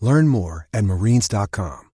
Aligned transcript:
Learn 0.00 0.28
more 0.28 0.68
at 0.72 0.84
marines.com. 0.84 1.86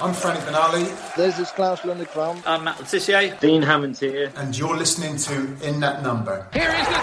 I'm 0.00 0.12
Frank 0.12 0.40
Benali, 0.40 0.84
This 1.16 1.38
is 1.38 1.50
Claus 1.52 1.80
Lundekvam. 1.80 2.42
I'm 2.44 2.64
Matt 2.64 2.78
Le 2.78 2.84
Tissier. 2.84 3.38
Dean 3.40 3.62
Hammond 3.62 3.96
here. 3.96 4.30
and 4.36 4.56
you're 4.58 4.76
listening 4.76 5.16
to 5.18 5.56
In 5.66 5.80
That 5.80 6.02
Number. 6.02 6.46
Here 6.52 6.68
is 6.68 6.86
the 6.86 7.00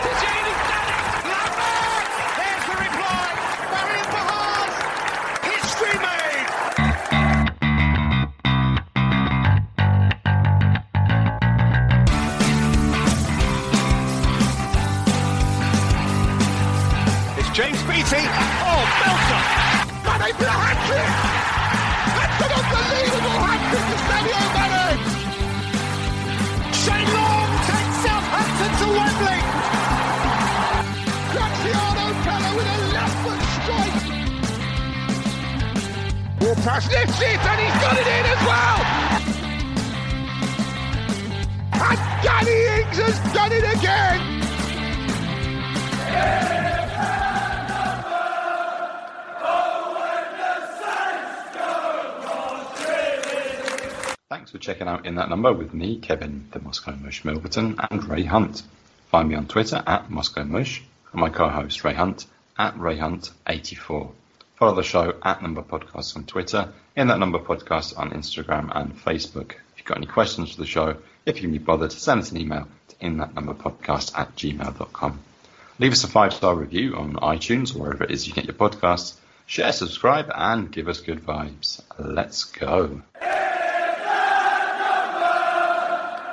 Walters 36.64 36.92
lifts 36.92 37.20
it 37.20 37.40
and 37.40 37.60
he's 37.60 37.82
got 37.82 37.98
it 37.98 38.06
in 38.06 38.26
as 38.28 38.42
well. 38.46 38.78
And 41.74 42.00
Danny 42.24 42.82
Ings 42.82 42.98
has 42.98 43.34
done 43.34 43.52
it 43.52 43.64
again. 43.78 44.42
Thanks 54.30 54.52
for 54.52 54.60
checking 54.60 54.88
out 54.88 55.08
In 55.08 55.16
That 55.16 55.30
Number 55.30 55.52
with 55.54 55.74
me, 55.74 55.98
Kevin, 55.98 56.48
the 56.52 56.60
Moscow 56.60 56.92
Mush 56.92 57.24
Milverton, 57.24 57.76
and 57.90 58.08
Ray 58.08 58.24
Hunt. 58.24 58.62
Find 59.10 59.30
me 59.30 59.36
on 59.36 59.48
Twitter 59.48 59.82
at 59.88 60.12
Moscow 60.12 60.44
Mush, 60.44 60.84
and 61.12 61.22
my 61.22 61.30
co-host 61.30 61.84
Ray 61.84 61.96
Hunt 61.96 62.28
at 62.60 62.78
Ray 62.78 63.00
Hunt84. 63.00 64.12
Follow 64.62 64.76
the 64.76 64.84
show 64.84 65.16
at 65.24 65.42
Number 65.42 65.64
Podcast 65.64 66.16
on 66.16 66.26
Twitter, 66.26 66.72
In 66.96 67.08
That 67.08 67.18
Number 67.18 67.40
Podcast 67.40 67.98
on 67.98 68.12
Instagram 68.12 68.70
and 68.76 68.96
Facebook. 68.96 69.54
If 69.54 69.78
you've 69.78 69.88
got 69.88 69.98
any 69.98 70.06
questions 70.06 70.52
for 70.52 70.62
the 70.62 70.68
show, 70.68 70.98
if 71.26 71.38
you 71.38 71.42
can 71.42 71.52
be 71.52 71.58
bothered, 71.58 71.92
send 71.92 72.22
us 72.22 72.30
an 72.30 72.38
email 72.38 72.68
to 72.90 72.96
inthatnumberpodcast 72.98 74.16
at 74.16 74.36
gmail.com. 74.36 75.20
Leave 75.80 75.92
us 75.92 76.04
a 76.04 76.08
five-star 76.08 76.54
review 76.54 76.96
on 76.96 77.14
iTunes 77.14 77.76
or 77.76 77.80
wherever 77.80 78.04
it 78.04 78.12
is 78.12 78.28
you 78.28 78.36
get 78.36 78.46
your 78.46 78.54
podcasts. 78.54 79.16
Share, 79.48 79.72
subscribe, 79.72 80.32
and 80.32 80.72
give 80.72 80.88
us 80.88 81.02
good 81.02 81.26
vibes. 81.26 81.82
Let's 81.98 82.44
go. 82.44 83.02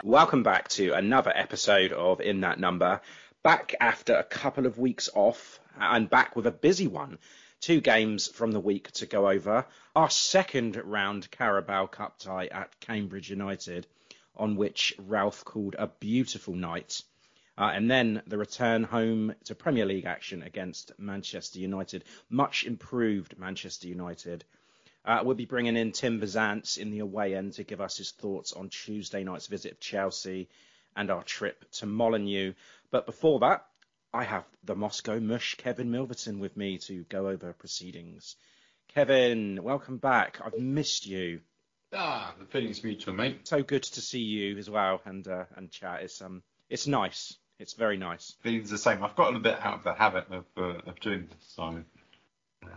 Welcome 0.05 0.43
back 0.43 0.69
to 0.73 0.93
another 0.93 1.33
episode 1.35 1.93
of 1.93 2.21
In 2.21 2.43
That 2.43 2.61
Number. 2.61 3.01
Back 3.43 3.75
after 3.81 4.17
a 4.17 4.23
couple 4.23 4.67
of 4.67 4.77
weeks 4.77 5.09
off 5.15 5.61
and 5.81 6.11
back 6.11 6.37
with 6.37 6.47
a 6.47 6.53
busy 6.53 6.89
one. 6.89 7.17
Two 7.61 7.81
games 7.81 8.29
from 8.29 8.53
the 8.53 8.61
week 8.61 8.91
to 8.93 9.07
go 9.07 9.29
over. 9.29 9.67
Our 9.97 10.11
second 10.11 10.77
round 10.77 11.31
Carabao 11.31 11.87
Cup 11.87 12.19
tie 12.19 12.47
at 12.47 12.79
Cambridge 12.81 13.31
United, 13.31 13.87
on 14.37 14.55
which 14.57 14.95
Ralph 14.99 15.45
called 15.45 15.75
a 15.79 15.89
beautiful 15.89 16.55
night. 16.55 17.03
Uh, 17.59 17.73
and 17.75 17.91
then 17.91 18.23
the 18.29 18.39
return 18.39 18.85
home 18.85 19.35
to 19.45 19.55
Premier 19.57 19.85
League 19.85 20.05
action 20.05 20.45
against 20.45 20.93
Manchester 20.99 21.59
United. 21.59 22.05
Much 22.31 22.65
improved 22.65 23.37
Manchester 23.37 23.89
United. 23.89 24.45
Uh, 25.05 25.23
we'll 25.25 25.35
be 25.35 25.45
bringing 25.45 25.77
in 25.77 25.91
Tim 25.91 26.21
Bazance 26.21 26.79
in 26.79 26.93
the 26.93 27.01
away 27.01 27.35
end 27.35 27.55
to 27.55 27.65
give 27.65 27.81
us 27.81 27.97
his 27.97 28.13
thoughts 28.13 28.53
on 28.53 28.69
Tuesday 28.69 29.25
night's 29.25 29.49
visit 29.49 29.73
of 29.73 29.81
Chelsea 29.81 30.49
and 30.95 31.11
our 31.11 31.25
trip 31.25 31.69
to 31.73 31.87
Molineux. 31.87 32.53
But 32.93 33.07
before 33.07 33.41
that, 33.41 33.67
I 34.13 34.25
have 34.25 34.45
the 34.65 34.75
Moscow 34.75 35.21
mush 35.21 35.57
Kevin 35.57 35.91
Milverton 35.91 36.39
with 36.39 36.57
me 36.57 36.79
to 36.79 37.05
go 37.05 37.29
over 37.29 37.53
proceedings. 37.53 38.37
Kevin, 38.89 39.63
welcome 39.63 39.99
back. 39.99 40.41
I've 40.43 40.59
missed 40.59 41.07
you. 41.07 41.41
Ah, 41.93 42.35
the 42.39 42.47
feeling's 42.47 42.83
mutual, 42.83 43.15
mate. 43.15 43.47
So 43.47 43.63
good 43.63 43.83
to 43.83 44.01
see 44.01 44.21
you 44.21 44.57
as 44.59 44.69
well 44.69 45.01
and 45.05 45.27
uh, 45.29 45.45
and 45.57 45.71
chat. 45.71 46.03
It's 46.03 46.23
um 46.23 46.43
it's 46.71 46.87
nice. 46.87 47.37
It's 47.59 47.75
very 47.75 47.97
nice. 47.97 48.35
Feeling's 48.41 48.71
the 48.71 48.79
same. 48.79 49.03
I've 49.03 49.17
gotten 49.17 49.37
a 49.37 49.41
bit 49.41 49.59
out 49.61 49.79
of 49.79 49.85
the 49.85 49.95
habit 49.95 50.27
of 50.31 50.45
uh, 50.57 50.91
of 50.91 51.01
doing 51.01 51.29
this, 51.31 51.55
so 51.55 51.85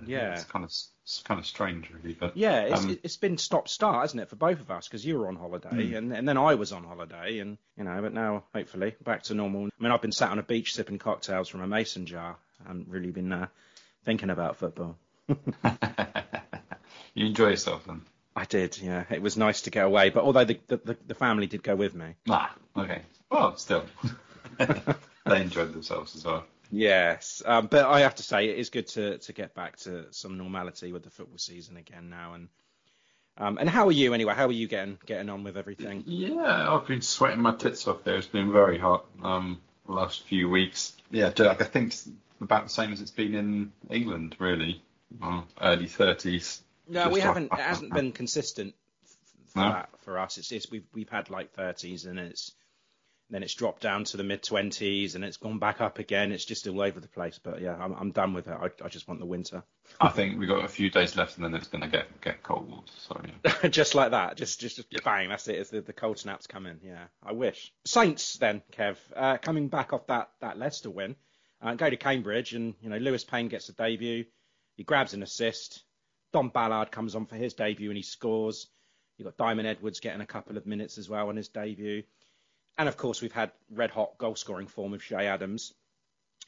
Yeah. 0.05 0.33
it's 0.33 0.43
kind 0.45 0.65
of 0.65 0.71
it's 1.03 1.23
kind 1.23 1.39
of 1.39 1.45
strange, 1.45 1.89
really. 1.91 2.13
But 2.13 2.37
Yeah, 2.37 2.61
it's, 2.61 2.83
um, 2.83 2.99
it's 3.03 3.17
been 3.17 3.37
stop 3.37 3.67
start, 3.67 4.01
hasn't 4.01 4.21
it, 4.21 4.29
for 4.29 4.35
both 4.35 4.59
of 4.59 4.71
us? 4.71 4.87
Because 4.87 5.05
you 5.05 5.17
were 5.17 5.27
on 5.27 5.35
holiday 5.35 5.93
and, 5.93 6.13
and 6.13 6.27
then 6.27 6.37
I 6.37 6.55
was 6.55 6.71
on 6.71 6.83
holiday, 6.83 7.39
and 7.39 7.57
you 7.77 7.83
know, 7.83 8.01
but 8.01 8.13
now 8.13 8.43
hopefully 8.53 8.95
back 9.03 9.23
to 9.23 9.33
normal. 9.33 9.65
I 9.65 9.83
mean, 9.83 9.91
I've 9.91 10.01
been 10.01 10.11
sat 10.11 10.31
on 10.31 10.39
a 10.39 10.43
beach 10.43 10.73
sipping 10.73 10.99
cocktails 10.99 11.49
from 11.49 11.61
a 11.61 11.67
mason 11.67 12.05
jar. 12.05 12.37
I 12.63 12.67
haven't 12.67 12.87
really 12.87 13.11
been 13.11 13.31
uh, 13.31 13.47
thinking 14.03 14.29
about 14.29 14.57
football. 14.57 14.97
you 15.27 17.25
enjoy 17.25 17.49
yourself 17.49 17.85
then. 17.85 18.01
I 18.35 18.45
did, 18.45 18.77
yeah. 18.77 19.03
It 19.09 19.21
was 19.21 19.35
nice 19.35 19.63
to 19.63 19.71
get 19.71 19.85
away, 19.85 20.09
but 20.09 20.23
although 20.23 20.45
the, 20.45 20.59
the, 20.67 20.97
the 21.05 21.15
family 21.15 21.47
did 21.47 21.63
go 21.63 21.75
with 21.75 21.93
me. 21.93 22.15
Ah, 22.29 22.55
okay. 22.77 23.01
Well, 23.29 23.57
still, 23.57 23.83
they 24.57 25.41
enjoyed 25.41 25.73
themselves 25.73 26.15
as 26.15 26.23
well. 26.23 26.45
Yes, 26.71 27.41
um, 27.45 27.67
but 27.67 27.85
I 27.85 27.99
have 28.01 28.15
to 28.15 28.23
say 28.23 28.49
it 28.49 28.57
is 28.57 28.69
good 28.69 28.87
to, 28.89 29.17
to 29.17 29.33
get 29.33 29.53
back 29.53 29.77
to 29.79 30.05
some 30.11 30.37
normality 30.37 30.91
with 30.93 31.03
the 31.03 31.09
football 31.09 31.37
season 31.37 31.77
again 31.77 32.09
now. 32.09 32.33
And 32.33 32.47
um, 33.37 33.57
and 33.57 33.69
how 33.69 33.87
are 33.87 33.91
you 33.91 34.13
anyway? 34.13 34.33
How 34.33 34.47
are 34.47 34.51
you 34.51 34.67
getting 34.67 34.97
getting 35.05 35.29
on 35.29 35.43
with 35.43 35.57
everything? 35.57 36.03
Yeah, 36.07 36.73
I've 36.73 36.87
been 36.87 37.01
sweating 37.01 37.41
my 37.41 37.53
tits 37.55 37.87
off 37.87 38.03
there. 38.03 38.15
It's 38.15 38.27
been 38.27 38.51
very 38.51 38.77
hot 38.77 39.05
um, 39.23 39.59
the 39.85 39.93
last 39.93 40.23
few 40.23 40.49
weeks. 40.49 40.93
Yeah, 41.11 41.29
Jack, 41.31 41.61
I 41.61 41.65
think 41.65 41.87
it's 41.87 42.07
about 42.39 42.63
the 42.63 42.69
same 42.69 42.93
as 42.93 43.01
it's 43.01 43.11
been 43.11 43.35
in 43.35 43.71
England, 43.89 44.35
really. 44.39 44.81
Well, 45.19 45.45
early 45.61 45.87
30s. 45.87 46.61
No, 46.87 47.07
we 47.09 47.15
like- 47.15 47.23
haven't. 47.23 47.51
It 47.51 47.59
hasn't 47.59 47.93
been 47.93 48.11
consistent 48.13 48.75
for 49.47 49.59
No? 49.59 49.69
that 49.73 49.89
for 50.03 50.19
us. 50.19 50.37
It's, 50.37 50.51
it's 50.51 50.71
we've 50.71 50.85
we've 50.93 51.09
had 51.09 51.29
like 51.29 51.53
30s 51.55 52.05
and 52.07 52.17
it's 52.17 52.53
then 53.31 53.43
it's 53.43 53.55
dropped 53.55 53.81
down 53.81 54.03
to 54.03 54.17
the 54.17 54.23
mid 54.23 54.43
20s, 54.43 55.15
and 55.15 55.23
it's 55.23 55.37
gone 55.37 55.57
back 55.57 55.79
up 55.79 55.99
again. 55.99 56.31
It's 56.31 56.43
just 56.43 56.67
all 56.67 56.81
over 56.81 56.99
the 56.99 57.07
place. 57.07 57.39
But 57.41 57.61
yeah, 57.61 57.75
I'm, 57.75 57.93
I'm 57.93 58.11
done 58.11 58.33
with 58.33 58.47
it. 58.47 58.53
I, 58.53 58.69
I 58.83 58.89
just 58.89 59.07
want 59.07 59.21
the 59.21 59.25
winter. 59.25 59.63
I 59.99 60.09
think 60.09 60.37
we've 60.37 60.49
got 60.49 60.65
a 60.65 60.67
few 60.67 60.89
days 60.89 61.15
left, 61.15 61.37
and 61.37 61.45
then 61.45 61.55
it's 61.55 61.69
going 61.69 61.81
to 61.81 61.87
get 61.87 62.21
get 62.21 62.43
cold. 62.43 62.91
So 62.97 63.19
yeah. 63.45 63.67
just 63.69 63.95
like 63.95 64.11
that, 64.11 64.35
just 64.35 64.59
just, 64.59 64.75
just 64.75 64.87
yeah. 64.91 64.99
bang. 65.03 65.29
That's 65.29 65.47
it. 65.47 65.55
It's 65.55 65.69
the, 65.69 65.81
the 65.81 65.93
cold 65.93 66.19
snaps 66.19 66.45
come 66.45 66.65
in. 66.65 66.79
Yeah, 66.83 67.05
I 67.23 67.31
wish. 67.31 67.73
Saints 67.85 68.33
then, 68.33 68.61
Kev, 68.73 68.97
uh, 69.15 69.37
coming 69.37 69.69
back 69.69 69.93
off 69.93 70.07
that 70.07 70.29
that 70.41 70.59
Leicester 70.59 70.89
win, 70.89 71.15
uh, 71.61 71.75
go 71.75 71.89
to 71.89 71.97
Cambridge, 71.97 72.53
and 72.53 72.75
you 72.81 72.89
know 72.89 72.97
Lewis 72.97 73.23
Payne 73.23 73.47
gets 73.47 73.69
a 73.69 73.73
debut. 73.73 74.25
He 74.75 74.83
grabs 74.83 75.13
an 75.13 75.23
assist. 75.23 75.83
Dom 76.33 76.49
Ballard 76.49 76.91
comes 76.91 77.15
on 77.15 77.25
for 77.25 77.35
his 77.35 77.53
debut 77.53 77.89
and 77.89 77.97
he 77.97 78.03
scores. 78.03 78.67
You've 79.17 79.25
got 79.25 79.37
Diamond 79.37 79.67
Edwards 79.67 79.99
getting 79.99 80.21
a 80.21 80.25
couple 80.25 80.57
of 80.57 80.65
minutes 80.65 80.97
as 80.97 81.09
well 81.09 81.29
on 81.29 81.35
his 81.35 81.49
debut. 81.49 82.03
And 82.81 82.87
of 82.87 82.97
course, 82.97 83.21
we've 83.21 83.31
had 83.31 83.51
red 83.69 83.91
hot 83.91 84.17
goal 84.17 84.35
scoring 84.35 84.65
form 84.65 84.93
of 84.93 85.03
Che 85.03 85.27
Adams, 85.27 85.71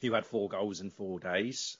who 0.00 0.14
had 0.14 0.26
four 0.26 0.48
goals 0.48 0.80
in 0.80 0.90
four 0.90 1.20
days. 1.20 1.76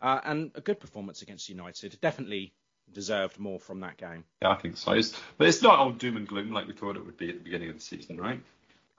Uh, 0.00 0.20
and 0.22 0.52
a 0.54 0.60
good 0.60 0.78
performance 0.78 1.22
against 1.22 1.48
United. 1.48 1.98
Definitely 2.00 2.52
deserved 2.92 3.40
more 3.40 3.58
from 3.58 3.80
that 3.80 3.96
game. 3.96 4.22
Yeah, 4.40 4.50
I 4.50 4.54
think 4.54 4.76
so. 4.76 4.92
It's, 4.92 5.20
but 5.36 5.48
it's 5.48 5.62
not 5.62 5.80
all 5.80 5.90
doom 5.90 6.16
and 6.16 6.28
gloom 6.28 6.52
like 6.52 6.68
we 6.68 6.74
thought 6.74 6.94
it 6.94 7.04
would 7.04 7.16
be 7.16 7.30
at 7.30 7.38
the 7.38 7.42
beginning 7.42 7.70
of 7.70 7.74
the 7.74 7.80
season, 7.80 8.18
right? 8.18 8.40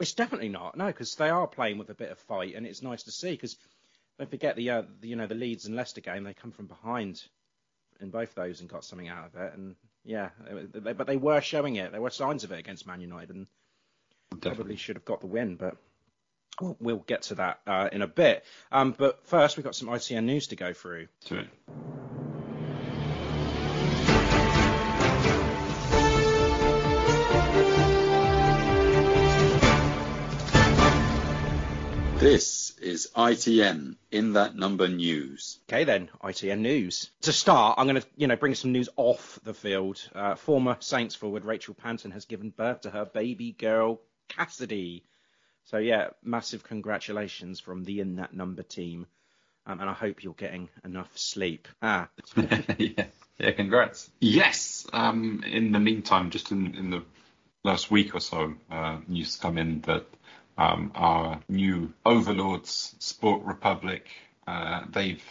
It's 0.02 0.12
definitely 0.12 0.50
not. 0.50 0.76
No, 0.76 0.88
because 0.88 1.16
they 1.16 1.30
are 1.30 1.48
playing 1.48 1.78
with 1.78 1.90
a 1.90 1.96
bit 1.96 2.12
of 2.12 2.20
fight, 2.20 2.54
and 2.54 2.68
it's 2.68 2.82
nice 2.82 3.04
to 3.04 3.12
see. 3.12 3.32
Because 3.32 3.56
don't 4.20 4.30
forget 4.30 4.58
the, 4.58 4.70
uh, 4.70 4.82
the, 5.00 5.08
you 5.08 5.16
know 5.16 5.28
the 5.28 5.36
Leeds 5.36 5.66
and 5.66 5.78
Leicester 5.78 6.02
game. 6.02 6.26
They 6.26 6.34
come 6.34 6.52
from 6.52 6.68
behind 6.68 7.24
in 8.02 8.10
both 8.10 8.36
those 8.36 8.60
and 8.60 8.70
got 8.70 8.84
something 8.84 9.08
out 9.08 9.28
of 9.28 9.42
it. 9.42 9.54
And 9.54 9.78
yeah, 10.04 10.32
they, 10.74 10.92
but 10.92 11.08
they 11.08 11.16
were 11.16 11.40
showing 11.40 11.78
it. 11.78 11.94
There 11.94 12.02
were 12.02 12.10
signs 12.10 12.44
of 12.44 12.52
it 12.52 12.60
against 12.60 12.86
Man 12.86 13.00
United, 13.00 13.34
and 13.34 13.48
Definitely. 14.32 14.56
probably 14.56 14.76
should 14.76 14.96
have 14.98 15.06
got 15.06 15.22
the 15.22 15.28
win. 15.28 15.56
But 15.56 15.78
we'll, 16.62 16.78
we'll 16.80 16.98
get 16.98 17.24
to 17.24 17.36
that 17.36 17.60
uh, 17.66 17.90
in 17.92 18.02
a 18.02 18.08
bit. 18.08 18.46
Um, 18.72 18.94
but 18.98 19.26
first, 19.28 19.58
we've 19.58 19.64
got 19.64 19.76
some 19.76 19.88
ITN 19.90 20.26
news 20.26 20.48
to 20.48 20.56
go 20.56 20.74
through. 20.74 21.08
To 21.26 21.40
it. 21.40 21.48
This 32.20 32.76
is 32.80 33.10
ITN 33.16 33.96
in 34.12 34.34
that 34.34 34.56
number 34.56 34.88
news. 34.88 35.60
Okay 35.70 35.84
then, 35.84 36.10
ITN 36.24 36.60
news. 36.60 37.12
To 37.22 37.32
start, 37.32 37.76
I'm 37.78 37.86
going 37.86 38.02
to 38.02 38.08
you 38.16 38.26
know 38.26 38.36
bring 38.36 38.56
some 38.56 38.72
news 38.72 38.90
off 38.96 39.40
the 39.44 39.54
field. 39.54 40.02
Uh, 40.16 40.34
former 40.34 40.78
Saints 40.80 41.14
forward 41.14 41.46
Rachel 41.46 41.76
Panton 41.76 42.10
has 42.12 42.26
given 42.26 42.50
birth 42.50 42.82
to 42.82 42.90
her 42.90 43.06
baby 43.06 43.52
girl 43.52 44.02
Cassidy. 44.28 45.04
So 45.66 45.78
yeah, 45.78 46.10
massive 46.24 46.64
congratulations 46.64 47.60
from 47.60 47.84
the 47.84 48.00
in 48.00 48.18
that 48.18 48.34
number 48.34 48.64
team. 48.64 49.08
Um, 49.66 49.82
and 49.82 49.90
I 49.90 49.94
hope 49.94 50.24
you're 50.24 50.34
getting 50.34 50.70
enough 50.86 51.12
sleep. 51.18 51.68
Ah. 51.82 52.08
yeah, 52.78 53.06
yeah, 53.38 53.52
congrats. 53.52 54.10
Yes. 54.22 54.88
Um, 54.94 55.44
in 55.46 55.74
the 55.74 55.80
meantime, 55.80 56.30
just 56.30 56.52
in, 56.52 56.76
in 56.76 56.90
the 56.90 57.04
last 57.66 57.92
week 57.92 58.16
or 58.16 58.22
so, 58.22 58.54
uh, 58.72 59.00
news 59.10 59.36
come 59.36 59.58
in 59.58 59.82
that 59.82 60.06
um, 60.58 60.92
our 60.96 61.42
new 61.50 61.94
overlords, 62.06 62.96
Sport 63.00 63.44
Republic. 63.44 64.08
Uh, 64.48 64.86
they've 64.90 65.22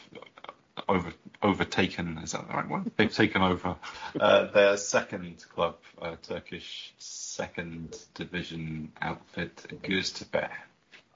over, 0.89 1.13
overtaken, 1.43 2.19
is 2.19 2.33
that 2.33 2.47
the 2.47 2.55
right 2.55 2.69
one? 2.69 2.91
They've 2.97 3.13
taken 3.13 3.43
over 3.43 3.77
uh, 4.21 4.51
their 4.53 4.77
second 4.77 5.45
club, 5.55 5.77
uh, 6.01 6.17
Turkish 6.23 6.95
second 7.37 7.97
division 8.15 8.91
outfit, 9.03 9.67
Göztepe. 9.83 10.49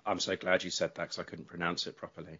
I'm 0.05 0.20
so 0.20 0.37
glad 0.37 0.62
you 0.62 0.70
said 0.70 0.94
that 0.94 1.05
because 1.05 1.19
I 1.19 1.22
couldn't 1.22 1.49
pronounce 1.49 1.87
it 1.87 1.96
properly. 1.96 2.38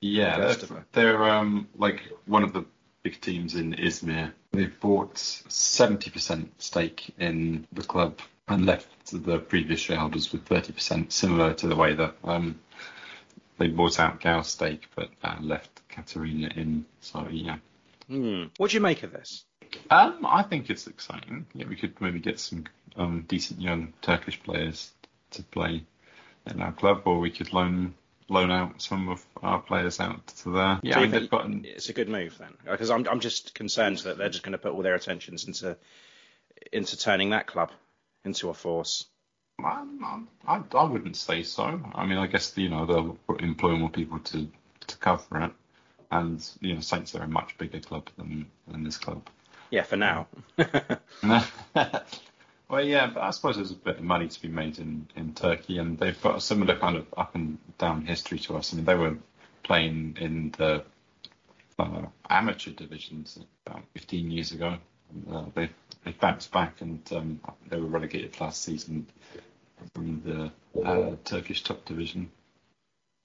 Yeah, 0.00 0.38
they're, 0.38 0.86
they're 0.92 1.24
um, 1.24 1.68
like 1.76 2.02
one 2.26 2.42
of 2.42 2.52
the 2.52 2.64
big 3.02 3.20
teams 3.20 3.54
in 3.54 3.74
Izmir. 3.74 4.32
They've 4.52 4.80
bought 4.80 5.14
70% 5.14 6.48
stake 6.58 7.14
in 7.18 7.66
the 7.72 7.82
club 7.82 8.18
and 8.48 8.66
left 8.66 8.88
the 9.12 9.38
previous 9.38 9.80
shareholders 9.80 10.32
with 10.32 10.44
30%, 10.44 11.12
similar 11.12 11.54
to 11.54 11.68
the 11.68 11.76
way 11.76 11.94
that 11.94 12.16
um, 12.24 12.58
they 13.58 13.68
bought 13.68 14.00
out 14.00 14.20
Gao's 14.20 14.48
stake 14.48 14.88
but 14.96 15.10
uh, 15.22 15.36
left 15.40 15.86
Katharina 15.88 16.50
in. 16.54 16.84
So, 17.00 17.26
yeah. 17.30 17.58
Hmm. 18.08 18.44
What 18.56 18.70
do 18.70 18.76
you 18.76 18.80
make 18.80 19.02
of 19.02 19.12
this? 19.12 19.44
Um, 19.90 20.26
I 20.26 20.42
think 20.42 20.70
it's 20.70 20.86
exciting. 20.86 21.46
Yeah, 21.54 21.66
we 21.68 21.76
could 21.76 22.00
maybe 22.00 22.20
get 22.20 22.40
some 22.40 22.64
um, 22.96 23.24
decent 23.26 23.60
young 23.60 23.92
Turkish 24.02 24.42
players 24.42 24.90
to 25.32 25.42
play 25.42 25.84
in 26.46 26.60
our 26.60 26.72
club, 26.72 27.02
or 27.04 27.18
we 27.18 27.30
could 27.30 27.52
loan 27.52 27.94
loan 28.30 28.50
out 28.50 28.82
some 28.82 29.08
of 29.08 29.24
our 29.42 29.60
players 29.60 30.00
out 30.00 30.26
to 30.26 30.50
there. 30.50 30.80
Yeah, 30.82 30.98
I 30.98 31.02
mean, 31.02 31.10
they've 31.10 31.30
got. 31.30 31.48
It's 31.64 31.88
a 31.88 31.94
good 31.94 32.08
move 32.08 32.36
then, 32.38 32.54
because 32.64 32.90
I'm 32.90 33.06
I'm 33.08 33.20
just 33.20 33.54
concerned 33.54 33.98
that 33.98 34.18
they're 34.18 34.28
just 34.28 34.42
going 34.42 34.52
to 34.52 34.58
put 34.58 34.72
all 34.72 34.82
their 34.82 34.94
attentions 34.94 35.46
into 35.46 35.76
into 36.72 36.96
turning 36.96 37.30
that 37.30 37.46
club 37.46 37.70
into 38.24 38.50
a 38.50 38.54
force? 38.54 39.06
I, 39.62 39.84
I, 40.46 40.62
I 40.72 40.84
wouldn't 40.84 41.16
say 41.16 41.42
so. 41.42 41.80
I 41.94 42.06
mean, 42.06 42.18
I 42.18 42.26
guess 42.26 42.56
you 42.56 42.68
know 42.68 42.86
they'll 42.86 43.18
employ 43.40 43.76
more 43.76 43.90
people 43.90 44.20
to 44.20 44.48
to 44.86 44.96
cover 44.98 45.42
it, 45.42 45.52
and 46.10 46.46
you 46.60 46.74
know 46.74 46.80
Saints 46.80 47.14
are 47.14 47.22
a 47.22 47.28
much 47.28 47.58
bigger 47.58 47.80
club 47.80 48.08
than 48.16 48.46
than 48.68 48.84
this 48.84 48.98
club. 48.98 49.28
Yeah, 49.70 49.82
for 49.82 49.96
now. 49.96 50.28
well, 51.22 52.84
yeah, 52.84 53.10
but 53.12 53.22
I 53.22 53.30
suppose 53.30 53.56
there's 53.56 53.70
a 53.70 53.74
bit 53.74 53.96
of 53.96 54.02
money 54.02 54.28
to 54.28 54.42
be 54.42 54.48
made 54.48 54.78
in 54.78 55.08
in 55.16 55.34
Turkey, 55.34 55.78
and 55.78 55.98
they've 55.98 56.20
got 56.20 56.36
a 56.36 56.40
similar 56.40 56.76
kind 56.76 56.96
of 56.96 57.06
up 57.16 57.34
and 57.34 57.58
down 57.78 58.06
history 58.06 58.38
to 58.40 58.56
us. 58.56 58.72
I 58.72 58.76
mean, 58.76 58.84
they 58.84 58.94
were 58.94 59.16
playing 59.62 60.16
in 60.20 60.54
the 60.56 60.84
uh, 61.78 62.06
amateur 62.28 62.70
divisions 62.70 63.38
about 63.66 63.82
15 63.94 64.30
years 64.30 64.52
ago. 64.52 64.76
Uh, 65.30 65.44
they 65.54 65.70
they 66.04 66.12
bounced 66.12 66.52
back 66.52 66.80
and 66.80 67.00
um, 67.12 67.40
they 67.68 67.78
were 67.78 67.86
relegated 67.86 68.40
last 68.40 68.62
season 68.62 69.06
from 69.94 70.22
the 70.24 70.82
uh, 70.82 71.16
Turkish 71.24 71.62
top 71.62 71.84
division. 71.84 72.30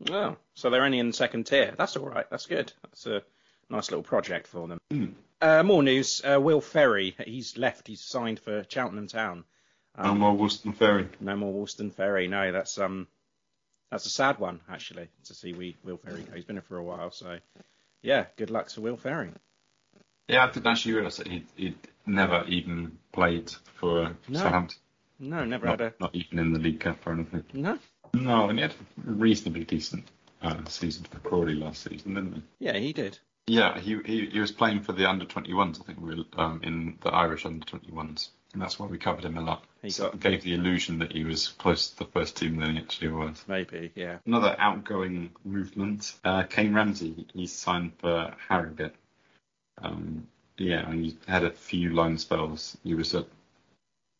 Oh, 0.09 0.37
so 0.53 0.69
they're 0.69 0.83
only 0.83 0.99
in 0.99 1.07
the 1.07 1.13
second 1.13 1.45
tier. 1.45 1.73
That's 1.77 1.95
all 1.95 2.07
right. 2.07 2.29
That's 2.29 2.45
good. 2.45 2.71
That's 2.83 3.05
a 3.05 3.21
nice 3.69 3.89
little 3.89 4.03
project 4.03 4.47
for 4.47 4.67
them. 4.67 4.79
Mm. 4.91 5.13
Uh, 5.43 5.61
more 5.61 5.83
news. 5.83 6.21
Uh, 6.23 6.39
Will 6.39 6.61
Ferry, 6.61 7.17
he's 7.25 7.57
left. 7.57 7.85
He's 7.85 7.99
signed 7.99 8.39
for 8.39 8.65
Cheltenham 8.69 9.09
Town. 9.09 9.43
Um, 9.93 10.07
no 10.07 10.31
more 10.31 10.47
Wolston 10.47 10.73
Ferry. 10.73 11.09
No 11.19 11.35
more 11.35 11.51
Wolston 11.51 11.93
Ferry. 11.93 12.29
No, 12.29 12.53
that's 12.53 12.77
um, 12.77 13.07
that's 13.91 14.05
a 14.05 14.09
sad 14.09 14.39
one 14.39 14.61
actually 14.69 15.09
to 15.25 15.33
see 15.33 15.51
we 15.51 15.75
Will 15.83 15.97
Ferry 15.97 16.21
go. 16.21 16.33
He's 16.33 16.45
been 16.45 16.55
here 16.55 16.63
for 16.63 16.77
a 16.77 16.83
while, 16.83 17.11
so 17.11 17.39
yeah, 18.01 18.27
good 18.37 18.51
luck 18.51 18.69
to 18.69 18.81
Will 18.81 18.95
Ferry. 18.95 19.31
Yeah, 20.29 20.45
I 20.45 20.49
didn't 20.49 20.65
actually 20.65 20.93
realise 20.93 21.17
that 21.17 21.27
he'd, 21.27 21.45
he'd, 21.57 21.75
never 22.05 22.45
even 22.47 22.97
played 23.11 23.51
for 23.75 24.15
no. 24.29 24.39
Southampton. 24.39 24.77
No, 25.19 25.43
never 25.43 25.65
not, 25.65 25.81
had 25.81 25.93
a. 25.93 25.93
Not 25.99 26.15
even 26.15 26.39
in 26.39 26.53
the 26.53 26.59
League 26.59 26.79
Cup 26.79 27.05
or 27.05 27.11
anything. 27.11 27.43
No. 27.51 27.77
No, 28.13 28.47
and 28.47 28.57
he 28.57 28.61
had 28.61 28.71
a 28.71 29.11
reasonably 29.11 29.65
decent 29.65 30.05
uh, 30.41 30.63
season 30.69 31.03
for 31.03 31.19
Crawley 31.19 31.55
last 31.55 31.83
season, 31.83 32.13
didn't 32.13 32.33
he? 32.33 32.43
Yeah, 32.59 32.77
he 32.77 32.93
did. 32.93 33.19
Yeah, 33.47 33.77
he 33.77 33.99
he, 34.05 34.27
he 34.27 34.39
was 34.39 34.51
playing 34.51 34.81
for 34.81 34.93
the 34.93 35.09
under 35.09 35.25
21s. 35.25 35.81
I 35.81 35.83
think 35.83 36.27
um, 36.37 36.61
in 36.63 36.97
the 37.01 37.09
Irish 37.09 37.45
under 37.45 37.65
21s, 37.65 38.29
and 38.53 38.61
that's 38.61 38.79
why 38.79 38.85
we 38.85 38.97
covered 38.97 39.25
him 39.25 39.37
a 39.37 39.41
lot. 39.41 39.65
He 39.81 39.91
got, 39.91 40.17
gave 40.19 40.43
the 40.43 40.53
illusion 40.53 40.99
that 40.99 41.11
he 41.11 41.25
was 41.25 41.49
close 41.49 41.89
to 41.89 41.97
the 41.99 42.05
first 42.05 42.37
team 42.37 42.57
than 42.57 42.75
he 42.75 42.81
actually 42.81 43.09
was. 43.09 43.43
Maybe, 43.47 43.91
yeah. 43.95 44.19
Another 44.25 44.55
outgoing 44.57 45.31
movement. 45.43 46.13
Uh, 46.23 46.43
Kayne 46.43 46.73
Ramsay, 46.73 47.27
he's 47.33 47.51
signed 47.51 47.91
for 47.99 48.33
Harrogate. 48.47 48.95
Um, 49.81 50.27
yeah, 50.57 50.89
and 50.89 51.03
he 51.03 51.17
had 51.27 51.43
a 51.43 51.51
few 51.51 51.93
loan 51.93 52.17
spells. 52.17 52.77
He 52.83 52.93
was 52.93 53.13
at 53.13 53.25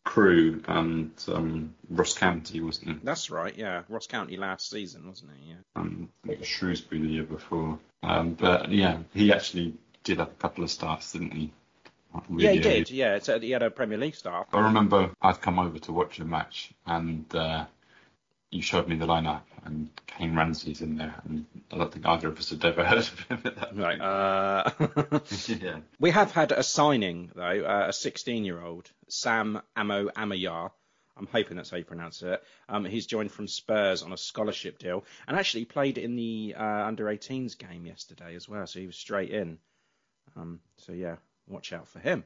Crewe 0.03 0.61
and 0.67 1.11
um, 1.29 1.75
Ross 1.89 2.17
County, 2.17 2.59
wasn't 2.59 2.89
he? 2.89 2.95
That's 3.03 3.29
right, 3.29 3.55
yeah. 3.55 3.83
Ross 3.87 4.07
County 4.07 4.35
last 4.35 4.69
season, 4.69 5.07
wasn't 5.07 5.31
he? 5.39 5.51
Yeah. 5.51 5.55
Um, 5.75 6.09
Shrewsbury 6.41 7.01
the 7.01 7.07
year 7.07 7.23
before. 7.23 7.79
Um, 8.03 8.33
but 8.33 8.71
yeah, 8.71 8.99
he 9.13 9.31
actually 9.31 9.75
did 10.03 10.19
have 10.19 10.27
a 10.27 10.35
couple 10.35 10.63
of 10.63 10.69
starts, 10.69 11.13
didn't 11.13 11.31
he? 11.31 11.51
Really 12.29 12.43
yeah, 12.43 12.51
he 12.51 12.59
did. 12.59 12.91
Yeah, 12.91 13.19
so 13.19 13.39
he 13.39 13.51
had 13.51 13.63
a 13.63 13.71
Premier 13.71 13.97
League 13.97 14.15
start. 14.15 14.47
I 14.53 14.59
remember 14.59 15.11
I'd 15.21 15.41
come 15.41 15.57
over 15.57 15.79
to 15.79 15.91
watch 15.91 16.19
a 16.19 16.25
match, 16.25 16.71
and 16.85 17.25
uh, 17.33 17.65
you 18.51 18.61
showed 18.61 18.87
me 18.87 18.95
the 18.95 19.07
lineup, 19.07 19.41
and 19.65 19.89
Kayne 20.05 20.35
Ramsay's 20.35 20.81
in 20.81 20.97
there, 20.97 21.15
and 21.25 21.45
I 21.71 21.77
don't 21.77 21.91
think 21.91 22.05
either 22.05 22.27
of 22.27 22.37
us 22.37 22.51
had 22.51 22.63
ever 22.63 22.83
heard 22.85 22.99
of 22.99 23.19
him 23.19 23.41
at 23.45 23.55
that 23.55 23.75
Right. 23.75 23.99
Uh... 23.99 24.69
yeah. 25.47 25.79
We 25.99 26.11
have 26.11 26.31
had 26.31 26.51
a 26.51 26.61
signing 26.61 27.31
though, 27.33 27.41
uh, 27.41 27.85
a 27.87 27.91
16-year-old 27.91 28.91
Sam 29.07 29.61
Amo 29.75 30.09
Ameyaw. 30.09 30.71
I'm 31.17 31.27
hoping 31.27 31.57
that's 31.57 31.69
how 31.69 31.77
you 31.77 31.85
pronounce 31.85 32.21
it. 32.23 32.43
Um, 32.67 32.85
he's 32.85 33.05
joined 33.05 33.31
from 33.31 33.47
Spurs 33.47 34.01
on 34.03 34.13
a 34.13 34.17
scholarship 34.17 34.79
deal, 34.79 35.05
and 35.27 35.37
actually 35.37 35.65
played 35.65 35.97
in 35.97 36.15
the 36.15 36.55
uh, 36.57 36.63
under 36.63 37.05
18s 37.05 37.57
game 37.57 37.85
yesterday 37.85 38.35
as 38.35 38.49
well, 38.49 38.65
so 38.65 38.79
he 38.79 38.87
was 38.87 38.97
straight 38.97 39.29
in. 39.29 39.59
Um, 40.35 40.59
so 40.77 40.93
yeah, 40.93 41.17
watch 41.47 41.73
out 41.73 41.87
for 41.87 41.99
him. 41.99 42.23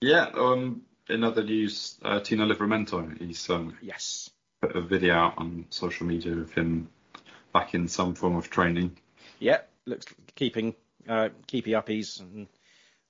Yeah. 0.00 0.26
Um, 0.34 0.82
in 1.08 1.24
other 1.24 1.42
news, 1.42 1.98
uh, 2.02 2.20
Tino 2.20 2.46
Livramento, 2.46 3.18
he's 3.18 3.48
um, 3.48 3.76
yes 3.80 4.30
put 4.60 4.76
a 4.76 4.80
video 4.80 5.14
out 5.14 5.34
on 5.38 5.66
social 5.70 6.06
media 6.06 6.32
of 6.32 6.52
him 6.52 6.88
back 7.52 7.74
in 7.74 7.88
some 7.88 8.14
form 8.14 8.36
of 8.36 8.50
training. 8.50 8.96
Yeah, 9.38 9.60
looks 9.86 10.06
keeping 10.34 10.74
uh, 11.08 11.28
keepy 11.46 11.72
uppies 11.72 12.20
and 12.20 12.48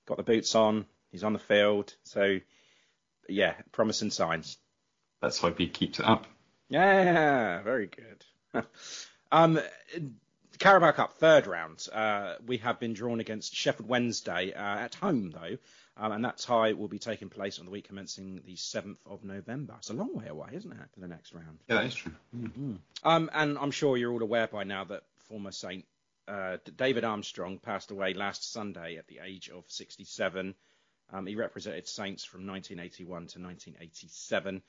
got 0.06 0.16
the 0.16 0.22
boots 0.22 0.54
on. 0.54 0.86
He's 1.10 1.24
on 1.24 1.32
the 1.32 1.38
field, 1.38 1.94
so 2.04 2.38
yeah, 3.28 3.54
promising 3.72 4.10
signs. 4.10 4.58
Let's 5.22 5.38
hope 5.38 5.58
he 5.58 5.68
keeps 5.68 5.98
it 5.98 6.06
up. 6.06 6.26
Yeah, 6.68 7.62
very 7.62 7.88
good. 7.88 8.64
um, 9.32 9.58
Carabao 10.58 10.92
Cup 10.92 11.14
third 11.14 11.46
round. 11.46 11.86
Uh, 11.92 12.34
we 12.46 12.58
have 12.58 12.78
been 12.80 12.94
drawn 12.94 13.20
against 13.20 13.54
Sheffield 13.54 13.88
Wednesday 13.88 14.52
uh, 14.52 14.78
at 14.78 14.94
home 14.94 15.30
though, 15.30 15.58
um, 15.96 16.12
and 16.12 16.24
that 16.24 16.38
tie 16.38 16.72
will 16.72 16.88
be 16.88 16.98
taking 16.98 17.28
place 17.28 17.58
on 17.58 17.64
the 17.64 17.70
week 17.70 17.88
commencing 17.88 18.42
the 18.44 18.54
7th 18.54 18.98
of 19.06 19.24
November. 19.24 19.74
It's 19.78 19.90
a 19.90 19.94
long 19.94 20.14
way 20.14 20.26
away, 20.26 20.50
isn't 20.52 20.70
it, 20.70 20.78
for 20.92 21.00
the 21.00 21.08
next 21.08 21.32
round? 21.32 21.58
Yeah, 21.68 21.76
that 21.76 21.84
is 21.86 21.94
true. 21.94 22.12
Mm-hmm. 22.36 22.74
Um, 23.04 23.30
and 23.32 23.58
I'm 23.58 23.70
sure 23.70 23.96
you're 23.96 24.12
all 24.12 24.22
aware 24.22 24.48
by 24.48 24.64
now 24.64 24.84
that 24.84 25.02
former 25.28 25.52
Saint 25.52 25.84
uh, 26.28 26.58
David 26.76 27.04
Armstrong 27.04 27.58
passed 27.58 27.90
away 27.90 28.14
last 28.14 28.52
Sunday 28.52 28.96
at 28.96 29.06
the 29.08 29.20
age 29.24 29.48
of 29.48 29.64
67. 29.68 30.54
Um, 31.10 31.26
he 31.26 31.36
represented 31.36 31.88
Saints 31.88 32.24
from 32.24 32.46
1981 32.46 33.08
to 33.08 33.40
1987, 33.40 34.62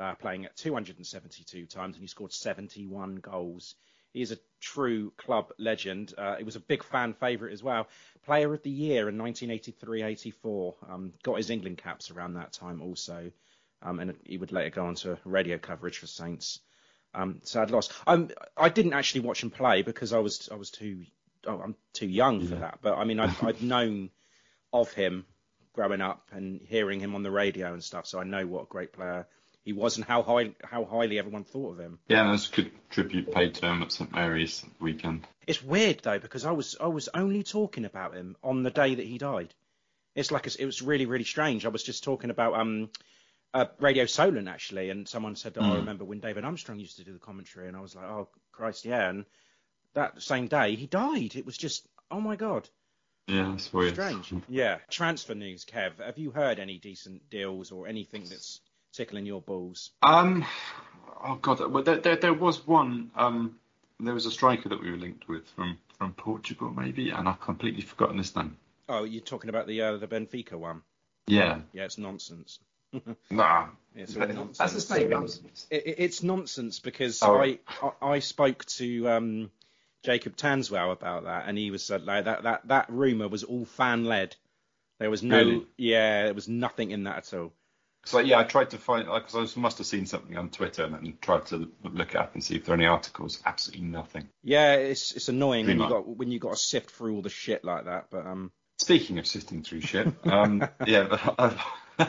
uh, 0.00 0.14
playing 0.14 0.46
at 0.46 0.56
272 0.56 1.66
times, 1.66 1.96
and 1.96 2.02
he 2.02 2.08
scored 2.08 2.32
71 2.32 3.16
goals. 3.16 3.74
He 4.12 4.22
is 4.22 4.32
a 4.32 4.38
true 4.60 5.12
club 5.16 5.52
legend. 5.58 6.14
Uh, 6.16 6.36
he 6.36 6.44
was 6.44 6.56
a 6.56 6.60
big 6.60 6.82
fan 6.82 7.12
favourite 7.14 7.52
as 7.52 7.62
well. 7.62 7.86
Player 8.24 8.52
of 8.52 8.62
the 8.62 8.70
Year 8.70 9.08
in 9.08 9.16
1983-84. 9.16 10.74
Um, 10.90 11.12
got 11.22 11.36
his 11.36 11.50
England 11.50 11.78
caps 11.78 12.10
around 12.10 12.34
that 12.34 12.52
time 12.52 12.82
also, 12.82 13.30
um, 13.82 14.00
and 14.00 14.16
he 14.24 14.36
would 14.36 14.52
later 14.52 14.70
go 14.70 14.86
on 14.86 14.94
to 14.96 15.18
radio 15.24 15.58
coverage 15.58 15.98
for 15.98 16.06
Saints. 16.06 16.60
Um, 17.14 17.40
sad 17.42 17.70
loss. 17.70 17.88
Um, 18.06 18.30
I 18.56 18.68
didn't 18.68 18.94
actually 18.94 19.22
watch 19.22 19.42
him 19.42 19.50
play 19.50 19.82
because 19.82 20.12
I 20.12 20.18
was 20.18 20.48
I 20.50 20.54
was 20.54 20.70
too 20.70 21.04
oh, 21.44 21.60
I'm 21.60 21.74
too 21.92 22.06
young 22.06 22.46
for 22.46 22.54
that. 22.56 22.78
But 22.82 22.98
I 22.98 23.04
mean 23.04 23.18
I've, 23.18 23.42
I've 23.42 23.62
known 23.74 24.10
of 24.72 24.92
him 24.92 25.26
growing 25.72 26.00
up 26.00 26.28
and 26.32 26.60
hearing 26.68 27.00
him 27.00 27.16
on 27.16 27.24
the 27.24 27.30
radio 27.30 27.72
and 27.72 27.82
stuff, 27.82 28.06
so 28.06 28.20
I 28.20 28.24
know 28.24 28.46
what 28.46 28.62
a 28.62 28.66
great 28.66 28.92
player 28.92 29.26
he 29.64 29.72
was 29.72 29.96
and 29.96 30.04
how 30.04 30.22
high 30.22 30.52
how 30.62 30.84
highly 30.84 31.18
everyone 31.18 31.44
thought 31.44 31.72
of 31.72 31.78
him. 31.78 31.98
Yeah, 32.08 32.30
that's 32.30 32.48
a 32.48 32.52
good 32.52 32.72
tribute 32.90 33.32
paid 33.32 33.54
to 33.56 33.66
him 33.66 33.82
at 33.82 33.92
St 33.92 34.12
Mary's 34.12 34.64
weekend. 34.80 35.26
It's 35.46 35.62
weird 35.62 36.00
though 36.02 36.18
because 36.18 36.44
I 36.44 36.52
was 36.52 36.76
I 36.80 36.86
was 36.86 37.08
only 37.14 37.42
talking 37.42 37.84
about 37.84 38.14
him 38.14 38.36
on 38.42 38.62
the 38.62 38.70
day 38.70 38.94
that 38.94 39.06
he 39.06 39.18
died. 39.18 39.54
It's 40.14 40.30
like 40.30 40.46
a, 40.46 40.50
it 40.60 40.66
was 40.66 40.82
really 40.82 41.06
really 41.06 41.24
strange. 41.24 41.66
I 41.66 41.70
was 41.70 41.82
just 41.82 42.04
talking 42.04 42.30
about 42.30 42.54
um 42.54 42.90
uh, 43.52 43.66
Radio 43.80 44.06
Solent 44.06 44.48
actually, 44.48 44.90
and 44.90 45.08
someone 45.08 45.34
said, 45.34 45.54
"Oh, 45.58 45.62
mm. 45.62 45.72
I 45.72 45.76
remember 45.76 46.04
when 46.04 46.20
David 46.20 46.44
Armstrong 46.44 46.78
used 46.78 46.98
to 46.98 47.04
do 47.04 47.12
the 47.12 47.18
commentary," 47.18 47.66
and 47.66 47.76
I 47.76 47.80
was 47.80 47.96
like, 47.96 48.04
"Oh 48.04 48.28
Christ, 48.52 48.84
yeah." 48.84 49.08
And 49.08 49.24
that 49.94 50.22
same 50.22 50.46
day 50.46 50.76
he 50.76 50.86
died. 50.86 51.36
It 51.36 51.46
was 51.46 51.56
just, 51.56 51.86
oh 52.10 52.20
my 52.20 52.36
god. 52.36 52.68
Yeah, 53.26 53.50
that's 53.50 53.72
weird. 53.72 53.94
Strange. 53.94 54.32
yeah. 54.48 54.78
Transfer 54.90 55.34
news, 55.34 55.64
Kev. 55.64 56.04
Have 56.04 56.18
you 56.18 56.30
heard 56.30 56.58
any 56.58 56.78
decent 56.78 57.30
deals 57.30 57.70
or 57.70 57.86
anything 57.86 58.24
that's 58.28 58.60
tickling 58.92 59.26
your 59.26 59.40
balls? 59.40 59.90
Um, 60.02 60.44
oh 61.24 61.36
god, 61.36 61.60
well, 61.70 61.82
there, 61.82 61.98
there, 61.98 62.16
there 62.16 62.34
was 62.34 62.66
one. 62.66 63.10
Um, 63.14 63.56
there 63.98 64.14
was 64.14 64.26
a 64.26 64.30
striker 64.30 64.68
that 64.68 64.82
we 64.82 64.90
were 64.90 64.96
linked 64.96 65.28
with 65.28 65.48
from 65.50 65.78
from 65.98 66.12
Portugal, 66.14 66.70
maybe, 66.70 67.10
and 67.10 67.28
I've 67.28 67.40
completely 67.40 67.82
forgotten 67.82 68.18
his 68.18 68.34
name. 68.34 68.56
Oh, 68.88 69.04
you're 69.04 69.22
talking 69.22 69.50
about 69.50 69.66
the 69.66 69.82
uh, 69.82 69.96
the 69.98 70.08
Benfica 70.08 70.54
one? 70.54 70.82
Yeah. 71.26 71.60
Yeah, 71.72 71.84
it's 71.84 71.98
nonsense. 71.98 72.58
nah, 73.30 73.68
it's 73.94 74.16
all 74.16 74.26
nonsense. 74.26 74.58
That's 74.58 74.72
the 74.72 74.80
same 74.80 75.10
nonsense. 75.10 75.66
It, 75.70 75.86
it, 75.86 75.94
it's 75.98 76.22
nonsense 76.22 76.80
because 76.80 77.22
oh. 77.22 77.40
I, 77.40 77.58
I, 77.82 78.14
I 78.14 78.18
spoke 78.18 78.64
to 78.64 79.08
um, 79.08 79.50
Jacob 80.02 80.36
Tanswell 80.36 80.92
about 80.92 81.24
that, 81.24 81.44
and 81.46 81.56
he 81.56 81.70
was 81.70 81.90
uh, 81.90 82.00
like 82.02 82.24
that 82.24 82.42
that 82.42 82.68
that 82.68 82.86
rumor 82.90 83.28
was 83.28 83.44
all 83.44 83.64
fan 83.64 84.04
led. 84.04 84.34
There 84.98 85.10
was 85.10 85.22
no, 85.22 85.38
really? 85.38 85.66
yeah, 85.78 86.24
there 86.24 86.34
was 86.34 86.48
nothing 86.48 86.90
in 86.90 87.04
that 87.04 87.18
at 87.18 87.34
all. 87.34 87.52
So 88.04 88.18
yeah, 88.18 88.38
I 88.38 88.44
tried 88.44 88.70
to 88.70 88.78
find 88.78 89.06
because 89.06 89.56
I 89.56 89.60
must 89.60 89.78
have 89.78 89.86
seen 89.86 90.06
something 90.06 90.36
on 90.36 90.48
Twitter 90.48 90.84
and 90.84 90.94
then 90.94 91.18
tried 91.20 91.46
to 91.46 91.70
look 91.84 92.10
it 92.10 92.16
up 92.16 92.34
and 92.34 92.42
see 92.42 92.56
if 92.56 92.64
there 92.64 92.74
are 92.74 92.78
any 92.78 92.86
articles. 92.86 93.42
Absolutely 93.44 93.86
nothing. 93.86 94.28
Yeah, 94.42 94.74
it's 94.74 95.12
it's 95.12 95.28
annoying 95.28 95.66
when 95.66 95.78
you 95.78 95.88
got 95.88 96.08
when 96.08 96.30
you 96.30 96.38
got 96.38 96.52
to 96.52 96.56
sift 96.56 96.90
through 96.90 97.16
all 97.16 97.22
the 97.22 97.28
shit 97.28 97.64
like 97.64 97.84
that. 97.84 98.06
But 98.10 98.26
um, 98.26 98.52
speaking 98.78 99.18
of 99.18 99.26
sifting 99.26 99.62
through 99.62 99.82
shit, 99.82 100.08
um, 100.24 100.66
yeah, 100.86 101.18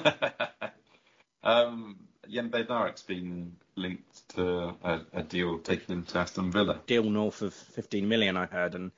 um, 1.43 1.97
Jan 2.29 2.49
Bednarek's 2.49 3.03
been 3.03 3.57
linked 3.75 4.29
to 4.35 4.75
a, 4.83 5.01
a, 5.13 5.23
deal 5.23 5.59
taking 5.59 5.95
him 5.95 6.03
to 6.05 6.19
Aston 6.19 6.51
Villa. 6.51 6.79
Deal 6.87 7.03
north 7.03 7.41
of 7.41 7.53
15 7.53 8.07
million, 8.07 8.37
I 8.37 8.45
heard, 8.45 8.75
and 8.75 8.91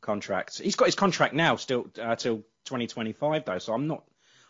contracts. 0.00 0.58
He's 0.58 0.76
got 0.76 0.86
his 0.86 0.94
contract 0.94 1.34
now, 1.34 1.56
still 1.56 1.86
uh, 2.00 2.16
till 2.16 2.38
2025 2.64 3.44
though. 3.44 3.58
So 3.58 3.74
I'm 3.74 3.86
not, 3.86 4.04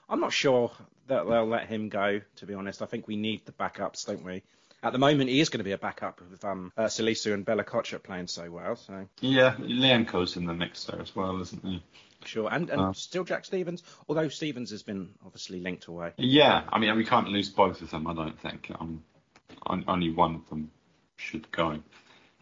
I'm 0.08 0.20
not 0.20 0.32
sure 0.32 0.70
that 1.08 1.28
they'll 1.28 1.46
let 1.46 1.66
him 1.66 1.88
go. 1.88 2.20
To 2.36 2.46
be 2.46 2.54
honest, 2.54 2.82
I 2.82 2.86
think 2.86 3.06
we 3.06 3.16
need 3.16 3.44
the 3.44 3.52
backups, 3.52 4.06
don't 4.06 4.24
we? 4.24 4.42
At 4.82 4.92
the 4.92 4.98
moment, 4.98 5.28
he 5.28 5.40
is 5.40 5.48
going 5.48 5.58
to 5.58 5.64
be 5.64 5.72
a 5.72 5.78
backup 5.78 6.20
with 6.30 6.44
um, 6.44 6.72
uh, 6.76 6.84
Salisu 6.84 7.34
and 7.34 7.44
Bella 7.44 7.64
Kotchap 7.64 8.04
playing 8.04 8.28
so 8.28 8.48
well. 8.50 8.76
So 8.76 9.08
yeah, 9.20 9.56
Lyanco's 9.58 10.36
in 10.36 10.46
the 10.46 10.54
mix 10.54 10.84
there 10.84 11.00
as 11.00 11.16
well, 11.16 11.40
isn't 11.40 11.64
he? 11.64 11.82
Sure, 12.24 12.48
and, 12.50 12.68
and 12.70 12.80
uh, 12.80 12.92
still 12.92 13.24
Jack 13.24 13.44
Stephens, 13.44 13.82
although 14.08 14.28
Stephens 14.28 14.70
has 14.70 14.82
been 14.82 15.10
obviously 15.24 15.60
linked 15.60 15.86
away. 15.86 16.12
Yeah, 16.16 16.64
I 16.68 16.78
mean, 16.78 16.96
we 16.96 17.04
can't 17.04 17.28
lose 17.28 17.48
both 17.48 17.80
of 17.80 17.90
them, 17.90 18.06
I 18.06 18.14
don't 18.14 18.38
think. 18.40 18.70
Um, 18.78 19.02
only 19.66 20.10
one 20.10 20.36
of 20.36 20.48
them 20.48 20.70
should 21.16 21.50
go. 21.50 21.78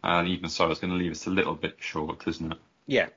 And 0.02 0.28
even 0.28 0.49
so, 0.49 0.70
it's 0.70 0.80
going 0.80 0.92
to 0.92 0.96
leave 0.99 1.12
us 1.12 1.26
a 1.26 1.30
little 1.30 1.54
bit 1.54 1.76
short, 1.78 2.26
isn't 2.26 2.52
it? 2.52 2.58
Yeah. 2.87 3.08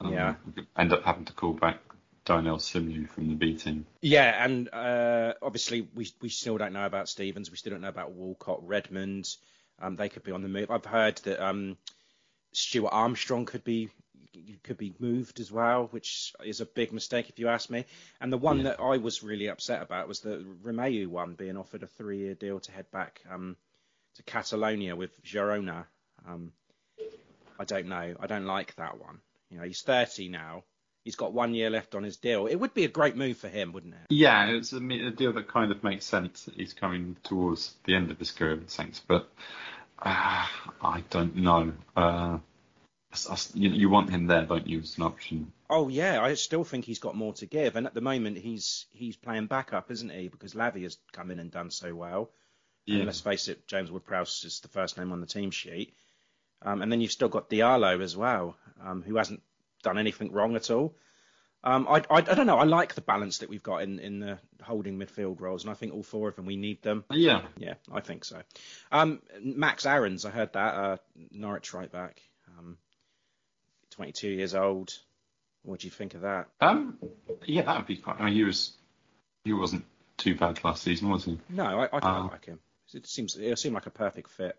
Um, 0.00 0.12
yeah. 0.12 0.34
End 0.76 0.92
up 0.92 1.04
having 1.04 1.26
to 1.26 1.32
call 1.32 1.52
back 1.52 1.80
Dynel 2.24 2.58
Simeu 2.58 3.08
from 3.08 3.28
the 3.28 3.34
B 3.34 3.54
team. 3.54 3.86
Yeah, 4.00 4.44
and 4.44 4.72
uh, 4.72 5.34
obviously 5.42 5.88
we 5.94 6.08
we 6.20 6.28
still 6.28 6.56
don't 6.56 6.72
know 6.72 6.86
about 6.86 7.08
Stephens. 7.08 7.50
We 7.50 7.56
still 7.56 7.72
don't 7.72 7.82
know 7.82 7.88
about 7.88 8.12
Walcott, 8.12 8.66
Redmond. 8.66 9.36
Um, 9.80 9.96
they 9.96 10.08
could 10.08 10.22
be 10.22 10.32
on 10.32 10.42
the 10.42 10.48
move. 10.48 10.70
I've 10.70 10.84
heard 10.84 11.16
that 11.18 11.44
um, 11.44 11.76
Stuart 12.52 12.90
Armstrong 12.92 13.44
could 13.44 13.64
be 13.64 13.90
could 14.62 14.78
be 14.78 14.94
moved 14.98 15.38
as 15.38 15.52
well, 15.52 15.88
which 15.90 16.32
is 16.44 16.60
a 16.60 16.66
big 16.66 16.92
mistake 16.92 17.28
if 17.28 17.38
you 17.38 17.48
ask 17.48 17.70
me. 17.70 17.84
And 18.20 18.32
the 18.32 18.38
one 18.38 18.58
yeah. 18.58 18.64
that 18.64 18.80
I 18.80 18.96
was 18.96 19.22
really 19.22 19.48
upset 19.48 19.82
about 19.82 20.08
was 20.08 20.20
the 20.20 20.44
Romeu 20.62 21.06
one 21.06 21.34
being 21.34 21.56
offered 21.56 21.82
a 21.82 21.86
three-year 21.86 22.34
deal 22.34 22.58
to 22.58 22.72
head 22.72 22.90
back 22.90 23.20
um, 23.30 23.56
to 24.16 24.22
Catalonia 24.22 24.96
with 24.96 25.22
Girona. 25.22 25.84
Um, 26.26 26.52
I 27.58 27.64
don't 27.64 27.86
know. 27.86 28.14
I 28.18 28.26
don't 28.26 28.46
like 28.46 28.74
that 28.76 28.98
one. 28.98 29.20
You 29.50 29.58
know, 29.58 29.64
he's 29.64 29.82
30 29.82 30.30
now. 30.30 30.64
He's 31.04 31.16
got 31.16 31.34
one 31.34 31.52
year 31.52 31.68
left 31.68 31.94
on 31.94 32.02
his 32.02 32.16
deal. 32.16 32.46
It 32.46 32.56
would 32.56 32.72
be 32.72 32.84
a 32.84 32.88
great 32.88 33.14
move 33.14 33.36
for 33.36 33.48
him, 33.48 33.72
wouldn't 33.72 33.92
it? 33.94 34.06
Yeah, 34.08 34.46
it's 34.46 34.72
a, 34.72 34.78
a 34.78 35.10
deal 35.10 35.34
that 35.34 35.48
kind 35.48 35.70
of 35.70 35.84
makes 35.84 36.06
sense. 36.06 36.48
He's 36.56 36.72
coming 36.72 37.16
towards 37.22 37.74
the 37.84 37.94
end 37.94 38.10
of 38.10 38.18
his 38.18 38.30
career 38.30 38.56
with 38.56 38.70
Saints, 38.70 39.02
but 39.06 39.28
uh, 39.98 40.46
I 40.82 41.04
don't 41.10 41.36
know. 41.36 41.74
Uh, 41.94 42.38
you, 43.52 43.70
you 43.70 43.90
want 43.90 44.08
him 44.08 44.26
there, 44.26 44.46
don't 44.46 44.66
you, 44.66 44.80
as 44.80 44.96
an 44.96 45.04
option? 45.04 45.52
Oh 45.68 45.88
yeah, 45.88 46.22
I 46.22 46.34
still 46.34 46.64
think 46.64 46.86
he's 46.86 46.98
got 46.98 47.14
more 47.14 47.34
to 47.34 47.46
give, 47.46 47.76
and 47.76 47.86
at 47.86 47.94
the 47.94 48.00
moment 48.00 48.38
he's 48.38 48.86
he's 48.90 49.16
playing 49.16 49.46
backup, 49.46 49.90
isn't 49.90 50.10
he? 50.10 50.28
Because 50.28 50.54
Lavia 50.54 50.84
has 50.84 50.98
come 51.12 51.30
in 51.30 51.38
and 51.38 51.50
done 51.50 51.70
so 51.70 51.94
well. 51.94 52.30
Yeah. 52.86 52.96
And 52.96 53.06
let's 53.06 53.20
face 53.20 53.48
it, 53.48 53.66
James 53.66 53.90
Ward-Prowse 53.90 54.44
is 54.44 54.60
the 54.60 54.68
first 54.68 54.98
name 54.98 55.12
on 55.12 55.20
the 55.20 55.26
team 55.26 55.50
sheet. 55.50 55.94
Um, 56.62 56.82
and 56.82 56.90
then 56.90 57.00
you've 57.00 57.12
still 57.12 57.28
got 57.28 57.50
Diallo 57.50 58.02
as 58.02 58.16
well, 58.16 58.56
um, 58.82 59.02
who 59.02 59.16
hasn't 59.16 59.42
done 59.84 59.98
anything 59.98 60.32
wrong 60.32 60.56
at 60.56 60.70
all. 60.70 60.96
Um, 61.62 61.86
I, 61.88 61.98
I, 62.10 62.16
I, 62.16 62.20
don't 62.20 62.46
know. 62.46 62.58
I 62.58 62.64
like 62.64 62.94
the 62.94 63.00
balance 63.00 63.38
that 63.38 63.48
we've 63.48 63.62
got 63.62 63.82
in, 63.82 63.98
in 63.98 64.20
the 64.20 64.38
holding 64.62 64.98
midfield 64.98 65.40
roles, 65.40 65.62
and 65.62 65.70
I 65.70 65.74
think 65.74 65.94
all 65.94 66.02
four 66.02 66.28
of 66.28 66.36
them 66.36 66.44
we 66.44 66.56
need 66.56 66.82
them. 66.82 67.04
Yeah, 67.10 67.42
yeah, 67.56 67.74
I 67.90 68.00
think 68.00 68.24
so. 68.24 68.42
Um, 68.92 69.22
Max 69.40 69.86
Aarons, 69.86 70.26
I 70.26 70.30
heard 70.30 70.52
that 70.52 70.74
uh, 70.74 70.96
Norwich 71.30 71.72
right 71.72 71.90
back. 71.90 72.20
Um, 72.58 72.76
22 73.92 74.28
years 74.28 74.54
old. 74.54 74.92
What 75.62 75.80
do 75.80 75.86
you 75.86 75.90
think 75.90 76.14
of 76.14 76.22
that? 76.22 76.48
Um, 76.60 76.98
yeah, 77.46 77.62
that 77.62 77.76
would 77.78 77.86
be 77.86 77.96
quite. 77.96 78.20
I 78.20 78.26
mean, 78.26 78.34
he 78.34 78.44
was 78.44 78.72
he 79.44 79.54
wasn't 79.54 79.86
too 80.18 80.34
bad 80.34 80.62
last 80.62 80.82
season, 80.82 81.08
was 81.08 81.24
he? 81.24 81.38
No, 81.48 81.64
I, 81.64 81.84
I 81.84 82.00
quite 82.00 82.04
uh, 82.04 82.28
like 82.28 82.44
him. 82.44 82.58
It 82.92 83.06
seems 83.06 83.36
it 83.36 83.58
seemed 83.58 83.74
like 83.74 83.86
a 83.86 83.90
perfect 83.90 84.30
fit 84.30 84.56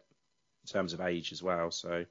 in 0.64 0.74
terms 0.74 0.94
of 0.94 1.02
age 1.02 1.32
as 1.32 1.44
well. 1.44 1.70
So 1.70 2.06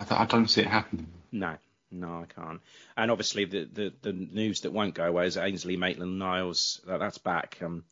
I, 0.00 0.04
th- 0.04 0.20
I 0.20 0.24
don't 0.24 0.48
see 0.48 0.62
it 0.62 0.66
happening. 0.66 1.06
No, 1.30 1.56
no, 1.90 2.22
I 2.22 2.26
can't. 2.26 2.60
And 2.96 3.10
obviously, 3.10 3.44
the, 3.44 3.68
the, 3.72 3.92
the 4.02 4.12
news 4.12 4.62
that 4.62 4.72
won't 4.72 4.94
go 4.94 5.04
away 5.04 5.26
is 5.26 5.36
Ainsley 5.36 5.76
Maitland-Niles. 5.76 6.80
That, 6.86 7.00
that's 7.00 7.18
back. 7.18 7.58
Um, 7.62 7.84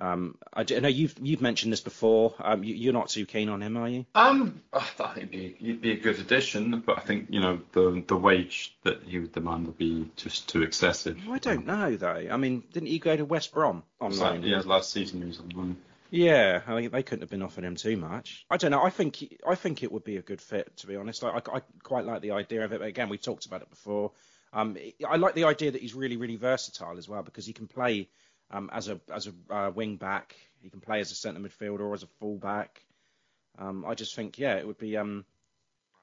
um, 0.00 0.36
I, 0.52 0.64
know 0.64 0.88
you've 0.88 1.14
you've 1.22 1.40
mentioned 1.40 1.72
this 1.72 1.80
before. 1.80 2.34
Um, 2.40 2.64
you, 2.64 2.90
are 2.90 2.92
not 2.92 3.10
too 3.10 3.26
keen 3.26 3.48
on 3.48 3.62
him, 3.62 3.76
are 3.76 3.88
you? 3.88 4.04
Um, 4.16 4.60
I 4.72 4.80
think 4.80 5.18
he'd 5.18 5.30
be, 5.30 5.56
he'd 5.60 5.80
be, 5.80 5.92
a 5.92 5.96
good 5.96 6.18
addition, 6.18 6.82
but 6.84 6.98
I 6.98 7.02
think 7.02 7.26
you 7.30 7.40
know 7.40 7.60
the 7.72 8.02
the 8.06 8.16
wage 8.16 8.76
that 8.82 9.04
he 9.04 9.20
would 9.20 9.32
demand 9.32 9.66
would 9.66 9.78
be 9.78 10.10
just 10.16 10.48
too 10.48 10.62
excessive. 10.62 11.20
I 11.30 11.38
don't 11.38 11.64
know 11.64 11.94
though. 11.94 12.26
I 12.28 12.36
mean, 12.36 12.64
didn't 12.72 12.88
he 12.88 12.98
go 12.98 13.16
to 13.16 13.24
West 13.24 13.52
Brom 13.52 13.84
on 14.00 14.18
loan? 14.18 14.42
Yeah, 14.42 14.62
last 14.64 14.90
season 14.90 15.20
he 15.22 15.28
was 15.28 15.38
on 15.38 15.50
loan. 15.50 15.76
Yeah, 16.16 16.62
I 16.68 16.76
mean, 16.76 16.90
they 16.92 17.02
couldn't 17.02 17.22
have 17.22 17.30
been 17.30 17.42
offering 17.42 17.66
him 17.66 17.74
too 17.74 17.96
much. 17.96 18.46
I 18.48 18.56
don't 18.56 18.70
know. 18.70 18.84
I 18.84 18.90
think 18.90 19.36
I 19.44 19.56
think 19.56 19.82
it 19.82 19.90
would 19.90 20.04
be 20.04 20.16
a 20.16 20.22
good 20.22 20.40
fit, 20.40 20.76
to 20.76 20.86
be 20.86 20.94
honest. 20.94 21.24
I, 21.24 21.30
I, 21.30 21.56
I 21.56 21.60
quite 21.82 22.04
like 22.04 22.22
the 22.22 22.30
idea 22.30 22.64
of 22.64 22.72
it. 22.72 22.78
But 22.78 22.86
again, 22.86 23.08
we 23.08 23.18
talked 23.18 23.46
about 23.46 23.62
it 23.62 23.70
before. 23.70 24.12
Um, 24.52 24.76
I 25.04 25.16
like 25.16 25.34
the 25.34 25.42
idea 25.42 25.72
that 25.72 25.80
he's 25.80 25.92
really, 25.92 26.16
really 26.16 26.36
versatile 26.36 26.98
as 26.98 27.08
well 27.08 27.24
because 27.24 27.46
he 27.46 27.52
can 27.52 27.66
play 27.66 28.08
um, 28.52 28.70
as 28.72 28.88
a 28.88 29.00
as 29.12 29.26
a 29.26 29.52
uh, 29.52 29.70
wing 29.70 29.96
back. 29.96 30.36
He 30.62 30.70
can 30.70 30.80
play 30.80 31.00
as 31.00 31.10
a 31.10 31.16
centre 31.16 31.40
midfielder 31.40 31.80
or 31.80 31.94
as 31.94 32.04
a 32.04 32.08
full 32.20 32.38
back. 32.38 32.80
Um, 33.58 33.84
I 33.84 33.94
just 33.94 34.14
think, 34.14 34.38
yeah, 34.38 34.54
it 34.54 34.68
would 34.68 34.78
be 34.78 34.96
um, 34.96 35.24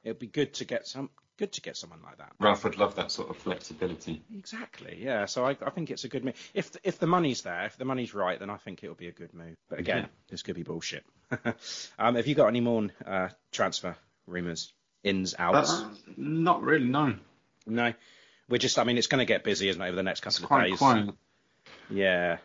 it 0.04 0.10
would 0.10 0.20
be 0.20 0.28
good 0.28 0.56
to 0.56 0.66
get 0.66 0.88
some 0.88 1.10
good 1.42 1.52
to 1.54 1.62
get 1.62 1.76
someone 1.76 2.00
like 2.04 2.20
that. 2.20 2.32
Ralph 2.40 2.64
would 2.66 2.78
love 2.78 2.94
that 2.98 3.10
sort 3.12 3.32
of 3.32 3.38
flexibility. 3.38 4.22
Exactly, 4.38 5.00
yeah. 5.02 5.26
So 5.26 5.44
I, 5.44 5.58
I 5.66 5.72
think 5.72 5.90
it's 5.90 6.04
a 6.04 6.08
good 6.08 6.24
move. 6.24 6.36
If 6.54 6.70
if 6.84 7.00
the 7.00 7.08
money's 7.08 7.42
there, 7.42 7.66
if 7.66 7.78
the 7.78 7.86
money's 7.86 8.14
right, 8.14 8.38
then 8.40 8.52
I 8.52 8.58
think 8.58 8.84
it'll 8.84 8.96
be 8.96 9.08
a 9.08 9.12
good 9.12 9.34
move. 9.34 9.56
But 9.68 9.80
again, 9.80 10.04
Yeah. 10.04 10.08
this 10.30 10.44
could 10.44 10.54
be 10.56 10.62
bullshit. 10.62 11.04
um, 11.98 12.14
have 12.16 12.28
you 12.28 12.36
got 12.36 12.46
any 12.48 12.62
more 12.62 12.88
uh, 13.04 13.30
transfer 13.52 13.96
rumours, 14.28 14.72
ins, 15.04 15.34
outs? 15.40 15.72
Uh, 15.72 15.90
not 16.16 16.62
really, 16.62 16.86
no. 16.88 17.16
no, 17.66 17.94
we're 18.48 18.60
just. 18.60 18.78
I 18.78 18.84
mean, 18.84 19.00
it's 19.00 19.08
going 19.08 19.20
to 19.26 19.26
get 19.26 19.44
busy, 19.44 19.68
isn't 19.70 19.82
it, 19.82 19.88
over 19.88 19.96
the 19.96 20.04
next 20.04 20.24
It's 20.24 20.38
couple 20.38 20.46
of 20.46 20.48
quite 20.60 20.70
days? 20.70 20.78
quiet. 20.78 21.10
Yeah. 21.90 22.38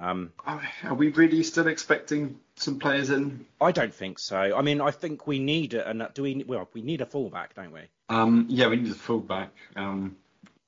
Um, 0.00 0.32
Are 0.44 0.94
we 0.94 1.08
really 1.10 1.42
still 1.42 1.68
expecting 1.68 2.40
some 2.56 2.78
players 2.78 3.10
in? 3.10 3.46
I 3.60 3.72
don't 3.72 3.94
think 3.94 4.18
so. 4.18 4.36
I 4.36 4.62
mean, 4.62 4.80
I 4.80 4.90
think 4.90 5.26
we 5.26 5.38
need 5.38 5.74
a. 5.74 6.10
Do 6.14 6.22
we? 6.22 6.44
Well, 6.46 6.68
we 6.72 6.82
need 6.82 7.00
a 7.00 7.06
fullback, 7.06 7.54
don't 7.54 7.72
we? 7.72 7.82
Um, 8.08 8.46
yeah, 8.48 8.68
we 8.68 8.76
need 8.76 8.90
a 8.90 8.96
fullback. 8.96 9.52
Um, 9.76 10.16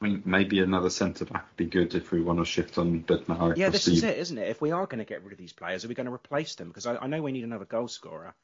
I 0.01 0.05
mean, 0.05 0.23
maybe 0.27 0.61
another 0.61 0.91
centre 0.91 1.25
back 1.25 1.47
would 1.49 1.57
be 1.57 1.67
good 1.67 1.95
if 1.95 2.13
we 2.13 2.21
want 2.21 2.39
to 2.39 2.45
shift 2.45 2.77
on 2.79 3.03
Bednarek. 3.03 3.57
Yeah, 3.57 3.71
this 3.71 3.89
is 3.89 4.05
it, 4.05 4.19
isn't 4.19 4.37
it? 4.37 4.49
If 4.49 4.61
we 4.61 4.71
are 4.71 4.87
going 4.87 4.99
to 4.99 5.05
get 5.05 5.23
rid 5.23 5.33
of 5.33 5.39
these 5.39 5.55
players, 5.55 5.85
are 5.85 5.89
we 5.89 5.95
going 5.95 6.07
to 6.07 6.13
replace 6.13 6.55
them? 6.55 6.69
Because 6.69 6.87
I, 6.87 6.97
I 6.97 7.07
know 7.07 7.23
we 7.23 7.33
need 7.33 7.45
another 7.45 7.65
goal 7.65 7.89
scorer. 7.89 8.35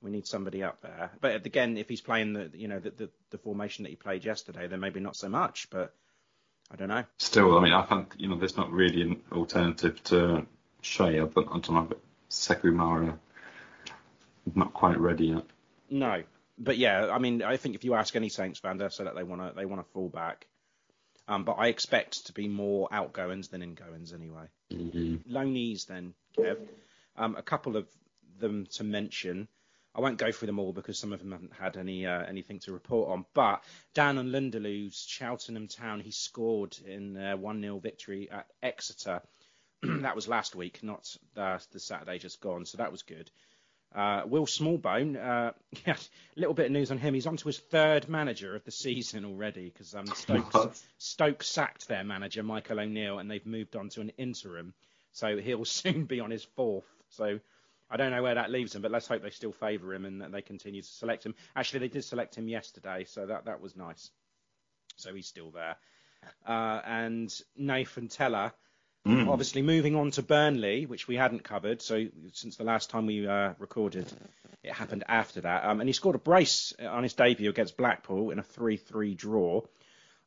We 0.00 0.10
need 0.10 0.26
somebody 0.26 0.62
up 0.62 0.80
there. 0.80 1.10
But 1.20 1.44
again, 1.46 1.76
if 1.76 1.88
he's 1.88 2.00
playing 2.00 2.32
the 2.32 2.50
you 2.54 2.68
know 2.68 2.78
the, 2.78 2.90
the, 2.90 3.10
the 3.30 3.38
formation 3.38 3.82
that 3.84 3.90
he 3.90 3.96
played 3.96 4.24
yesterday, 4.24 4.66
then 4.66 4.80
maybe 4.80 5.00
not 5.00 5.16
so 5.16 5.28
much. 5.28 5.68
But 5.70 5.94
I 6.72 6.76
don't 6.76 6.88
know. 6.88 7.04
Still, 7.18 7.58
I 7.58 7.62
mean, 7.62 7.72
I 7.72 7.82
think 7.82 8.14
you 8.16 8.28
know, 8.28 8.36
there's 8.36 8.56
not 8.56 8.72
really 8.72 9.02
an 9.02 9.20
alternative 9.30 10.02
to 10.04 10.46
Che. 10.80 11.04
I 11.04 11.10
don't, 11.10 11.36
I 11.36 11.58
don't 11.58 11.70
know, 11.70 11.86
but 11.88 12.00
Sekou 12.30 12.72
Mara 12.72 13.18
not 14.54 14.72
quite 14.72 14.98
ready 14.98 15.26
yet. 15.26 15.44
No, 15.90 16.22
but 16.58 16.78
yeah, 16.78 17.10
I 17.12 17.18
mean, 17.18 17.42
I 17.42 17.56
think 17.56 17.74
if 17.74 17.84
you 17.84 17.94
ask 17.94 18.16
any 18.16 18.28
Saints 18.28 18.58
fan, 18.58 18.78
they'll 18.78 18.90
say 18.90 19.04
that 19.04 19.14
they 19.14 19.22
want 19.22 19.42
to 19.42 19.52
they 19.54 19.66
want 19.66 19.80
a 19.80 19.84
fullback. 19.92 20.46
Um, 21.28 21.44
but 21.44 21.52
I 21.52 21.68
expect 21.68 22.26
to 22.26 22.32
be 22.32 22.48
more 22.48 22.88
outgoings 22.90 23.48
than 23.48 23.62
ingoings 23.62 24.12
anyway. 24.12 24.46
Mm-hmm. 24.72 25.32
Then, 25.88 26.14
Kev. 26.36 26.56
Um, 27.16 27.36
a 27.36 27.42
couple 27.42 27.76
of 27.76 27.86
them 28.38 28.66
to 28.72 28.84
mention. 28.84 29.46
I 29.94 30.00
won't 30.00 30.18
go 30.18 30.32
through 30.32 30.46
them 30.46 30.58
all 30.58 30.72
because 30.72 30.98
some 30.98 31.12
of 31.12 31.18
them 31.18 31.32
haven't 31.32 31.52
had 31.52 31.76
any 31.76 32.06
uh, 32.06 32.24
anything 32.24 32.60
to 32.60 32.72
report 32.72 33.10
on. 33.10 33.26
But 33.34 33.62
Dan 33.94 34.16
N'Lundulu's 34.16 35.04
Cheltenham 35.06 35.68
Town, 35.68 36.00
he 36.00 36.10
scored 36.10 36.76
in 36.86 37.16
a 37.16 37.36
1-0 37.36 37.82
victory 37.82 38.30
at 38.30 38.46
Exeter. 38.62 39.20
that 39.82 40.16
was 40.16 40.28
last 40.28 40.54
week, 40.54 40.82
not 40.82 41.14
uh, 41.36 41.58
the 41.72 41.80
Saturday 41.80 42.18
just 42.18 42.40
gone, 42.40 42.64
so 42.64 42.78
that 42.78 42.92
was 42.92 43.02
good. 43.02 43.30
Uh, 43.94 44.22
Will 44.26 44.46
Smallbone, 44.46 45.16
uh, 45.16 45.52
yeah, 45.86 45.96
a 45.96 46.40
little 46.40 46.54
bit 46.54 46.66
of 46.66 46.72
news 46.72 46.90
on 46.90 46.98
him. 46.98 47.12
He's 47.12 47.26
on 47.26 47.36
to 47.36 47.48
his 47.48 47.58
third 47.58 48.08
manager 48.08 48.56
of 48.56 48.64
the 48.64 48.70
season 48.70 49.24
already 49.24 49.68
because 49.68 49.94
um, 49.94 50.06
Stoke, 50.14 50.74
Stoke 50.96 51.42
sacked 51.42 51.88
their 51.88 52.04
manager, 52.04 52.42
Michael 52.42 52.80
O'Neill, 52.80 53.18
and 53.18 53.30
they've 53.30 53.44
moved 53.44 53.76
on 53.76 53.90
to 53.90 54.00
an 54.00 54.10
interim. 54.16 54.72
So 55.12 55.36
he'll 55.36 55.64
soon 55.66 56.06
be 56.06 56.20
on 56.20 56.30
his 56.30 56.44
fourth. 56.44 56.86
So 57.10 57.40
I 57.92 57.98
don't 57.98 58.10
know 58.10 58.22
where 58.22 58.36
that 58.36 58.50
leaves 58.50 58.74
him, 58.74 58.80
but 58.80 58.90
let's 58.90 59.06
hope 59.06 59.22
they 59.22 59.30
still 59.30 59.52
favour 59.52 59.92
him 59.92 60.06
and 60.06 60.22
that 60.22 60.32
they 60.32 60.40
continue 60.40 60.80
to 60.80 60.88
select 60.88 61.26
him. 61.26 61.34
Actually, 61.54 61.80
they 61.80 61.88
did 61.88 62.04
select 62.04 62.34
him 62.36 62.48
yesterday, 62.48 63.04
so 63.04 63.26
that, 63.26 63.44
that 63.44 63.60
was 63.60 63.76
nice. 63.76 64.10
So 64.96 65.14
he's 65.14 65.26
still 65.26 65.50
there. 65.50 65.76
Uh, 66.46 66.80
and 66.86 67.32
Nathan 67.54 68.08
Tella, 68.08 68.54
obviously 69.06 69.60
moving 69.60 69.94
on 69.94 70.10
to 70.12 70.22
Burnley, 70.22 70.86
which 70.86 71.06
we 71.06 71.16
hadn't 71.16 71.44
covered. 71.44 71.82
So 71.82 72.06
since 72.32 72.56
the 72.56 72.64
last 72.64 72.88
time 72.88 73.04
we 73.04 73.26
uh, 73.26 73.52
recorded, 73.58 74.10
it 74.62 74.72
happened 74.72 75.04
after 75.06 75.42
that. 75.42 75.64
Um, 75.64 75.80
and 75.80 75.88
he 75.88 75.92
scored 75.92 76.14
a 76.14 76.18
brace 76.20 76.72
on 76.80 77.02
his 77.02 77.12
debut 77.12 77.50
against 77.50 77.76
Blackpool 77.76 78.30
in 78.30 78.38
a 78.38 78.42
3-3 78.42 79.16
draw. 79.16 79.62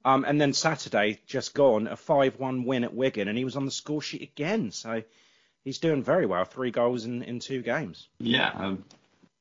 Um, 0.04 0.24
and 0.24 0.40
then 0.40 0.54
Saturday, 0.54 1.20
just 1.26 1.56
gone, 1.56 1.88
a 1.88 1.96
5-1 1.96 2.66
win 2.66 2.84
at 2.84 2.94
Wigan, 2.94 3.28
and 3.28 3.38
he 3.38 3.44
was 3.44 3.56
on 3.56 3.66
the 3.66 3.72
score 3.72 4.04
sheet 4.04 4.22
again. 4.22 4.70
So 4.70 5.02
he's 5.66 5.80
doing 5.80 6.04
very 6.04 6.26
well. 6.26 6.46
Three 6.46 6.72
goals 6.72 7.04
in, 7.04 7.24
in 7.24 7.40
two 7.40 7.62
games. 7.62 8.08
Yeah, 8.20 8.52
um, 8.56 8.86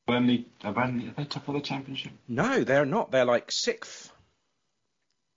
Burnley, 0.07 0.47
are 0.65 0.73
Burnley, 0.73 1.09
are 1.09 1.13
they 1.13 1.25
top 1.25 1.47
of 1.47 1.55
the 1.55 1.61
championship? 1.61 2.13
No, 2.27 2.65
they're 2.65 2.85
not. 2.85 3.13
They're 3.13 3.25
like 3.25 3.53
sixth. 3.53 4.13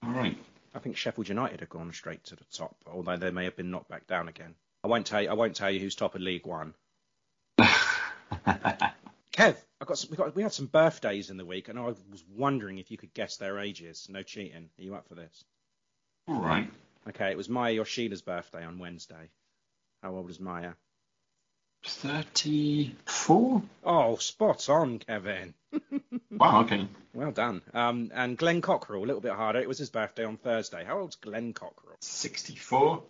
All 0.04 0.12
right. 0.12 0.38
I 0.74 0.80
think 0.80 0.98
Sheffield 0.98 1.30
United 1.30 1.60
have 1.60 1.70
gone 1.70 1.92
straight 1.94 2.24
to 2.26 2.36
the 2.36 2.44
top, 2.52 2.76
although 2.86 3.18
they 3.18 3.32
may 3.32 3.46
have 3.46 3.56
been 3.56 3.72
knocked 3.72 3.90
back 3.90 4.08
down 4.08 4.28
again. 4.28 4.56
I 4.84 4.88
won't 4.88 5.06
tell 5.06 5.22
you. 5.22 5.30
I 5.30 5.34
won't 5.34 5.56
tell 5.56 5.72
you 5.72 5.80
who's 5.80 5.96
top 5.96 6.16
of 6.16 6.22
League 6.22 6.46
One. 6.46 6.74
Kev, 7.60 9.56
I 9.82 9.86
got, 9.86 9.98
some, 9.98 10.10
we 10.12 10.18
got 10.18 10.36
we 10.36 10.44
had 10.44 10.54
some 10.54 10.68
birthdays 10.68 11.30
in 11.30 11.38
the 11.38 11.46
week, 11.46 11.68
and 11.68 11.80
I 11.80 11.84
was 11.84 12.24
wondering 12.36 12.78
if 12.78 12.92
you 12.92 12.98
could 12.98 13.14
guess 13.14 13.38
their 13.38 13.60
ages. 13.60 14.08
No 14.10 14.22
cheating. 14.22 14.70
Are 14.78 14.82
you 14.82 14.96
up 14.96 15.08
for 15.08 15.16
this? 15.16 15.44
All 16.28 16.42
right. 16.42 16.70
Okay, 17.10 17.32
it 17.32 17.38
was 17.38 17.48
Maya 17.48 17.74
Yoshida's 17.74 18.22
birthday 18.22 18.64
on 18.64 18.80
Wednesday. 18.80 19.30
How 20.02 20.14
old 20.16 20.30
is 20.30 20.40
Maya? 20.40 20.74
34? 21.86 23.62
Oh, 23.84 24.16
spot 24.18 24.70
on, 24.70 25.00
Kevin. 25.00 25.54
Wow, 26.30 26.62
okay. 26.62 26.88
Well 27.16 27.32
done. 27.32 27.64
Um, 27.74 28.12
and 28.14 28.38
Glenn 28.38 28.62
Cockerill, 28.62 28.98
a 29.02 29.06
little 29.08 29.22
bit 29.22 29.32
harder. 29.32 29.58
It 29.60 29.68
was 29.68 29.80
his 29.80 29.90
birthday 29.90 30.24
on 30.24 30.38
Thursday. 30.38 30.84
How 30.84 31.00
old's 31.00 31.16
Glenn 31.16 31.52
Cockerill? 31.52 31.96
64? 32.00 33.02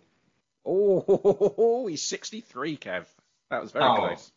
Oh, 0.64 1.86
he's 1.90 2.02
63, 2.04 2.78
Kev. 2.78 3.04
That 3.50 3.60
was 3.60 3.70
very 3.70 3.84
Oh. 3.84 3.96
close. 3.96 4.32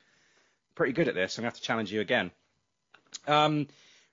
Pretty 0.75 0.91
good 0.91 1.07
at 1.07 1.15
this. 1.15 1.37
I'm 1.37 1.43
going 1.43 1.51
to 1.51 1.55
have 1.55 1.61
to 1.61 1.65
challenge 1.65 1.89
you 1.89 2.01
again. 2.01 2.31
Um, 3.27 3.67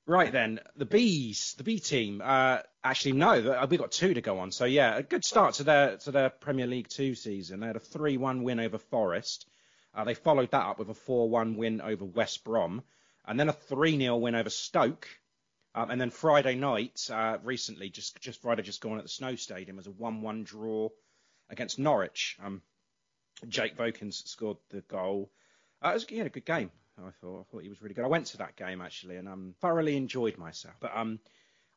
right 0.08 0.32
then, 0.32 0.58
the 0.74 0.86
Bees, 0.86 1.54
the 1.58 1.62
B 1.62 1.78
team. 1.78 2.20
Uh, 2.24 2.58
actually, 2.82 3.12
no, 3.12 3.66
we've 3.70 3.78
got 3.78 3.92
two 3.92 4.14
to 4.14 4.20
go 4.20 4.40
on. 4.40 4.50
So 4.50 4.64
yeah, 4.64 4.96
a 4.96 5.02
good 5.02 5.24
start 5.24 5.54
to 5.56 5.64
their 5.64 5.98
to 5.98 6.10
their 6.10 6.30
Premier 6.30 6.66
League 6.66 6.88
Two 6.88 7.14
season. 7.14 7.60
They 7.60 7.66
had 7.68 7.76
a 7.76 7.80
3-1 7.80 8.42
win 8.42 8.58
over 8.58 8.78
Forest. 8.78 9.46
Uh, 9.94 10.04
they 10.04 10.14
followed 10.14 10.50
that 10.50 10.66
up 10.66 10.78
with 10.78 10.88
a 10.90 10.94
4-1 10.94 11.56
win 11.56 11.80
over 11.80 12.04
West 12.04 12.44
Brom, 12.44 12.82
and 13.26 13.38
then 13.38 13.48
a 13.48 13.52
3-0 13.52 14.20
win 14.20 14.34
over 14.34 14.50
Stoke. 14.50 15.08
Um, 15.74 15.90
and 15.90 16.00
then 16.00 16.10
Friday 16.10 16.54
night, 16.54 17.08
uh, 17.12 17.38
recently, 17.44 17.90
just 17.90 18.20
just 18.20 18.40
Friday 18.40 18.62
just 18.62 18.80
gone 18.80 18.96
at 18.98 19.04
the 19.04 19.08
Snow 19.08 19.36
Stadium, 19.36 19.76
was 19.76 19.86
a 19.86 19.90
1-1 19.90 20.44
draw 20.44 20.88
against 21.50 21.78
Norwich. 21.78 22.36
Um, 22.42 22.62
Jake 23.46 23.76
Vokins 23.76 24.26
scored 24.26 24.56
the 24.70 24.80
goal. 24.80 25.30
Uh, 25.80 25.90
it 25.90 25.94
was, 25.94 26.04
a 26.04 26.28
good 26.28 26.44
game. 26.44 26.70
I 26.98 27.10
thought. 27.20 27.40
I 27.40 27.42
thought 27.50 27.62
he 27.62 27.68
was 27.68 27.82
really 27.82 27.94
good. 27.94 28.04
I 28.04 28.08
went 28.08 28.26
to 28.26 28.38
that 28.38 28.56
game 28.56 28.80
actually, 28.80 29.16
and 29.16 29.28
um, 29.28 29.54
thoroughly 29.60 29.96
enjoyed 29.96 30.38
myself. 30.38 30.74
But 30.80 30.96
um, 30.96 31.20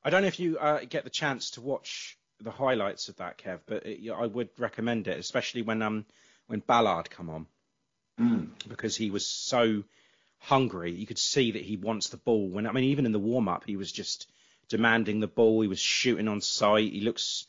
I 0.04 0.10
don't 0.10 0.22
know 0.22 0.28
if 0.28 0.40
you 0.40 0.58
uh, 0.58 0.82
get 0.90 1.04
the 1.04 1.10
chance 1.10 1.52
to 1.52 1.62
watch 1.62 2.18
the 2.42 2.52
highlights 2.52 3.10
of 3.10 3.18
that, 3.18 3.38
Kev, 3.38 3.60
but 3.68 3.86
it, 3.86 4.10
I 4.12 4.26
would 4.26 4.50
recommend 4.58 5.08
it, 5.08 5.20
especially 5.20 5.62
when 5.62 5.82
um 5.82 6.06
when 6.48 6.60
Ballard 6.60 7.10
come 7.10 7.30
on, 7.30 7.46
because 8.68 8.96
he 8.96 9.12
was 9.12 9.26
so 9.26 9.84
hungry. 10.40 10.92
You 10.92 11.06
could 11.06 11.20
see 11.20 11.52
that 11.52 11.62
he 11.62 11.78
wants 11.78 12.10
the 12.10 12.18
ball. 12.18 12.50
When 12.50 12.68
I 12.68 12.72
mean, 12.72 12.86
even 12.86 13.06
in 13.06 13.12
the 13.12 13.20
warm 13.20 13.48
up, 13.48 13.64
he 13.66 13.78
was 13.78 13.92
just 13.92 14.28
demanding 14.70 15.20
the 15.20 15.28
ball. 15.28 15.62
He 15.62 15.68
was 15.68 15.80
shooting 15.80 16.28
on 16.28 16.42
sight. 16.42 16.92
He 16.92 17.02
looks, 17.02 17.46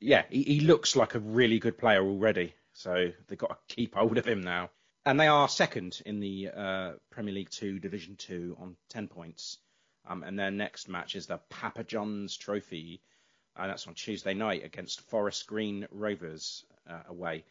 yeah, 0.00 0.24
he, 0.28 0.42
he 0.42 0.60
looks 0.60 0.94
like 0.94 1.14
a 1.14 1.20
really 1.20 1.58
good 1.58 1.78
player 1.78 2.04
already. 2.04 2.54
So 2.74 3.12
they've 3.28 3.38
got 3.38 3.50
to 3.68 3.74
keep 3.74 3.94
hold 3.94 4.18
of 4.18 4.26
him 4.26 4.42
now. 4.42 4.70
And 5.04 5.18
they 5.18 5.26
are 5.26 5.48
second 5.48 6.00
in 6.06 6.20
the 6.20 6.50
uh, 6.54 6.92
Premier 7.10 7.34
League 7.34 7.50
Two, 7.50 7.80
Division 7.80 8.14
Two, 8.16 8.56
on 8.60 8.76
ten 8.88 9.08
points. 9.08 9.58
Um, 10.06 10.22
and 10.22 10.38
their 10.38 10.50
next 10.50 10.88
match 10.88 11.16
is 11.16 11.26
the 11.26 11.38
Papa 11.48 11.84
John's 11.84 12.36
Trophy, 12.36 13.00
and 13.56 13.70
that's 13.70 13.86
on 13.86 13.94
Tuesday 13.94 14.34
night 14.34 14.64
against 14.64 15.00
Forest 15.02 15.46
Green 15.46 15.86
Rovers 15.90 16.64
uh, 16.88 17.02
away. 17.08 17.44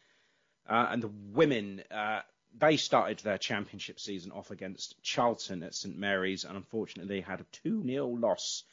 Uh, 0.67 0.87
and 0.91 1.03
the 1.03 1.11
women, 1.33 1.83
uh, 1.91 2.21
they 2.57 2.77
started 2.77 3.19
their 3.19 3.37
championship 3.37 3.99
season 3.99 4.31
off 4.31 4.51
against 4.51 5.01
Charlton 5.01 5.63
at 5.63 5.75
St 5.75 5.97
Mary's, 5.97 6.45
and 6.45 6.55
unfortunately 6.55 7.15
they 7.15 7.21
had 7.21 7.41
a 7.41 7.45
2 7.63 7.83
0 7.85 8.07
loss. 8.07 8.63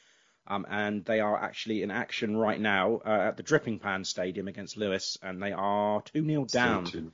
Um, 0.47 0.65
and 0.69 1.05
they 1.05 1.19
are 1.19 1.37
actually 1.37 1.83
in 1.83 1.91
action 1.91 2.35
right 2.35 2.59
now 2.59 3.01
uh, 3.05 3.27
at 3.27 3.37
the 3.37 3.43
Dripping 3.43 3.77
Pan 3.77 4.03
Stadium 4.03 4.47
against 4.47 4.77
Lewes, 4.77 5.17
and 5.21 5.43
they 5.43 5.51
are 5.51 6.01
2 6.01 6.25
0 6.25 6.45
down. 6.45 7.11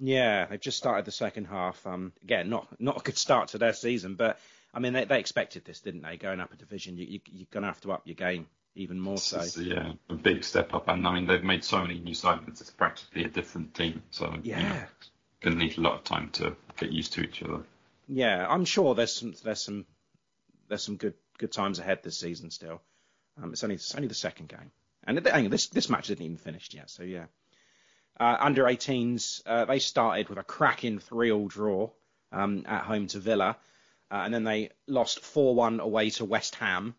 Yeah, 0.00 0.46
they've 0.46 0.60
just 0.60 0.78
started 0.78 1.04
the 1.04 1.12
second 1.12 1.44
half. 1.44 1.86
Um, 1.86 2.12
again, 2.22 2.48
not 2.48 2.80
not 2.80 2.96
a 2.98 3.02
good 3.02 3.18
start 3.18 3.48
to 3.48 3.58
their 3.58 3.74
season, 3.74 4.14
but 4.14 4.38
I 4.72 4.80
mean 4.80 4.94
they, 4.94 5.04
they 5.04 5.20
expected 5.20 5.64
this, 5.64 5.80
didn't 5.80 6.02
they? 6.02 6.16
Going 6.16 6.40
up 6.40 6.52
a 6.52 6.56
division, 6.56 6.96
you, 6.96 7.06
you, 7.06 7.20
you're 7.30 7.46
going 7.50 7.62
to 7.62 7.68
have 7.68 7.80
to 7.82 7.92
up 7.92 8.02
your 8.06 8.14
game 8.14 8.46
even 8.74 9.00
more 9.00 9.18
so. 9.18 9.44
Yeah, 9.60 9.92
a 10.08 10.14
big 10.14 10.44
step 10.44 10.72
up. 10.74 10.88
And 10.88 11.06
I 11.06 11.14
mean, 11.14 11.26
they've 11.26 11.42
made 11.42 11.64
so 11.64 11.82
many 11.82 11.98
new 11.98 12.14
signings, 12.14 12.60
it's 12.60 12.70
practically 12.70 13.24
a 13.24 13.28
different 13.28 13.74
team. 13.74 14.02
So, 14.10 14.26
you 14.42 14.52
know, 14.52 14.58
Yeah, 14.58 14.86
going 15.40 15.58
to 15.58 15.64
need 15.64 15.76
a 15.76 15.80
lot 15.80 15.94
of 15.94 16.04
time 16.04 16.30
to 16.30 16.56
get 16.78 16.92
used 16.92 17.12
to 17.14 17.22
each 17.22 17.42
other. 17.42 17.62
Yeah, 18.08 18.46
I'm 18.48 18.64
sure 18.64 18.94
there's 18.94 19.14
some 19.14 19.34
there's 19.44 19.62
some 19.62 19.86
there's 20.68 20.82
some 20.82 20.96
good 20.96 21.14
good 21.38 21.52
times 21.52 21.78
ahead 21.78 22.02
this 22.02 22.18
season 22.18 22.50
still. 22.50 22.80
Um, 23.40 23.52
it's 23.52 23.62
only 23.62 23.76
it's 23.76 23.94
only 23.94 24.08
the 24.08 24.14
second 24.14 24.48
game, 24.48 24.70
and 25.04 25.18
this 25.18 25.68
this 25.68 25.88
match 25.88 26.10
isn't 26.10 26.22
even 26.22 26.36
finished 26.36 26.74
yet. 26.74 26.90
So 26.90 27.02
yeah, 27.02 27.26
uh, 28.20 28.36
under 28.38 28.64
18s 28.64 29.42
uh, 29.46 29.64
they 29.64 29.78
started 29.78 30.28
with 30.28 30.38
a 30.38 30.44
cracking 30.44 30.98
three-all 30.98 31.48
draw 31.48 31.90
um, 32.32 32.64
at 32.66 32.84
home 32.84 33.06
to 33.08 33.18
Villa, 33.18 33.56
uh, 34.10 34.22
and 34.24 34.34
then 34.34 34.44
they 34.44 34.70
lost 34.86 35.22
4-1 35.22 35.80
away 35.80 36.10
to 36.10 36.24
West 36.24 36.54
Ham, 36.56 36.94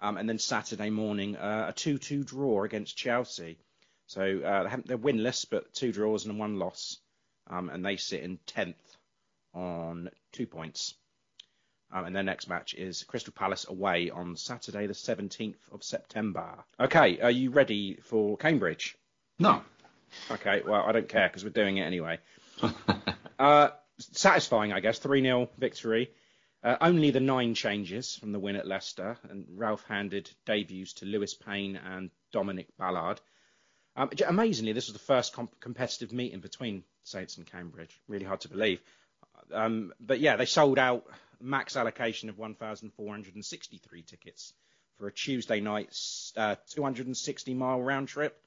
um, 0.00 0.18
and 0.18 0.28
then 0.28 0.38
Saturday 0.38 0.90
morning 0.90 1.36
uh, 1.36 1.66
a 1.70 1.72
2-2 1.72 2.26
draw 2.26 2.64
against 2.64 2.96
Chelsea. 2.96 3.58
So 4.06 4.40
uh, 4.40 4.76
they're 4.84 4.98
winless, 4.98 5.46
but 5.48 5.72
two 5.72 5.90
draws 5.90 6.26
and 6.26 6.38
one 6.38 6.58
loss, 6.58 6.98
um, 7.48 7.70
and 7.70 7.84
they 7.84 7.96
sit 7.96 8.22
in 8.22 8.38
10th 8.46 8.74
on 9.54 10.10
two 10.32 10.46
points. 10.46 10.94
Um, 11.90 12.04
and 12.04 12.14
their 12.14 12.22
next 12.22 12.48
match 12.48 12.74
is 12.74 13.04
Crystal 13.04 13.32
Palace 13.32 13.66
away 13.68 14.10
on 14.10 14.36
Saturday, 14.36 14.86
the 14.86 14.92
17th 14.92 15.72
of 15.72 15.82
September. 15.82 16.64
Okay, 16.78 17.20
are 17.20 17.30
you 17.30 17.50
ready 17.50 17.98
for 18.02 18.36
Cambridge? 18.36 18.96
No. 19.38 19.62
Okay, 20.30 20.62
well, 20.66 20.84
I 20.86 20.92
don't 20.92 21.08
care 21.08 21.28
because 21.28 21.44
we're 21.44 21.50
doing 21.50 21.78
it 21.78 21.82
anyway. 21.82 22.18
uh, 23.38 23.68
satisfying, 23.98 24.72
I 24.72 24.80
guess. 24.80 24.98
3 24.98 25.22
0 25.22 25.48
victory. 25.58 26.10
Uh, 26.62 26.76
only 26.80 27.10
the 27.10 27.20
nine 27.20 27.54
changes 27.54 28.16
from 28.16 28.32
the 28.32 28.40
win 28.40 28.56
at 28.56 28.66
Leicester, 28.66 29.16
and 29.30 29.46
Ralph 29.54 29.84
handed 29.86 30.30
debuts 30.46 30.94
to 30.94 31.06
Lewis 31.06 31.34
Payne 31.34 31.76
and 31.76 32.10
Dominic 32.32 32.66
Ballard. 32.76 33.20
Um, 33.94 34.10
amazingly, 34.26 34.72
this 34.72 34.86
was 34.86 34.92
the 34.92 34.98
first 34.98 35.32
comp- 35.32 35.60
competitive 35.60 36.12
meeting 36.12 36.40
between 36.40 36.84
Saints 37.04 37.36
and 37.36 37.46
Cambridge. 37.46 37.98
Really 38.08 38.24
hard 38.24 38.40
to 38.40 38.48
believe. 38.48 38.80
Um, 39.52 39.92
but 40.00 40.20
yeah, 40.20 40.36
they 40.36 40.46
sold 40.46 40.78
out 40.78 41.06
max 41.40 41.76
allocation 41.76 42.28
of 42.28 42.38
1,463 42.38 44.02
tickets 44.02 44.52
for 44.98 45.06
a 45.06 45.12
Tuesday 45.12 45.60
night, 45.60 45.96
uh, 46.36 46.56
260 46.70 47.54
mile 47.54 47.80
round 47.80 48.08
trip. 48.08 48.40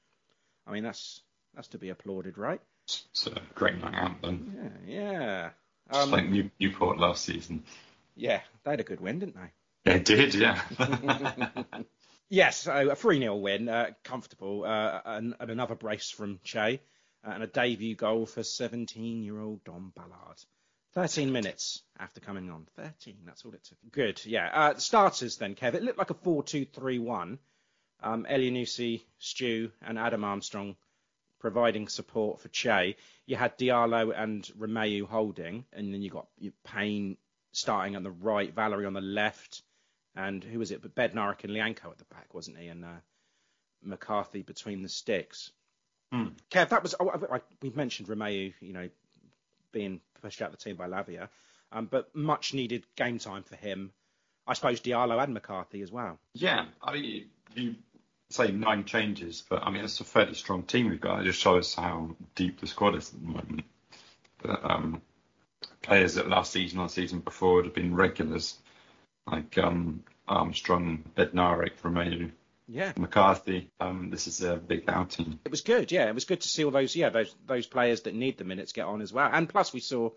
I 0.66 0.72
mean, 0.72 0.84
that's 0.84 1.20
that's 1.54 1.68
to 1.68 1.78
be 1.78 1.90
applauded, 1.90 2.38
right? 2.38 2.60
It's 2.84 3.26
a 3.26 3.40
great 3.54 3.80
night 3.80 3.94
out 3.94 4.22
then. 4.22 4.72
Yeah, 4.86 4.94
yeah. 4.94 5.50
Just 5.92 6.04
um, 6.04 6.10
like 6.10 6.28
New, 6.28 6.50
Newport 6.58 6.98
last 6.98 7.24
season. 7.24 7.64
Yeah, 8.16 8.40
they 8.64 8.72
had 8.72 8.80
a 8.80 8.84
good 8.84 9.00
win, 9.00 9.18
didn't 9.18 9.36
they? 9.36 9.92
They 9.92 9.98
did, 9.98 10.34
yeah. 10.34 10.60
yes, 12.28 12.58
so 12.62 12.90
a 12.90 12.94
3 12.94 13.18
0 13.18 13.36
win, 13.36 13.68
uh, 13.68 13.90
comfortable, 14.04 14.64
uh, 14.64 15.00
and, 15.04 15.34
and, 15.40 15.50
another 15.50 15.74
brace 15.74 16.10
from 16.10 16.38
Che, 16.44 16.80
uh, 17.26 17.30
and 17.30 17.42
a 17.42 17.46
debut 17.46 17.94
goal 17.96 18.26
for 18.26 18.42
17 18.42 19.22
year 19.22 19.40
old 19.40 19.64
Dom 19.64 19.92
Ballard. 19.94 20.38
13 20.94 21.30
minutes 21.30 21.82
after 21.98 22.20
coming 22.20 22.50
on. 22.50 22.66
13, 22.76 23.18
that's 23.24 23.44
all 23.44 23.54
it 23.54 23.62
took. 23.64 23.78
Good, 23.92 24.24
yeah. 24.26 24.50
Uh, 24.52 24.74
starters 24.76 25.36
then, 25.36 25.54
Kev. 25.54 25.74
It 25.74 25.82
looked 25.82 25.98
like 25.98 26.10
a 26.10 26.14
4 26.14 26.42
2 26.42 26.66
3 26.66 26.98
1. 26.98 27.38
Um, 28.02 28.26
Elyounoussi, 28.28 29.02
Stew, 29.18 29.70
and 29.82 29.98
Adam 29.98 30.24
Armstrong 30.24 30.76
providing 31.40 31.88
support 31.88 32.40
for 32.40 32.48
Che. 32.48 32.96
You 33.26 33.36
had 33.36 33.58
Diallo 33.58 34.12
and 34.16 34.44
Romeu 34.58 35.06
holding, 35.06 35.64
and 35.72 35.92
then 35.92 36.02
you 36.02 36.10
got 36.10 36.28
Payne 36.64 37.16
starting 37.52 37.96
on 37.96 38.04
the 38.04 38.10
right, 38.10 38.54
Valery 38.54 38.86
on 38.86 38.92
the 38.92 39.00
left, 39.00 39.62
and 40.14 40.44
who 40.44 40.58
was 40.58 40.70
it? 40.70 40.82
But 40.82 40.94
Bednarek 40.94 41.44
and 41.44 41.52
Lyanco 41.52 41.90
at 41.90 41.98
the 41.98 42.04
back, 42.04 42.32
wasn't 42.32 42.58
he? 42.58 42.68
And 42.68 42.84
uh, 42.84 43.00
McCarthy 43.82 44.42
between 44.42 44.82
the 44.82 44.88
sticks. 44.88 45.50
Hmm. 46.12 46.28
Kev, 46.50 46.68
that 46.68 46.82
was 46.82 46.94
oh, 47.00 47.08
I, 47.08 47.36
I, 47.36 47.40
we 47.62 47.70
mentioned 47.70 48.08
Romeu, 48.08 48.52
you 48.60 48.72
know, 48.72 48.88
being 49.72 50.00
pushed 50.20 50.42
out 50.42 50.52
of 50.52 50.58
the 50.58 50.64
team 50.64 50.76
by 50.76 50.88
Lavia. 50.88 51.28
Um, 51.72 51.86
but 51.86 52.14
much 52.14 52.52
needed 52.52 52.84
game 52.96 53.18
time 53.18 53.44
for 53.44 53.54
him. 53.54 53.92
I 54.46 54.54
suppose 54.54 54.80
Diallo 54.80 55.22
and 55.22 55.32
McCarthy 55.32 55.82
as 55.82 55.92
well. 55.92 56.18
Yeah, 56.34 56.66
I 56.82 56.94
mean, 56.94 57.26
you 57.54 57.74
say 58.30 58.50
nine 58.50 58.84
changes, 58.84 59.44
but 59.48 59.62
I 59.62 59.70
mean 59.70 59.84
it's 59.84 60.00
a 60.00 60.04
fairly 60.04 60.34
strong 60.34 60.62
team 60.62 60.88
we've 60.88 61.00
got. 61.00 61.20
It 61.20 61.24
just 61.24 61.40
shows 61.40 61.74
how 61.74 62.16
deep 62.34 62.60
the 62.60 62.66
squad 62.66 62.96
is 62.96 63.12
at 63.12 63.20
the 63.20 63.26
moment. 63.26 63.64
But, 64.42 64.70
um, 64.70 65.02
players 65.82 66.14
that 66.14 66.28
last 66.28 66.52
season 66.52 66.78
or 66.78 66.88
season 66.88 67.20
before 67.20 67.56
would 67.56 67.64
have 67.66 67.74
been 67.74 67.94
regulars, 67.94 68.56
like 69.26 69.58
um, 69.58 70.02
Armstrong, 70.26 71.04
Bednarek, 71.16 71.72
Romeu, 71.82 72.30
yeah. 72.68 72.92
McCarthy. 72.96 73.68
Um, 73.80 74.10
this 74.10 74.26
is 74.26 74.42
a 74.42 74.56
big 74.56 74.84
outing. 74.88 75.40
It 75.44 75.50
was 75.50 75.62
good, 75.62 75.90
yeah. 75.90 76.08
It 76.08 76.14
was 76.14 76.24
good 76.24 76.40
to 76.40 76.48
see 76.48 76.64
all 76.64 76.70
those, 76.70 76.94
yeah, 76.94 77.08
those 77.08 77.34
those 77.46 77.66
players 77.66 78.02
that 78.02 78.14
need 78.14 78.38
the 78.38 78.44
minutes 78.44 78.72
get 78.72 78.86
on 78.86 79.02
as 79.02 79.12
well. 79.12 79.28
And 79.30 79.48
plus, 79.48 79.72
we 79.72 79.80
saw, 79.80 80.10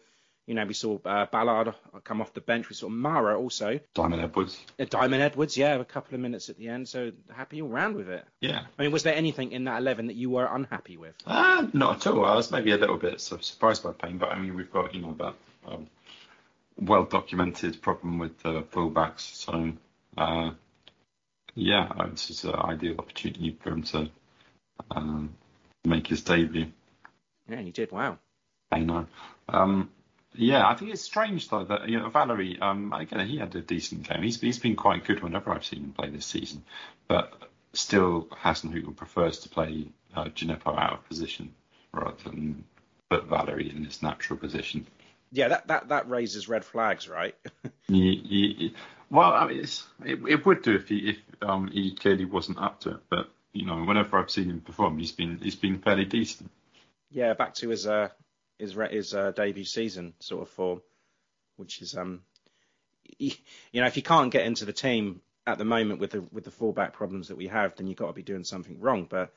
you 0.46 0.56
know, 0.56 0.66
we 0.66 0.74
saw 0.74 1.00
uh, 1.06 1.26
Ballard 1.28 1.74
come 2.04 2.22
off 2.22 2.34
the 2.34 2.42
bench. 2.42 2.70
We 2.70 2.76
saw 2.76 2.90
Mara 2.90 3.40
also. 3.40 3.80
Diamond 3.94 4.22
Edwards. 4.22 4.60
Uh, 4.80 4.86
Diamond 4.90 5.22
Edwards, 5.22 5.56
yeah, 5.56 5.76
a 5.76 5.86
couple 5.86 6.16
of 6.16 6.22
minutes 6.22 6.50
at 6.50 6.58
the 6.58 6.68
end. 6.68 6.88
So 6.90 7.12
happy 7.34 7.62
all 7.62 7.70
round 7.70 7.96
with 7.96 8.10
it. 8.10 8.26
Yeah. 8.42 8.64
I 8.78 8.82
mean, 8.82 8.92
was 8.92 9.04
there 9.04 9.16
anything 9.16 9.52
in 9.52 9.66
that 9.66 9.80
eleven 9.80 10.08
that 10.08 10.16
you 10.16 10.30
were 10.30 10.46
unhappy 10.46 10.98
with? 10.98 11.16
Uh, 11.26 11.68
not 11.74 12.06
at 12.06 12.12
all. 12.12 12.26
I 12.26 12.36
was 12.36 12.52
maybe 12.52 12.72
a 12.72 12.78
little 12.78 12.98
bit 12.98 13.22
surprised 13.22 13.84
by 13.84 13.94
Payne, 13.94 14.18
but 14.18 14.30
I 14.30 14.40
mean, 14.40 14.56
we've 14.56 14.72
got 14.72 14.94
you 14.94 15.02
know 15.02 15.16
that 15.20 15.36
um, 15.72 15.88
well 16.78 17.06
documented 17.06 17.82
problem 17.82 18.20
with 18.20 18.38
the 18.40 18.64
fullbacks, 18.64 19.22
so. 19.22 19.74
Uh, 20.18 20.52
yeah, 21.56 21.88
uh, 21.98 22.08
this 22.08 22.30
is 22.30 22.44
an 22.46 22.56
ideal 22.56 22.96
opportunity 22.98 23.56
for 23.62 23.70
him 23.70 23.84
to 23.84 24.10
um, 24.92 25.36
make 25.86 26.08
his 26.08 26.24
debut. 26.24 26.72
Yeah, 27.48 27.62
he 27.62 27.72
did. 27.72 27.92
Wow. 27.92 28.18
I 28.72 28.80
know. 28.80 29.06
Um, 29.48 29.92
yeah, 30.36 30.68
I 30.68 30.76
think 30.76 30.92
it's 30.92 31.02
strange 31.02 31.50
though 31.50 31.64
that 31.66 31.90
you 31.90 32.00
know 32.00 32.10
Valery. 32.10 32.60
Um, 32.60 32.92
again, 32.94 33.28
he 33.28 33.38
had 33.38 33.56
a 33.56 33.62
decent 33.62 34.08
game. 34.08 34.24
He's 34.24 34.40
he's 34.40 34.60
been 34.60 34.76
quite 34.76 35.06
good 35.06 35.22
whenever 35.22 35.52
I've 35.52 35.66
seen 35.66 35.84
him 35.84 35.94
play 35.94 36.10
this 36.10 36.26
season, 36.26 36.64
but 37.08 37.34
still 37.74 38.28
Hasenhüttl 38.44 38.96
prefers 38.96 39.40
to 39.40 39.50
play 39.50 39.88
uh, 40.16 40.26
Djenepo 40.26 40.78
out 40.78 40.94
of 40.94 41.08
position 41.08 41.54
rather 41.92 42.16
than 42.24 42.64
put 43.10 43.26
Valery 43.26 43.70
in 43.70 43.84
his 43.84 44.02
natural 44.02 44.38
position. 44.38 44.88
Yeah, 45.32 45.50
that 45.50 45.68
that 45.68 45.90
that 45.90 46.10
raises 46.10 46.48
red 46.48 46.64
flags, 46.66 47.08
right? 47.08 47.36
yeah, 47.88 48.14
yeah, 48.24 48.70
well, 49.10 49.34
I 49.34 49.48
mean, 49.48 49.60
it, 50.06 50.20
it 50.28 50.46
would 50.46 50.64
do 50.64 50.76
if 50.76 50.90
he 50.90 51.10
if 51.10 51.18
um, 51.42 51.68
he 51.68 51.96
clearly 51.96 52.26
wasn't 52.26 52.58
up 52.58 52.80
to 52.82 52.92
it. 52.92 53.00
But 53.10 53.30
you 53.52 53.66
know, 53.66 53.84
whenever 53.84 54.18
I've 54.18 54.32
seen 54.32 54.50
him 54.50 54.62
perform, 54.62 54.98
he's 54.98 55.12
been 55.12 55.40
he's 55.42 55.56
been 55.56 55.80
fairly 55.80 56.06
decent. 56.06 56.50
Yeah, 57.12 57.34
back 57.34 57.54
to 57.56 57.70
his 57.70 57.86
uh, 57.86 58.10
his 58.64 58.76
his 58.92 59.14
uh, 59.14 59.32
debut 59.32 59.66
season 59.66 60.14
sort 60.20 60.42
of 60.42 60.50
form, 60.50 60.82
which 61.58 61.82
is 61.82 61.96
um, 61.96 62.22
you 63.20 63.36
know, 63.74 63.86
if 63.86 63.98
you 63.98 64.04
can't 64.04 64.32
get 64.32 64.46
into 64.46 64.66
the 64.66 64.74
team 64.74 65.22
at 65.46 65.58
the 65.58 65.66
moment 65.66 66.00
with 66.00 66.12
the 66.12 66.22
with 66.32 66.44
the 66.44 66.52
fullback 66.52 66.94
problems 66.94 67.28
that 67.28 67.38
we 67.38 67.48
have, 67.48 67.76
then 67.76 67.88
you've 67.88 67.98
got 67.98 68.08
to 68.08 68.14
be 68.14 68.24
doing 68.24 68.44
something 68.44 68.80
wrong. 68.80 69.06
But 69.10 69.34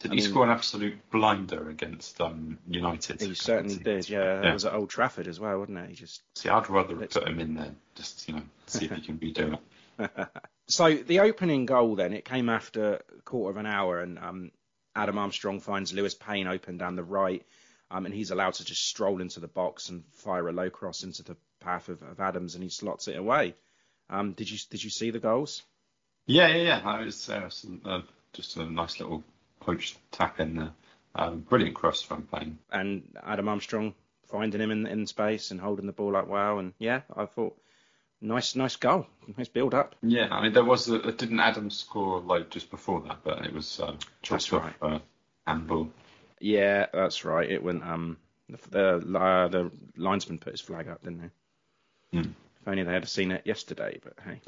did 0.00 0.10
I 0.10 0.14
he 0.14 0.20
mean, 0.20 0.30
score 0.30 0.44
an 0.44 0.50
absolute 0.50 0.98
blinder 1.10 1.68
against 1.68 2.20
um, 2.20 2.58
United? 2.68 3.20
He 3.20 3.34
certainly 3.34 3.76
did. 3.76 4.08
Yeah, 4.08 4.36
that 4.36 4.44
yeah. 4.44 4.52
was 4.52 4.64
at 4.64 4.74
Old 4.74 4.90
Trafford 4.90 5.28
as 5.28 5.40
well, 5.40 5.58
wasn't 5.58 5.78
it? 5.78 5.90
He 5.90 5.94
just 5.94 6.22
see. 6.36 6.48
I'd 6.48 6.68
rather 6.68 6.94
put 6.94 7.26
him 7.26 7.40
in 7.40 7.54
there, 7.54 7.74
just 7.94 8.28
you 8.28 8.34
know, 8.34 8.42
see 8.66 8.84
if 8.84 8.92
he 8.92 9.00
can 9.00 9.18
redo 9.18 9.54
it. 9.54 10.28
so 10.68 10.94
the 10.94 11.20
opening 11.20 11.66
goal 11.66 11.94
then 11.96 12.12
it 12.12 12.24
came 12.24 12.48
after 12.48 12.94
a 12.94 13.22
quarter 13.22 13.50
of 13.50 13.56
an 13.56 13.66
hour, 13.66 14.00
and 14.00 14.18
um, 14.18 14.50
Adam 14.94 15.18
Armstrong 15.18 15.60
finds 15.60 15.92
Lewis 15.92 16.14
Payne 16.14 16.46
open 16.46 16.76
down 16.76 16.96
the 16.96 17.04
right, 17.04 17.44
um, 17.92 18.06
and 18.06 18.14
he's 18.14 18.30
allowed 18.30 18.54
to 18.54 18.64
just 18.64 18.86
stroll 18.86 19.20
into 19.20 19.38
the 19.38 19.48
box 19.48 19.90
and 19.90 20.02
fire 20.12 20.48
a 20.48 20.52
low 20.52 20.70
cross 20.70 21.02
into 21.02 21.22
the 21.22 21.36
path 21.60 21.90
of, 21.90 22.02
of 22.02 22.20
Adams, 22.20 22.54
and 22.54 22.64
he 22.64 22.70
slots 22.70 23.06
it 23.06 23.16
away. 23.16 23.54
Um, 24.08 24.32
did 24.32 24.50
you 24.50 24.58
did 24.70 24.82
you 24.82 24.90
see 24.90 25.10
the 25.10 25.18
goals? 25.18 25.62
Yeah, 26.26 26.48
yeah, 26.48 26.62
yeah. 26.82 27.00
It 27.00 27.04
was, 27.04 27.28
uh, 27.28 27.40
was 27.44 27.66
uh, 27.84 28.00
just 28.32 28.56
a 28.56 28.64
nice 28.64 28.98
little 28.98 29.22
poached 29.60 29.98
tap 30.10 30.40
in 30.40 30.56
there. 30.56 30.72
Um, 31.14 31.40
brilliant 31.40 31.74
cross 31.74 32.00
from 32.00 32.22
Payne. 32.22 32.58
And 32.70 33.14
Adam 33.22 33.48
Armstrong 33.48 33.94
finding 34.30 34.62
him 34.62 34.70
in 34.70 34.86
in 34.86 35.06
space 35.06 35.50
and 35.50 35.60
holding 35.60 35.86
the 35.86 35.92
ball 35.92 36.16
up 36.16 36.28
well. 36.28 36.58
And 36.58 36.72
yeah, 36.78 37.02
I 37.14 37.26
thought 37.26 37.58
nice 38.22 38.56
nice 38.56 38.76
goal, 38.76 39.06
nice 39.36 39.48
build 39.48 39.74
up. 39.74 39.96
Yeah, 40.02 40.28
I 40.30 40.42
mean 40.42 40.54
there 40.54 40.64
was 40.64 40.88
a, 40.88 41.12
didn't 41.12 41.40
Adam 41.40 41.68
score 41.68 42.20
like 42.20 42.48
just 42.48 42.70
before 42.70 43.02
that, 43.02 43.18
but 43.22 43.44
it 43.44 43.52
was 43.52 43.80
uh, 43.80 43.96
that's 44.28 44.50
right. 44.50 44.74
Uh, 44.80 45.00
handball. 45.46 45.90
Yeah, 46.42 46.86
that's 46.92 47.24
right. 47.24 47.50
It 47.50 47.62
went 47.62 47.84
um 47.84 48.16
the 48.48 49.02
the, 49.04 49.18
uh, 49.18 49.48
the 49.48 49.70
linesman 49.96 50.38
put 50.38 50.52
his 50.52 50.60
flag 50.60 50.88
up, 50.88 51.02
didn't 51.02 51.30
he? 52.10 52.18
Mm. 52.18 52.32
If 52.60 52.68
only 52.68 52.82
they 52.82 52.92
had 52.92 53.08
seen 53.08 53.32
it 53.32 53.42
yesterday, 53.46 54.00
but 54.02 54.14
hey. 54.24 54.40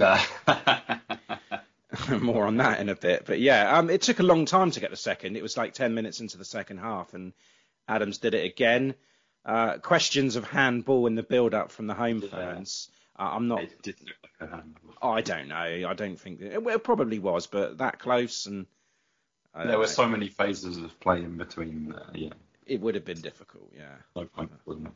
more 2.20 2.46
on 2.46 2.59
that 2.59 2.80
in 2.80 2.88
a 2.88 2.94
bit. 2.94 3.24
But 3.26 3.40
yeah, 3.40 3.78
um, 3.78 3.90
it 3.90 4.02
took 4.02 4.20
a 4.20 4.24
long 4.24 4.46
time 4.46 4.70
to 4.72 4.80
get 4.80 4.90
the 4.90 4.96
second. 4.96 5.37
It 5.37 5.42
was 5.42 5.57
like 5.57 5.74
10 5.74 5.94
minutes 5.94 6.20
into 6.20 6.38
the 6.38 6.44
second 6.44 6.78
half, 6.78 7.14
and 7.14 7.33
Adams 7.88 8.18
did 8.18 8.35
it 8.35 8.44
again. 8.44 8.94
Uh, 9.44 9.78
questions 9.78 10.37
of 10.37 10.44
handball 10.44 11.07
in 11.07 11.14
the 11.14 11.22
build-up 11.22 11.70
from 11.70 11.87
the 11.87 11.94
home 11.94 12.20
fans. 12.20 12.88
Uh, 13.18 13.30
I'm 13.33 13.48
not. 13.48 13.62
It 13.62 13.83
did 13.83 13.96
look 14.00 14.16
like 14.22 14.48
a 14.48 14.57
handball. 14.57 14.94
I 15.02 15.20
don't 15.20 15.48
know. 15.48 15.88
I 15.88 15.94
don't 15.94 16.18
think 16.18 16.40
it, 16.40 16.66
it 16.66 16.85
probably 16.85 17.18
was, 17.18 17.46
but 17.46 17.78
that 17.78 17.98
close 17.98 18.46
and. 18.46 18.66
Uh, 19.55 19.67
there 19.67 19.79
were 19.79 19.87
so 19.87 20.09
many 20.09 20.29
phases 20.29 20.79
of 20.79 20.99
play 21.01 21.19
in 21.19 21.37
between. 21.37 21.93
Uh, 21.93 22.11
yeah. 22.14 22.31
It 22.67 22.81
would 22.81 22.95
have 22.95 23.05
been 23.05 23.21
difficult, 23.21 23.71
yeah. 23.77 23.95
No 24.17 24.25
point 24.25 24.51
wouldn't? 24.64 24.88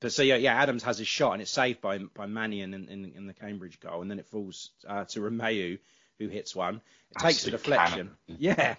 But 0.00 0.12
so 0.12 0.22
yeah, 0.22 0.36
yeah, 0.36 0.54
Adams 0.54 0.82
has 0.82 0.98
his 0.98 1.08
shot 1.08 1.32
and 1.32 1.42
it's 1.42 1.50
saved 1.50 1.80
by 1.80 1.98
by 1.98 2.26
Mannion 2.26 2.74
in, 2.74 2.88
in, 2.88 3.12
in 3.16 3.26
the 3.26 3.32
Cambridge 3.32 3.80
goal, 3.80 4.02
and 4.02 4.10
then 4.10 4.18
it 4.18 4.26
falls 4.26 4.70
uh, 4.86 5.04
to 5.04 5.20
Romeu, 5.20 5.78
who 6.18 6.28
hits 6.28 6.54
one. 6.54 6.80
It 7.12 7.18
takes 7.18 7.46
a 7.46 7.50
deflection. 7.50 8.10
cannon. 8.26 8.40
Yeah. 8.40 8.76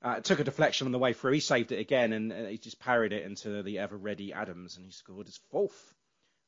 Uh, 0.00 0.14
it 0.18 0.24
took 0.24 0.38
a 0.38 0.44
deflection 0.44 0.86
on 0.86 0.92
the 0.92 0.98
way 0.98 1.12
through. 1.12 1.32
He 1.32 1.40
saved 1.40 1.72
it 1.72 1.80
again, 1.80 2.12
and 2.12 2.32
uh, 2.32 2.46
he 2.46 2.56
just 2.56 2.78
parried 2.78 3.12
it 3.12 3.24
into 3.24 3.62
the 3.64 3.80
ever 3.80 3.96
ready 3.96 4.32
Adams, 4.32 4.76
and 4.76 4.86
he 4.86 4.92
scored 4.92 5.26
his 5.26 5.40
fourth 5.50 5.94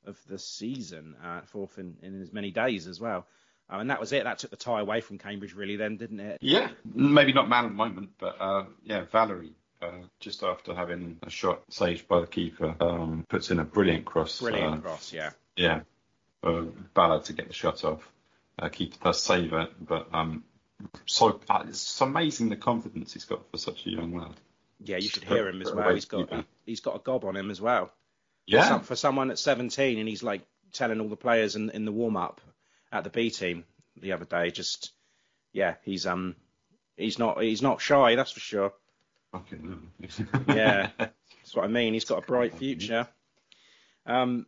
of 0.07 0.19
the 0.29 0.39
season, 0.39 1.17
uh, 1.23 1.41
fourth 1.43 1.79
in, 1.79 1.97
in 2.01 2.23
as 2.23 2.33
many 2.33 2.53
days 2.53 2.87
as 2.87 3.01
well. 3.01 3.27
Uh, 3.71 3.79
and 3.79 3.91
that 3.91 4.01
was 4.01 4.13
it. 4.13 4.25
That 4.25 4.39
took 4.39 4.51
the 4.51 4.57
tie 4.57 4.81
away 4.81 5.01
from 5.01 5.19
Cambridge, 5.19 5.55
really, 5.55 5.77
then, 5.77 5.97
didn't 5.97 6.21
it? 6.21 6.39
Yeah, 6.41 6.71
maybe 6.95 7.33
not 7.33 7.49
man 7.49 7.67
of 7.67 7.71
the 7.71 7.77
moment, 7.77 8.11
but 8.19 8.37
uh, 8.41 8.65
yeah, 8.85 9.05
Valery. 9.11 9.53
Uh, 9.83 10.03
just 10.19 10.43
after 10.43 10.75
having 10.75 11.17
a 11.23 11.31
shot 11.31 11.63
saved 11.71 12.07
by 12.07 12.21
the 12.21 12.27
keeper, 12.27 12.75
um, 12.81 13.25
puts 13.31 13.51
in 13.51 13.59
a 13.61 13.65
brilliant 13.65 14.05
cross. 14.05 14.39
Brilliant 14.41 14.75
uh, 14.75 14.77
cross, 14.79 15.11
yeah. 15.11 15.31
yeah, 15.57 15.81
for 16.43 16.65
Ballard 16.93 17.25
to 17.25 17.33
get 17.33 17.49
the 17.49 17.55
shot 17.55 17.83
off. 17.83 18.07
Uh, 18.59 18.69
keeper 18.69 18.99
does 19.03 19.23
save 19.23 19.55
it, 19.55 19.71
but 19.81 20.09
um, 20.13 20.45
so 21.07 21.41
uh, 21.49 21.65
it's 21.67 21.99
amazing 22.03 22.51
the 22.51 22.57
confidence 22.57 23.15
he's 23.15 23.25
got 23.25 23.51
for 23.51 23.57
such 23.57 23.87
a 23.87 23.91
young 23.91 24.19
lad. 24.19 24.35
Yeah, 24.85 24.99
you 24.99 25.09
should 25.09 25.25
hear 25.25 25.49
him 25.49 25.63
as 25.63 25.73
well. 25.73 25.95
He's 25.95 26.05
got 26.05 26.29
he's 26.67 26.81
got 26.81 26.97
a 26.97 26.99
gob 26.99 27.25
on 27.25 27.35
him 27.35 27.51
as 27.51 27.61
well. 27.61 27.87
For, 27.87 27.93
Yeah, 28.45 28.69
some, 28.69 28.81
for 28.83 28.97
someone 28.97 29.31
at 29.31 29.39
17, 29.39 29.99
and 29.99 30.07
he's 30.07 30.23
like 30.23 30.43
telling 30.73 31.01
all 31.01 31.09
the 31.09 31.17
players 31.17 31.57
in, 31.57 31.71
in 31.71 31.87
the 31.87 31.93
warm 31.93 32.19
up 32.19 32.43
at 32.93 33.05
the 33.05 33.11
B 33.11 33.31
team 33.31 33.65
the 34.01 34.13
other 34.13 34.25
day, 34.25 34.51
just 34.51 34.93
yeah, 35.53 35.77
he's 35.85 36.07
um 36.07 36.37
he's 36.97 37.19
not 37.19 37.43
he's 37.43 37.63
not 37.63 37.81
shy, 37.81 38.15
that's 38.15 38.33
for 38.33 38.41
sure. 38.41 38.73
Fucking 39.33 39.91
Yeah, 40.49 40.91
that's 40.99 41.55
what 41.55 41.65
I 41.65 41.69
mean. 41.69 41.95
He's 41.95 42.05
got 42.05 42.23
a 42.23 42.27
bright 42.27 42.55
future. 42.55 43.07
Um, 44.07 44.47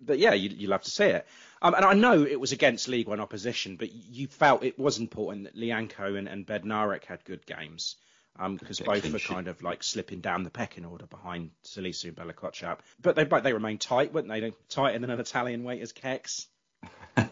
but 0.00 0.18
yeah, 0.18 0.32
you, 0.32 0.50
you 0.50 0.68
love 0.68 0.82
to 0.82 0.90
see 0.90 1.04
it. 1.04 1.26
Um, 1.60 1.74
and 1.74 1.84
I 1.84 1.92
know 1.92 2.24
it 2.24 2.40
was 2.40 2.52
against 2.52 2.88
League 2.88 3.08
One 3.08 3.20
opposition, 3.20 3.76
but 3.76 3.92
you 3.92 4.26
felt 4.28 4.64
it 4.64 4.78
was 4.78 4.98
important 4.98 5.44
that 5.44 5.56
Lyanco 5.56 6.16
and, 6.16 6.28
and 6.28 6.46
Bednarek 6.46 7.04
had 7.04 7.24
good 7.24 7.44
games. 7.46 7.96
Um, 8.38 8.56
because 8.56 8.80
both 8.80 9.12
were 9.12 9.18
kind 9.18 9.48
of 9.48 9.60
like 9.62 9.82
slipping 9.82 10.20
down 10.20 10.44
the 10.44 10.50
pecking 10.50 10.86
order 10.86 11.04
behind 11.04 11.50
Salisu 11.64 12.04
and 12.04 12.16
Bella 12.16 12.32
Kotchap. 12.32 12.78
But 13.02 13.16
they 13.16 13.24
but 13.24 13.42
they 13.42 13.52
remained 13.52 13.80
tight, 13.80 14.14
weren't 14.14 14.28
they? 14.28 14.40
They 14.40 14.52
tighter 14.68 14.98
than 14.98 15.10
an 15.10 15.20
Italian 15.20 15.64
waiter's 15.64 15.92
keks. 15.92 16.46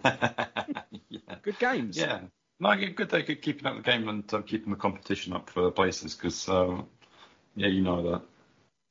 yeah. 1.09 1.35
Good 1.43 1.59
games. 1.59 1.97
Yeah. 1.97 2.21
No, 2.61 2.75
good 2.75 3.11
they 3.11 3.23
could 3.23 3.41
keeping 3.41 3.67
up 3.67 3.77
the 3.77 3.83
game 3.83 4.09
and 4.09 4.35
uh, 4.35 4.43
keeping 4.43 4.71
the 4.71 4.79
competition 4.79 5.33
up 5.33 5.49
for 5.49 5.63
the 5.63 5.71
places 5.71 6.15
because, 6.15 6.49
uh, 6.49 6.83
yeah, 7.55 7.69
you 7.69 7.83
know 7.83 8.21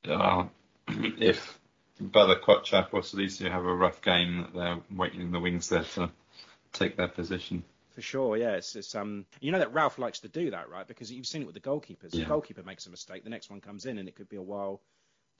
that 0.04 0.10
uh, 0.10 0.46
if 0.88 1.58
Bella 2.00 2.40
Kotchap 2.40 2.88
or 2.92 3.00
Salisu 3.00 3.50
have 3.50 3.64
a 3.64 3.74
rough 3.74 4.00
game, 4.00 4.38
that 4.38 4.54
they're 4.54 4.78
waiting 4.90 5.20
in 5.20 5.32
the 5.32 5.40
wings 5.40 5.68
there 5.68 5.84
to 5.94 6.10
take 6.72 6.96
their 6.96 7.08
position. 7.08 7.62
For 7.90 8.00
sure, 8.00 8.36
yeah. 8.36 8.52
It's, 8.52 8.74
it's 8.76 8.94
um, 8.94 9.26
you 9.40 9.52
know 9.52 9.58
that 9.58 9.74
Ralph 9.74 9.98
likes 9.98 10.20
to 10.20 10.28
do 10.28 10.52
that, 10.52 10.70
right? 10.70 10.86
Because 10.86 11.12
you've 11.12 11.26
seen 11.26 11.42
it 11.42 11.46
with 11.46 11.54
the 11.54 11.60
goalkeepers. 11.60 12.12
The 12.12 12.24
goalkeeper 12.24 12.62
makes 12.62 12.86
a 12.86 12.90
mistake, 12.90 13.24
the 13.24 13.30
next 13.30 13.50
one 13.50 13.60
comes 13.60 13.84
in, 13.86 13.98
and 13.98 14.08
it 14.08 14.14
could 14.14 14.28
be 14.28 14.36
a 14.36 14.42
while 14.42 14.80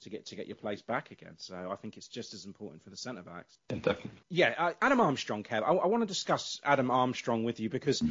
to 0.01 0.09
get 0.09 0.27
to 0.27 0.35
get 0.35 0.47
your 0.47 0.55
place 0.55 0.81
back 0.81 1.11
again. 1.11 1.33
So 1.37 1.69
I 1.71 1.75
think 1.75 1.97
it's 1.97 2.07
just 2.07 2.33
as 2.33 2.45
important 2.45 2.83
for 2.83 2.89
the 2.89 2.97
centre 2.97 3.21
backs. 3.21 3.57
Yeah, 3.69 3.77
definitely. 3.77 4.11
Yeah, 4.29 4.53
uh, 4.57 4.73
Adam 4.81 4.99
Armstrong, 4.99 5.43
Kev. 5.43 5.63
I, 5.63 5.71
I 5.71 5.87
want 5.87 6.01
to 6.03 6.07
discuss 6.07 6.59
Adam 6.63 6.91
Armstrong 6.91 7.43
with 7.43 7.59
you 7.59 7.69
because 7.69 8.03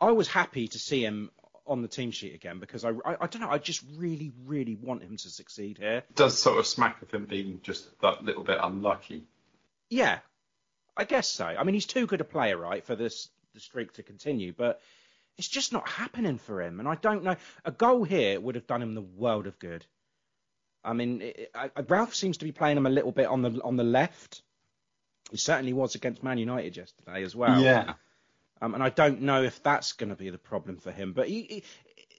I 0.00 0.12
was 0.12 0.28
happy 0.28 0.68
to 0.68 0.78
see 0.78 1.04
him 1.04 1.30
on 1.66 1.82
the 1.82 1.88
team 1.88 2.10
sheet 2.10 2.34
again 2.34 2.58
because 2.58 2.84
I, 2.84 2.90
I, 2.90 3.16
I 3.22 3.26
don't 3.26 3.40
know, 3.40 3.50
I 3.50 3.58
just 3.58 3.82
really, 3.96 4.32
really 4.44 4.74
want 4.74 5.02
him 5.02 5.16
to 5.16 5.30
succeed 5.30 5.78
here. 5.78 5.98
It 5.98 6.14
does 6.14 6.40
sort 6.40 6.58
of 6.58 6.66
smack 6.66 7.00
of 7.02 7.10
him 7.10 7.24
being 7.24 7.60
just 7.62 7.88
that 8.00 8.22
little 8.22 8.44
bit 8.44 8.58
unlucky. 8.60 9.24
Yeah, 9.88 10.18
I 10.96 11.04
guess 11.04 11.28
so. 11.28 11.46
I 11.46 11.64
mean, 11.64 11.74
he's 11.74 11.86
too 11.86 12.06
good 12.06 12.20
a 12.20 12.24
player, 12.24 12.56
right, 12.56 12.84
for 12.84 12.96
this 12.96 13.28
the 13.54 13.60
streak 13.60 13.92
to 13.94 14.02
continue, 14.02 14.52
but 14.52 14.80
it's 15.38 15.48
just 15.48 15.72
not 15.72 15.88
happening 15.88 16.38
for 16.38 16.60
him. 16.60 16.80
And 16.80 16.88
I 16.88 16.96
don't 16.96 17.24
know. 17.24 17.36
A 17.64 17.70
goal 17.70 18.04
here 18.04 18.40
would 18.40 18.56
have 18.56 18.66
done 18.66 18.82
him 18.82 18.94
the 18.94 19.00
world 19.00 19.46
of 19.46 19.58
good. 19.58 19.86
I 20.84 20.92
mean, 20.92 21.22
it, 21.22 21.50
I, 21.54 21.70
Ralph 21.88 22.14
seems 22.14 22.38
to 22.38 22.44
be 22.44 22.52
playing 22.52 22.76
him 22.76 22.86
a 22.86 22.90
little 22.90 23.12
bit 23.12 23.26
on 23.26 23.42
the 23.42 23.60
on 23.62 23.76
the 23.76 23.84
left. 23.84 24.42
He 25.30 25.36
certainly 25.36 25.72
was 25.72 25.94
against 25.94 26.22
Man 26.22 26.38
United 26.38 26.76
yesterday 26.76 27.22
as 27.22 27.34
well. 27.34 27.60
Yeah. 27.60 27.94
Um, 28.60 28.74
and 28.74 28.82
I 28.82 28.90
don't 28.90 29.22
know 29.22 29.42
if 29.42 29.62
that's 29.62 29.92
going 29.92 30.10
to 30.10 30.16
be 30.16 30.30
the 30.30 30.38
problem 30.38 30.76
for 30.76 30.92
him. 30.92 31.12
But 31.12 31.28
he, 31.28 31.42
he, 31.42 31.64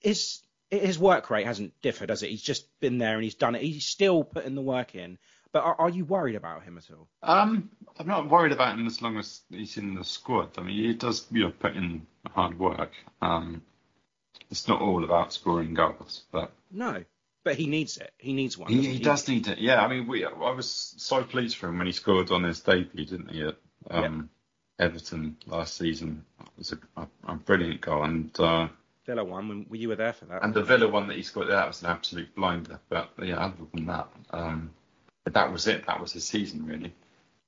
his 0.01 0.41
his 0.69 0.99
work 0.99 1.29
rate 1.29 1.45
hasn't 1.45 1.79
differed, 1.81 2.09
has 2.09 2.23
it? 2.23 2.29
He's 2.29 2.41
just 2.41 2.67
been 2.79 2.97
there 2.97 3.15
and 3.15 3.23
he's 3.23 3.35
done 3.35 3.55
it. 3.55 3.61
He's 3.61 3.85
still 3.85 4.23
putting 4.23 4.55
the 4.55 4.61
work 4.61 4.95
in. 4.95 5.17
But 5.51 5.63
are, 5.63 5.75
are 5.79 5.89
you 5.89 6.03
worried 6.03 6.35
about 6.35 6.63
him 6.63 6.77
at 6.77 6.89
all? 6.91 7.07
Um, 7.23 7.69
I'm 7.97 8.07
not 8.07 8.29
worried 8.29 8.51
about 8.51 8.77
him 8.77 8.85
as 8.87 9.01
long 9.01 9.17
as 9.17 9.41
he's 9.49 9.77
in 9.77 9.95
the 9.95 10.03
squad. 10.03 10.49
I 10.57 10.61
mean, 10.61 10.75
he 10.75 10.93
does, 10.93 11.25
you 11.31 11.43
know, 11.45 11.51
put 11.51 11.77
in 11.77 12.05
hard 12.33 12.59
work. 12.59 12.91
Um, 13.21 13.61
it's 14.51 14.67
not 14.67 14.81
all 14.81 15.03
about 15.03 15.33
scoring 15.33 15.73
goals, 15.73 16.23
but 16.31 16.51
No, 16.71 17.03
but 17.45 17.55
he 17.55 17.67
needs 17.67 17.95
it. 17.97 18.11
He 18.17 18.33
needs 18.33 18.57
one. 18.57 18.69
he, 18.69 18.77
doesn't 18.77 18.91
he 18.91 18.99
does 18.99 19.27
need 19.29 19.47
it. 19.47 19.59
Yeah, 19.59 19.81
I 19.81 19.87
mean, 19.87 20.07
we, 20.07 20.25
I 20.25 20.51
was 20.51 20.95
so 20.97 21.23
pleased 21.23 21.55
for 21.55 21.69
him 21.69 21.77
when 21.77 21.87
he 21.87 21.93
scored 21.93 22.31
on 22.31 22.43
his 22.43 22.59
debut, 22.59 23.05
didn't 23.05 23.29
he, 23.29 23.43
at 23.43 23.55
um, 23.89 24.29
Everton 24.79 25.37
last 25.45 25.77
season? 25.77 26.25
It 26.41 26.47
was 26.57 26.73
a, 26.73 26.79
a, 26.97 27.07
a 27.27 27.35
brilliant 27.35 27.81
goal, 27.81 28.03
and 28.03 28.37
uh, 28.39 28.67
Villa 29.05 29.23
one. 29.23 29.67
When, 29.69 29.79
you 29.79 29.87
were 29.87 29.95
there 29.95 30.11
for 30.11 30.25
that. 30.25 30.43
and 30.43 30.55
the 30.55 30.63
Villa 30.63 30.89
one 30.89 31.07
that 31.07 31.17
he 31.17 31.23
scored, 31.23 31.49
that 31.49 31.67
was 31.67 31.83
an 31.83 31.89
absolute 31.89 32.33
blinder. 32.35 32.79
But 32.89 33.11
yeah, 33.21 33.37
other 33.37 33.53
than 33.73 33.85
that, 33.85 34.07
um, 34.31 34.71
that 35.25 35.51
was 35.51 35.67
it. 35.67 35.85
That 35.85 36.01
was 36.01 36.13
his 36.13 36.25
season, 36.25 36.65
really. 36.65 36.93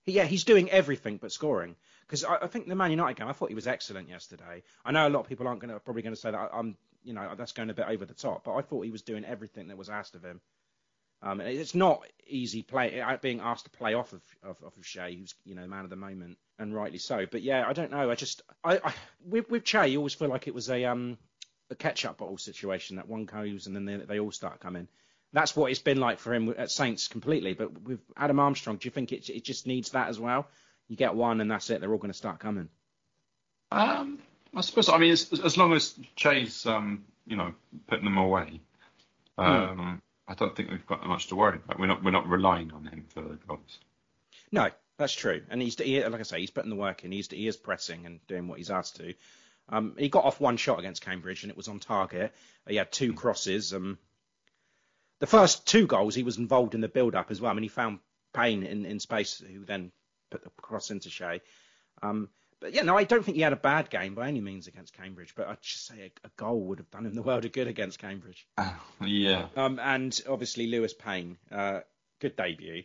yeah, 0.05 0.25
he's 0.25 0.43
doing 0.43 0.69
everything 0.69 1.17
but 1.17 1.31
scoring. 1.31 1.75
Because 2.05 2.23
I, 2.23 2.35
I 2.43 2.47
think 2.47 2.67
the 2.67 2.75
Man 2.75 2.91
United 2.91 3.17
game, 3.17 3.27
I 3.27 3.33
thought 3.33 3.49
he 3.49 3.55
was 3.55 3.67
excellent 3.67 4.09
yesterday. 4.09 4.61
I 4.85 4.91
know 4.91 5.07
a 5.07 5.09
lot 5.09 5.21
of 5.21 5.27
people 5.27 5.47
aren't 5.47 5.59
going 5.59 5.73
to 5.73 5.79
probably 5.79 6.03
going 6.03 6.15
to 6.15 6.21
say 6.21 6.29
that 6.29 6.51
I'm, 6.53 6.77
you 7.03 7.13
know, 7.13 7.35
that's 7.37 7.51
going 7.51 7.69
a 7.69 7.73
bit 7.73 7.87
over 7.87 8.05
the 8.05 8.13
top, 8.13 8.43
but 8.43 8.55
I 8.55 8.61
thought 8.61 8.85
he 8.85 8.91
was 8.91 9.01
doing 9.01 9.25
everything 9.25 9.67
that 9.67 9.77
was 9.77 9.89
asked 9.89 10.15
of 10.15 10.23
him. 10.23 10.41
Um, 11.21 11.41
it's 11.41 11.73
not 11.73 12.05
easy 12.27 12.61
play 12.61 13.01
uh, 13.01 13.17
being 13.17 13.39
asked 13.39 13.65
to 13.65 13.71
play 13.71 13.95
off 13.95 14.13
of, 14.13 14.21
of 14.43 14.61
of 14.63 14.83
Che, 14.83 15.15
who's 15.15 15.33
you 15.45 15.55
know 15.55 15.65
man 15.65 15.83
of 15.83 15.89
the 15.89 15.95
moment, 15.95 16.37
and 16.59 16.75
rightly 16.75 16.99
so. 16.99 17.25
But 17.25 17.41
yeah, 17.41 17.65
I 17.67 17.73
don't 17.73 17.89
know. 17.89 18.11
I 18.11 18.15
just 18.15 18.43
I, 18.63 18.79
I 18.83 18.93
with 19.25 19.49
with 19.49 19.63
Che, 19.63 19.87
you 19.87 19.97
always 19.97 20.13
feel 20.13 20.29
like 20.29 20.47
it 20.47 20.53
was 20.53 20.69
a 20.69 20.85
um 20.85 21.17
a 21.71 21.75
ketchup 21.75 22.17
bottle 22.17 22.37
situation 22.37 22.97
that 22.97 23.07
one 23.07 23.25
goes 23.25 23.67
and 23.67 23.75
then 23.75 23.85
they, 23.85 23.97
they 23.97 24.19
all 24.19 24.31
start 24.31 24.59
coming. 24.59 24.87
That's 25.33 25.55
what 25.55 25.71
it's 25.71 25.81
been 25.81 25.99
like 25.99 26.19
for 26.19 26.33
him 26.33 26.53
at 26.57 26.71
Saints 26.71 27.07
completely. 27.07 27.53
But 27.53 27.81
with 27.81 27.99
Adam 28.15 28.39
Armstrong, 28.39 28.77
do 28.77 28.85
you 28.85 28.91
think 28.91 29.11
it 29.11 29.29
it 29.29 29.43
just 29.43 29.65
needs 29.65 29.91
that 29.91 30.09
as 30.09 30.19
well? 30.19 30.47
You 30.87 30.95
get 30.95 31.15
one 31.15 31.41
and 31.41 31.49
that's 31.49 31.69
it. 31.69 31.81
They're 31.81 31.91
all 31.91 31.97
going 31.97 32.11
to 32.11 32.17
start 32.17 32.39
coming. 32.39 32.69
Um, 33.71 34.19
I 34.55 34.61
suppose. 34.61 34.89
I 34.89 34.97
mean, 34.97 35.11
as, 35.11 35.31
as 35.43 35.57
long 35.57 35.73
as 35.73 35.97
Che's, 36.15 36.65
um, 36.65 37.05
you 37.25 37.35
know, 37.35 37.53
putting 37.87 38.05
them 38.05 38.17
away, 38.17 38.61
um, 39.37 40.01
I 40.27 40.33
don't 40.33 40.55
think 40.55 40.71
we've 40.71 40.85
got 40.85 41.05
much 41.05 41.27
to 41.27 41.35
worry 41.35 41.59
about. 41.63 41.79
We're 41.79 41.87
not 41.87 42.03
we're 42.03 42.11
not 42.11 42.27
relying 42.27 42.71
on 42.71 42.85
him 42.85 43.05
for 43.13 43.21
the 43.21 43.37
goals. 43.47 43.79
No, 44.51 44.69
that's 44.97 45.13
true. 45.13 45.41
And 45.49 45.61
he's 45.61 45.77
he, 45.79 46.03
like 46.03 46.19
I 46.19 46.23
say, 46.23 46.39
he's 46.39 46.51
putting 46.51 46.69
the 46.69 46.75
work 46.75 47.03
in. 47.03 47.11
He's 47.11 47.29
he 47.29 47.47
is 47.47 47.57
pressing 47.57 48.05
and 48.05 48.19
doing 48.27 48.47
what 48.47 48.57
he's 48.57 48.71
asked 48.71 48.97
to. 48.97 49.13
Um, 49.69 49.95
he 49.97 50.09
got 50.09 50.23
off 50.23 50.39
one 50.39 50.57
shot 50.57 50.79
against 50.79 51.03
Cambridge 51.03 51.43
and 51.43 51.51
it 51.51 51.57
was 51.57 51.67
on 51.67 51.79
target. 51.79 52.33
He 52.67 52.77
had 52.77 52.91
two 52.91 53.13
crosses. 53.13 53.73
Um, 53.73 53.97
the 55.19 55.27
first 55.27 55.67
two 55.67 55.87
goals 55.87 56.15
he 56.15 56.23
was 56.23 56.37
involved 56.37 56.73
in 56.73 56.81
the 56.81 56.87
build-up 56.87 57.31
as 57.31 57.41
well. 57.41 57.51
I 57.51 57.53
mean, 57.53 57.63
he 57.63 57.69
found 57.69 57.99
Payne 58.33 58.63
in, 58.63 58.85
in 58.85 58.99
space, 58.99 59.39
who 59.39 59.65
then 59.65 59.91
put 60.29 60.43
the 60.43 60.49
cross 60.61 60.91
into 60.91 61.09
Che. 61.09 61.41
Um, 62.01 62.29
but 62.59 62.73
yeah, 62.73 62.81
no, 62.83 62.97
I 62.97 63.03
don't 63.03 63.23
think 63.23 63.35
he 63.35 63.43
had 63.43 63.53
a 63.53 63.57
bad 63.57 63.89
game 63.89 64.15
by 64.15 64.27
any 64.27 64.41
means 64.41 64.67
against 64.67 64.93
Cambridge. 64.93 65.33
But 65.35 65.47
I'd 65.47 65.61
just 65.61 65.85
say 65.85 66.11
a, 66.23 66.27
a 66.27 66.31
goal 66.37 66.61
would 66.61 66.79
have 66.79 66.89
done 66.89 67.05
him 67.05 67.13
the 67.13 67.21
world 67.21 67.45
of 67.45 67.51
good 67.51 67.67
against 67.67 67.99
Cambridge. 67.99 68.47
Yeah. 69.05 69.47
Um, 69.55 69.79
and 69.79 70.19
obviously 70.27 70.67
Lewis 70.67 70.93
Payne, 70.93 71.37
uh, 71.51 71.81
good 72.19 72.35
debut, 72.35 72.83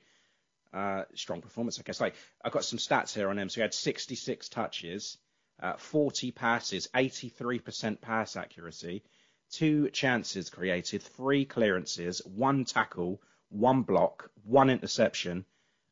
uh, 0.75 1.05
strong 1.15 1.41
performance, 1.41 1.79
I 1.79 1.83
guess. 1.83 2.01
Like 2.01 2.15
I've 2.45 2.53
got 2.53 2.65
some 2.65 2.79
stats 2.79 3.15
here 3.15 3.31
on 3.31 3.39
him. 3.39 3.49
So 3.49 3.57
he 3.57 3.61
had 3.63 3.73
66 3.73 4.49
touches, 4.51 5.17
uh, 5.61 5.75
40 5.79 6.33
passes, 6.33 6.89
83% 6.95 8.01
pass 8.01 8.37
accuracy, 8.37 9.03
two 9.51 9.91
chances 9.91 10.51
created, 10.51 11.03
three 11.03 11.45
clearances, 11.45 12.21
one 12.27 12.65
tackle, 12.65 13.23
one 13.49 13.83
block, 13.83 14.31
one 14.45 14.71
interception, 14.71 15.45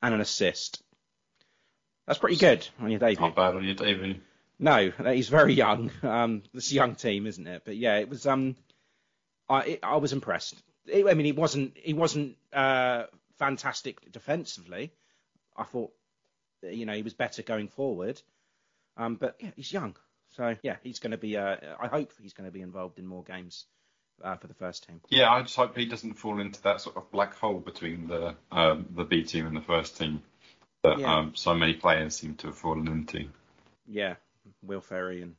and 0.02 0.14
an 0.14 0.20
assist. 0.20 0.82
That's 2.10 2.18
pretty 2.18 2.38
good 2.38 2.66
on 2.80 2.90
your 2.90 2.98
debut. 2.98 3.20
Not 3.20 3.36
bad 3.36 3.54
on 3.54 3.62
your 3.62 3.76
debut. 3.76 4.16
No, 4.58 4.90
he's 5.12 5.28
very 5.28 5.54
young. 5.54 5.92
Um, 6.02 6.42
this 6.52 6.72
young 6.72 6.96
team, 6.96 7.24
isn't 7.28 7.46
it? 7.46 7.62
But 7.64 7.76
yeah, 7.76 7.98
it 7.98 8.08
was. 8.08 8.26
Um, 8.26 8.56
I 9.48 9.60
it, 9.62 9.80
I 9.84 9.96
was 9.98 10.12
impressed. 10.12 10.60
It- 10.86 11.06
I 11.06 11.14
mean, 11.14 11.24
he 11.24 11.30
wasn't 11.30 11.76
he 11.76 11.94
wasn't 11.94 12.36
uh, 12.52 13.04
fantastic 13.38 14.10
defensively. 14.10 14.90
I 15.56 15.62
thought, 15.62 15.92
you 16.64 16.84
know, 16.84 16.94
he 16.94 17.02
was 17.02 17.14
better 17.14 17.42
going 17.44 17.68
forward. 17.68 18.20
Um, 18.96 19.14
but 19.14 19.36
yeah, 19.38 19.50
he's 19.54 19.72
young, 19.72 19.94
so 20.30 20.56
yeah, 20.64 20.78
he's 20.82 20.98
going 20.98 21.12
to 21.12 21.16
be. 21.16 21.36
Uh, 21.36 21.58
I 21.80 21.86
hope 21.86 22.10
he's 22.20 22.32
going 22.32 22.48
to 22.48 22.52
be 22.52 22.60
involved 22.62 22.98
in 22.98 23.06
more 23.06 23.22
games 23.22 23.66
uh, 24.20 24.34
for 24.34 24.48
the 24.48 24.54
first 24.54 24.84
team. 24.88 25.00
Yeah, 25.10 25.30
I 25.30 25.42
just 25.42 25.54
hope 25.54 25.76
he 25.76 25.86
doesn't 25.86 26.14
fall 26.14 26.40
into 26.40 26.60
that 26.62 26.80
sort 26.80 26.96
of 26.96 27.08
black 27.12 27.36
hole 27.36 27.60
between 27.60 28.08
the 28.08 28.34
um, 28.50 28.86
the 28.96 29.04
B 29.04 29.22
team 29.22 29.46
and 29.46 29.56
the 29.56 29.60
first 29.60 29.96
team 29.96 30.24
that 30.82 30.98
Yeah. 30.98 31.14
um, 31.14 31.34
so 31.34 31.54
many 31.54 31.74
players 31.74 32.16
seem 32.16 32.34
to 32.36 32.48
have 32.48 32.56
fallen 32.58 32.88
into. 32.88 33.28
Yeah, 33.86 34.16
Will 34.62 34.80
Ferry 34.80 35.22
and 35.22 35.36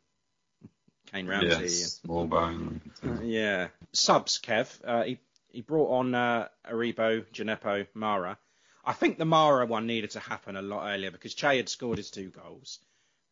Kayne 1.12 1.28
Ramsay. 1.28 1.86
bone. 2.08 2.82
and- 3.02 3.20
uh, 3.20 3.22
yeah, 3.24 3.70
subs. 3.94 4.40
Kev, 4.40 4.80
uh, 4.86 5.04
he 5.04 5.20
he 5.50 5.62
brought 5.62 5.92
on 5.92 6.16
uh, 6.16 6.48
Aribo, 6.66 7.26
Djenepo, 7.34 7.88
Mara. 7.94 8.38
I 8.86 8.94
think 8.94 9.18
the 9.18 9.26
Mara 9.26 9.66
one 9.66 9.86
needed 9.86 10.12
to 10.12 10.20
happen 10.20 10.56
a 10.56 10.62
lot 10.62 10.88
earlier 10.90 11.12
because 11.12 11.34
Che 11.36 11.58
had 11.58 11.70
scored 11.70 11.98
his 11.98 12.10
two 12.12 12.30
goals. 12.30 12.80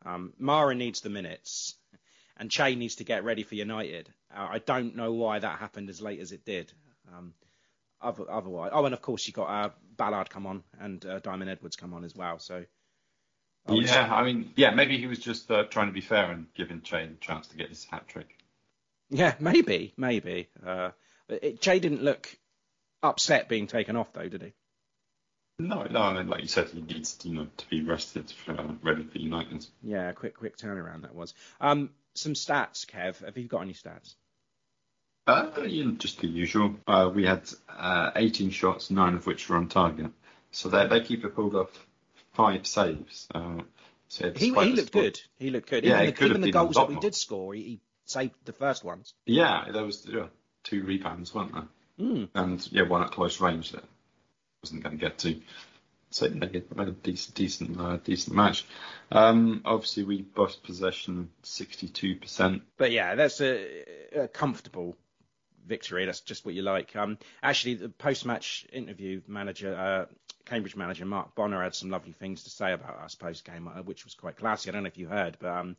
Um, 0.06 0.34
Mara 0.38 0.76
needs 0.76 1.02
the 1.02 1.10
minutes, 1.10 1.76
and 2.38 2.52
Che 2.52 2.76
needs 2.76 2.96
to 2.96 3.04
get 3.04 3.24
ready 3.24 3.44
for 3.44 3.56
United. 3.56 4.12
Uh, 4.36 4.48
I 4.52 4.60
don't 4.60 4.96
know 4.96 5.14
why 5.14 5.40
that 5.40 5.60
happened 5.60 5.90
as 5.90 6.02
late 6.02 6.20
as 6.20 6.32
it 6.32 6.46
did. 6.46 6.72
Um, 7.14 7.34
other, 8.02 8.30
otherwise, 8.30 8.72
oh, 8.74 8.86
and 8.86 8.94
of 8.94 9.02
course 9.02 9.28
you 9.28 9.34
got 9.34 9.48
uh, 9.48 9.70
Ballard 9.98 10.30
come 10.30 10.46
on 10.46 10.64
and 10.80 11.06
uh, 11.06 11.20
Diamond 11.20 11.50
Edwards 11.50 11.76
come 11.76 11.94
on 11.94 12.04
as 12.04 12.16
well. 12.16 12.40
So 12.40 12.66
I 13.68 13.72
would 13.72 13.86
Yeah, 13.86 14.14
I 14.14 14.24
mean, 14.24 14.52
yeah, 14.56 14.72
maybe 14.72 14.98
he 14.98 15.08
was 15.08 15.20
just 15.20 15.50
uh, 15.52 15.64
trying 15.64 15.88
to 15.88 15.94
be 15.94 16.02
fair 16.02 16.32
and 16.32 16.48
giving 16.56 16.82
Che 16.82 17.08
the 17.08 17.16
chance 17.16 17.48
to 17.48 17.58
get 17.58 17.70
his 17.70 17.86
hat 17.86 18.08
trick. 18.08 18.36
Yeah, 19.10 19.34
maybe, 19.40 19.94
maybe. 19.98 20.50
Uh, 20.66 20.92
it, 21.28 21.62
Jay 21.62 21.80
didn't 21.80 22.04
look 22.04 22.30
upset 23.02 23.50
being 23.50 23.68
taken 23.68 23.96
off, 23.96 24.14
though, 24.14 24.28
did 24.28 24.42
he? 24.42 24.54
No, 25.60 25.84
no, 25.84 26.02
I 26.02 26.14
mean, 26.14 26.28
like 26.28 26.42
you 26.42 26.48
said, 26.48 26.70
he 26.70 26.82
needs 26.82 27.18
you 27.24 27.34
know 27.34 27.48
to 27.58 27.70
be 27.70 27.84
rested 27.84 28.32
for 28.32 28.54
uh, 28.54 28.74
ready 28.82 29.04
for 29.04 29.18
United. 29.18 29.66
Yeah, 29.84 30.12
quick, 30.14 30.38
quick 30.38 30.58
turnaround 30.58 31.02
that 31.02 31.14
was. 31.14 31.34
Um, 31.60 31.90
some 32.16 32.34
stats, 32.34 32.86
Kev. 32.86 33.24
Have 33.26 33.38
you 33.38 33.48
got 33.48 33.62
any 33.62 33.74
stats? 33.74 34.16
Uh, 35.30 35.62
you 35.62 35.86
know, 35.86 35.92
just 35.92 36.20
the 36.22 36.28
usual. 36.28 36.76
Uh, 36.88 37.12
we 37.14 37.24
had 37.24 37.48
uh, 37.70 38.10
18 38.16 38.50
shots, 38.50 38.90
nine 38.90 39.14
of 39.14 39.28
which 39.28 39.48
were 39.48 39.58
on 39.58 39.68
target. 39.68 40.12
So 40.52 40.70
they 40.70 40.88
they 40.88 41.02
keep 41.02 41.24
it 41.24 41.36
pulled 41.36 41.56
off 41.56 41.70
five 42.34 42.66
saves. 42.66 43.28
Uh, 43.34 43.62
so 44.08 44.32
He, 44.36 44.48
he 44.48 44.52
looked 44.52 44.92
good. 44.92 45.22
He 45.38 45.52
looked 45.52 45.70
good. 45.70 45.84
Yeah, 45.84 46.02
even 46.02 46.16
the, 46.16 46.26
even 46.26 46.42
the 46.42 46.52
goals 46.52 46.76
that 46.76 46.88
we 46.88 46.96
more. 46.96 47.02
did 47.02 47.14
score, 47.14 47.54
he, 47.54 47.62
he 47.62 47.82
saved 48.06 48.34
the 48.46 48.54
first 48.54 48.84
ones. 48.84 49.14
Yeah, 49.28 49.66
there 49.72 49.84
was 49.84 50.04
yeah, 50.10 50.28
two 50.64 50.84
rebounds, 50.84 51.36
weren't 51.36 51.54
there? 51.54 51.68
Mm. 52.00 52.30
And 52.34 52.72
yeah, 52.72 52.84
one 52.84 53.04
at 53.04 53.12
close 53.12 53.40
range 53.40 53.72
that 53.74 53.84
wasn't 54.64 54.82
going 54.82 54.98
to 54.98 55.06
get 55.06 55.20
to. 55.20 55.40
So 56.10 56.26
yeah, 56.26 56.48
they 56.48 56.64
had 56.76 56.88
a 56.88 56.92
decent, 56.92 57.36
decent, 57.36 57.80
uh, 57.80 57.98
decent 57.98 58.36
match. 58.36 58.66
Um, 59.12 59.62
obviously, 59.64 60.06
we 60.06 60.24
bossed 60.24 60.64
possession 60.64 61.30
62%. 61.44 62.62
But 62.78 62.92
yeah, 62.92 63.14
that's 63.14 63.42
a, 63.42 63.84
a 64.24 64.28
comfortable 64.28 64.98
victory. 65.66 66.06
That's 66.06 66.22
just 66.22 66.46
what 66.46 66.56
you 66.56 66.62
like. 66.62 66.96
Um, 66.96 67.18
actually, 67.42 67.76
the 67.76 67.90
post-match 67.90 68.66
interview 68.72 69.22
manager, 69.28 69.76
uh, 69.76 70.06
Cambridge 70.46 70.76
manager 70.76 71.06
Mark 71.06 71.36
Bonner 71.36 71.62
had 71.62 71.76
some 71.76 71.90
lovely 71.90 72.14
things 72.14 72.44
to 72.44 72.50
say 72.50 72.74
about 72.74 73.00
us 73.00 73.16
post-game, 73.16 73.68
uh, 73.68 73.82
which 73.84 74.04
was 74.04 74.16
quite 74.16 74.38
classy. 74.38 74.70
I 74.70 74.74
don't 74.74 74.84
know 74.84 74.88
if 74.88 74.98
you 74.98 75.08
heard, 75.08 75.38
but 75.40 75.50
um, 75.50 75.76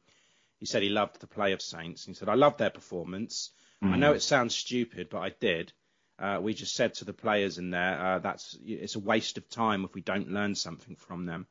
he 0.59 0.66
said 0.66 0.83
he 0.83 0.88
loved 0.90 1.21
the 1.21 1.27
play 1.27 1.53
of 1.53 1.62
Saints. 1.62 2.05
He 2.05 2.14
said, 2.14 2.29
"I 2.29 2.35
loved 2.35 2.59
their 2.59 2.71
performance. 2.71 3.51
I 3.83 3.97
know 3.97 4.12
it 4.12 4.21
sounds 4.23 4.55
stupid, 4.55 5.09
but 5.11 5.21
I 5.21 5.31
did." 5.31 5.73
Uh, 6.19 6.38
we 6.43 6.53
just 6.53 6.75
said 6.75 6.93
to 6.93 7.07
the 7.07 7.14
players 7.14 7.57
in 7.57 7.71
there, 7.71 7.99
uh, 7.99 8.19
that's 8.19 8.57
it's 8.62 8.95
a 8.95 8.99
waste 9.01 9.38
of 9.38 9.49
time 9.49 9.85
if 9.85 9.95
we 9.95 10.03
don't 10.03 10.31
learn 10.31 10.55
something 10.55 10.95
from 10.97 11.25
them. 11.25 11.47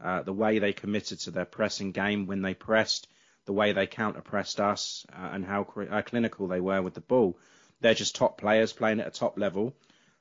Uh, 0.00 0.22
the 0.22 0.32
way 0.32 0.58
they 0.58 0.72
committed 0.72 1.20
to 1.20 1.30
their 1.30 1.44
pressing 1.44 1.92
game 1.92 2.26
when 2.26 2.40
they 2.40 2.54
pressed, 2.54 3.08
the 3.44 3.52
way 3.52 3.72
they 3.72 3.86
counter 3.86 4.22
pressed 4.22 4.58
us, 4.58 5.04
uh, 5.12 5.30
and 5.32 5.44
how 5.44 5.64
cri- 5.64 5.88
uh, 5.88 6.00
clinical 6.00 6.48
they 6.48 6.60
were 6.60 6.80
with 6.80 6.94
the 6.94 7.00
ball. 7.02 7.38
They're 7.80 7.94
just 7.94 8.16
top 8.16 8.38
players 8.38 8.72
playing 8.72 9.00
at 9.00 9.06
a 9.06 9.10
top 9.10 9.38
level. 9.38 9.74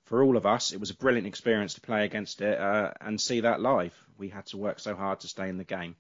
For 0.06 0.24
all 0.24 0.38
of 0.38 0.46
us, 0.46 0.72
it 0.72 0.80
was 0.80 0.92
a 0.92 0.96
brilliant 0.96 1.28
experience 1.28 1.74
to 1.76 1.82
play 1.82 2.06
against 2.06 2.42
it 2.42 2.60
uh, 2.60 2.92
and 3.02 3.20
see 3.20 3.42
that 3.42 3.60
live. 3.60 3.94
We 4.18 4.30
had 4.30 4.46
to 4.48 4.58
work 4.58 4.80
so 4.80 4.96
hard 4.96 5.22
to 5.22 5.28
stay 5.28 5.50
in 5.50 5.58
the 5.58 5.64
game. 5.64 5.96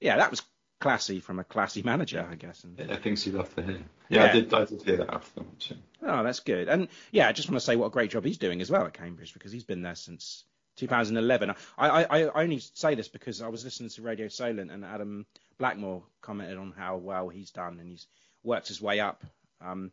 Yeah, 0.00 0.16
that 0.16 0.30
was 0.30 0.42
classy 0.80 1.20
from 1.20 1.38
a 1.38 1.44
classy 1.44 1.82
manager, 1.84 2.26
I 2.28 2.34
guess. 2.34 2.62
And, 2.64 2.78
Yeah, 2.78 2.96
things 2.96 3.26
you 3.26 3.32
love 3.32 3.54
to 3.56 3.62
hear. 3.62 3.80
Yeah, 4.08 4.24
Yeah. 4.24 4.24
I 4.24 4.32
did. 4.32 4.54
I 4.54 4.64
did 4.64 4.82
hear 4.82 4.96
that 4.98 5.14
after 5.14 5.40
the 5.40 5.44
match. 5.44 5.72
Oh, 6.02 6.22
that's 6.22 6.40
good. 6.40 6.68
And 6.68 6.88
yeah, 7.10 7.28
I 7.28 7.32
just 7.32 7.48
want 7.48 7.60
to 7.60 7.64
say 7.64 7.76
what 7.76 7.86
a 7.86 7.90
great 7.90 8.10
job 8.10 8.24
he's 8.24 8.38
doing 8.38 8.60
as 8.60 8.70
well 8.70 8.84
at 8.84 8.92
Cambridge 8.92 9.32
because 9.32 9.52
he's 9.52 9.64
been 9.64 9.82
there 9.82 9.94
since 9.94 10.44
2011. 10.76 11.54
I, 11.78 11.88
I, 11.88 12.02
I 12.24 12.42
only 12.42 12.58
say 12.58 12.94
this 12.94 13.08
because 13.08 13.42
I 13.42 13.48
was 13.48 13.64
listening 13.64 13.90
to 13.90 14.02
Radio 14.02 14.28
Solent 14.28 14.70
and 14.70 14.84
Adam 14.84 15.26
Blackmore 15.58 16.02
commented 16.20 16.58
on 16.58 16.72
how 16.76 16.96
well 16.96 17.28
he's 17.28 17.50
done 17.50 17.78
and 17.80 17.88
he's 17.88 18.06
worked 18.42 18.68
his 18.68 18.80
way 18.80 19.00
up. 19.00 19.24
Um, 19.60 19.92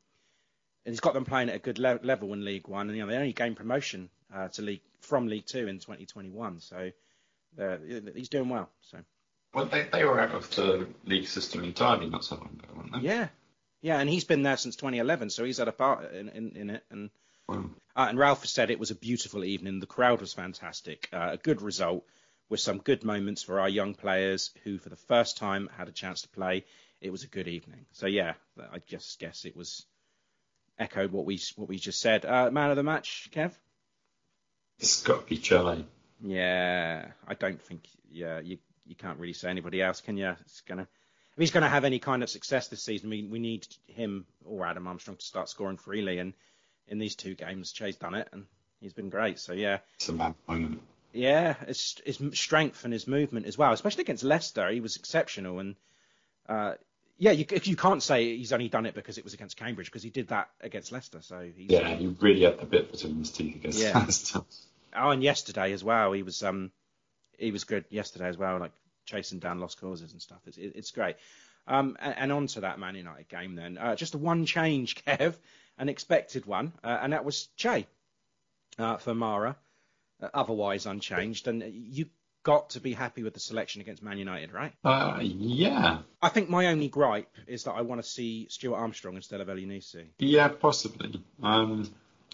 and 0.85 0.93
he's 0.93 0.99
got 0.99 1.13
them 1.13 1.25
playing 1.25 1.49
at 1.49 1.55
a 1.55 1.59
good 1.59 1.79
le- 1.79 1.99
level 2.03 2.33
in 2.33 2.43
League 2.45 2.67
One. 2.67 2.87
And 2.89 2.97
you 2.97 3.03
know, 3.05 3.11
they 3.11 3.17
only 3.17 3.33
gained 3.33 3.57
promotion 3.57 4.09
uh, 4.33 4.47
to 4.49 4.61
League 4.61 4.81
from 5.01 5.27
League 5.27 5.45
Two 5.45 5.67
in 5.67 5.79
2021. 5.79 6.59
So 6.61 6.91
he's 8.15 8.29
doing 8.29 8.49
well. 8.49 8.69
So 8.81 8.97
Well, 9.53 9.65
they, 9.65 9.87
they 9.91 10.03
were 10.05 10.19
out 10.19 10.31
of 10.35 10.49
the 10.55 10.87
league 11.05 11.27
system 11.27 11.63
entirely 11.63 12.09
not 12.09 12.23
so 12.23 12.35
long 12.35 12.49
ago, 12.61 12.73
weren't 12.75 12.93
they? 12.93 12.99
yeah, 13.07 13.27
yeah, 13.81 13.99
and 13.99 14.09
he's 14.09 14.23
been 14.25 14.43
there 14.43 14.57
since 14.57 14.75
2011. 14.75 15.29
So 15.29 15.43
he's 15.43 15.57
had 15.57 15.67
a 15.67 15.71
part 15.73 16.13
in, 16.13 16.29
in, 16.29 16.51
in 16.55 16.69
it 16.71 16.83
and. 16.89 17.09
Well, 17.47 17.69
Uh, 17.95 18.05
and 18.09 18.19
Ralph 18.19 18.41
has 18.41 18.51
said 18.51 18.69
it 18.69 18.79
was 18.79 18.91
a 18.91 18.95
beautiful 18.95 19.43
evening. 19.43 19.79
The 19.79 19.87
crowd 19.87 20.21
was 20.21 20.33
fantastic. 20.33 21.09
Uh, 21.11 21.29
a 21.33 21.37
good 21.37 21.61
result 21.63 22.05
with 22.47 22.59
some 22.59 22.77
good 22.77 23.03
moments 23.03 23.41
for 23.43 23.59
our 23.59 23.67
young 23.69 23.95
players 23.95 24.51
who, 24.63 24.77
for 24.77 24.89
the 24.89 24.95
first 24.95 25.37
time, 25.37 25.67
had 25.75 25.87
a 25.87 25.91
chance 25.91 26.21
to 26.21 26.29
play. 26.29 26.65
It 27.01 27.09
was 27.11 27.23
a 27.23 27.27
good 27.27 27.47
evening. 27.47 27.85
So 27.93 28.05
yeah, 28.05 28.33
I 28.59 28.79
just 28.87 29.19
guess 29.19 29.45
it 29.45 29.55
was 29.55 29.85
echoed 30.79 31.11
what 31.11 31.25
we 31.25 31.39
what 31.55 31.67
we 31.69 31.77
just 31.77 31.99
said. 32.01 32.25
Uh, 32.25 32.49
man 32.51 32.69
of 32.71 32.77
the 32.77 32.83
match, 32.83 33.29
Kev. 33.33 33.51
it's 34.79 35.03
got 35.03 35.21
to 35.21 35.25
be 35.29 35.37
Chile. 35.37 35.85
Yeah, 36.23 37.07
I 37.27 37.33
don't 37.33 37.61
think. 37.61 37.87
Yeah, 38.11 38.39
you 38.39 38.57
you 38.85 38.95
can't 38.95 39.19
really 39.19 39.33
say 39.33 39.49
anybody 39.49 39.81
else, 39.81 40.01
can 40.01 40.17
you? 40.17 40.35
It's 40.41 40.61
gonna. 40.61 40.83
If 40.83 41.41
he's 41.41 41.51
going 41.51 41.63
to 41.63 41.69
have 41.69 41.85
any 41.85 41.99
kind 41.99 42.21
of 42.23 42.29
success 42.29 42.67
this 42.67 42.83
season, 42.83 43.09
we 43.09 43.23
we 43.23 43.39
need 43.39 43.67
him 43.87 44.25
or 44.45 44.65
Adam 44.65 44.87
Armstrong 44.87 45.17
to 45.17 45.25
start 45.25 45.47
scoring 45.49 45.77
freely. 45.77 46.17
And 46.19 46.33
in 46.87 46.97
these 46.99 47.15
two 47.15 47.35
games, 47.35 47.71
Che's 47.71 47.95
done 47.97 48.15
it, 48.15 48.27
and 48.33 48.45
he's 48.81 48.93
been 48.93 49.09
great. 49.09 49.39
So 49.39 49.53
yeah, 49.53 49.77
It's 49.95 50.09
a 50.09 50.13
mad 50.13 50.33
moment. 50.47 50.81
yeah, 51.13 51.53
his 51.65 51.95
his 52.05 52.19
strength 52.33 52.83
and 52.83 52.91
his 52.91 53.07
movement 53.07 53.45
as 53.45 53.57
well, 53.57 53.71
especially 53.71 54.01
against 54.01 54.23
Leicester, 54.23 54.69
he 54.69 54.81
was 54.81 54.95
exceptional. 54.97 55.59
And 55.59 55.75
uh, 56.49 56.73
yeah, 57.19 57.31
you 57.31 57.45
you 57.63 57.75
can't 57.75 58.01
say 58.01 58.37
he's 58.37 58.53
only 58.53 58.69
done 58.69 58.85
it 58.85 58.95
because 58.95 59.17
it 59.17 59.23
was 59.25 59.33
against 59.33 59.57
Cambridge 59.57 59.87
because 59.87 60.01
he 60.03 60.09
did 60.09 60.29
that 60.29 60.49
against 60.61 60.91
Leicester. 60.91 61.21
So 61.21 61.41
he's 61.55 61.69
Yeah, 61.69 61.87
he 61.95 62.07
really 62.07 62.41
had 62.43 62.59
the 62.59 62.65
bit 62.65 62.91
between 62.91 63.17
his 63.17 63.29
teeth 63.31 63.55
against 63.55 63.79
Yeah. 63.79 63.99
Leicester. 63.99 64.41
Oh, 64.95 65.11
and 65.11 65.21
yesterday 65.21 65.71
as 65.73 65.83
well, 65.83 66.13
he 66.13 66.23
was 66.23 66.41
um 66.41 66.71
he 67.37 67.51
was 67.51 67.63
good 67.65 67.85
yesterday 67.91 68.27
as 68.27 68.37
well, 68.39 68.57
like 68.57 68.71
chasing 69.05 69.37
down 69.37 69.59
lost 69.59 69.79
causes 69.79 70.13
and 70.13 70.21
stuff. 70.21 70.39
It's 70.47 70.57
it, 70.57 70.71
it's 70.75 70.89
great. 70.89 71.15
Um, 71.67 71.95
and, 71.99 72.15
and 72.17 72.31
on 72.31 72.47
to 72.47 72.61
that 72.61 72.79
Man 72.79 72.95
United 72.95 73.29
game 73.29 73.53
then. 73.53 73.77
Uh, 73.77 73.95
just 73.95 74.15
a 74.15 74.17
one 74.17 74.47
change, 74.47 74.95
Kev, 75.05 75.35
an 75.77 75.89
expected 75.89 76.47
one, 76.47 76.73
uh, 76.83 76.97
and 77.01 77.13
that 77.13 77.23
was 77.23 77.49
Che 77.55 77.85
uh, 78.79 78.97
for 78.97 79.13
Mara, 79.13 79.55
uh, 80.23 80.29
otherwise 80.33 80.87
unchanged. 80.87 81.47
And 81.47 81.63
you 81.71 82.07
got 82.43 82.71
to 82.71 82.79
be 82.79 82.93
happy 82.93 83.23
with 83.23 83.33
the 83.33 83.39
selection 83.39 83.81
against 83.81 84.01
Man 84.01 84.17
United, 84.17 84.53
right? 84.53 84.73
Uh, 84.83 85.19
yeah, 85.21 85.99
I 86.21 86.29
think 86.29 86.49
my 86.49 86.67
only 86.67 86.87
gripe 86.87 87.29
is 87.47 87.63
that 87.65 87.73
I 87.73 87.81
want 87.81 88.01
to 88.01 88.07
see 88.07 88.47
Stuart 88.49 88.77
Armstrong 88.77 89.15
instead 89.15 89.41
of 89.41 89.47
Elyounoussi. 89.47 90.07
yeah, 90.19 90.47
possibly. 90.47 91.21
Um, 91.43 91.89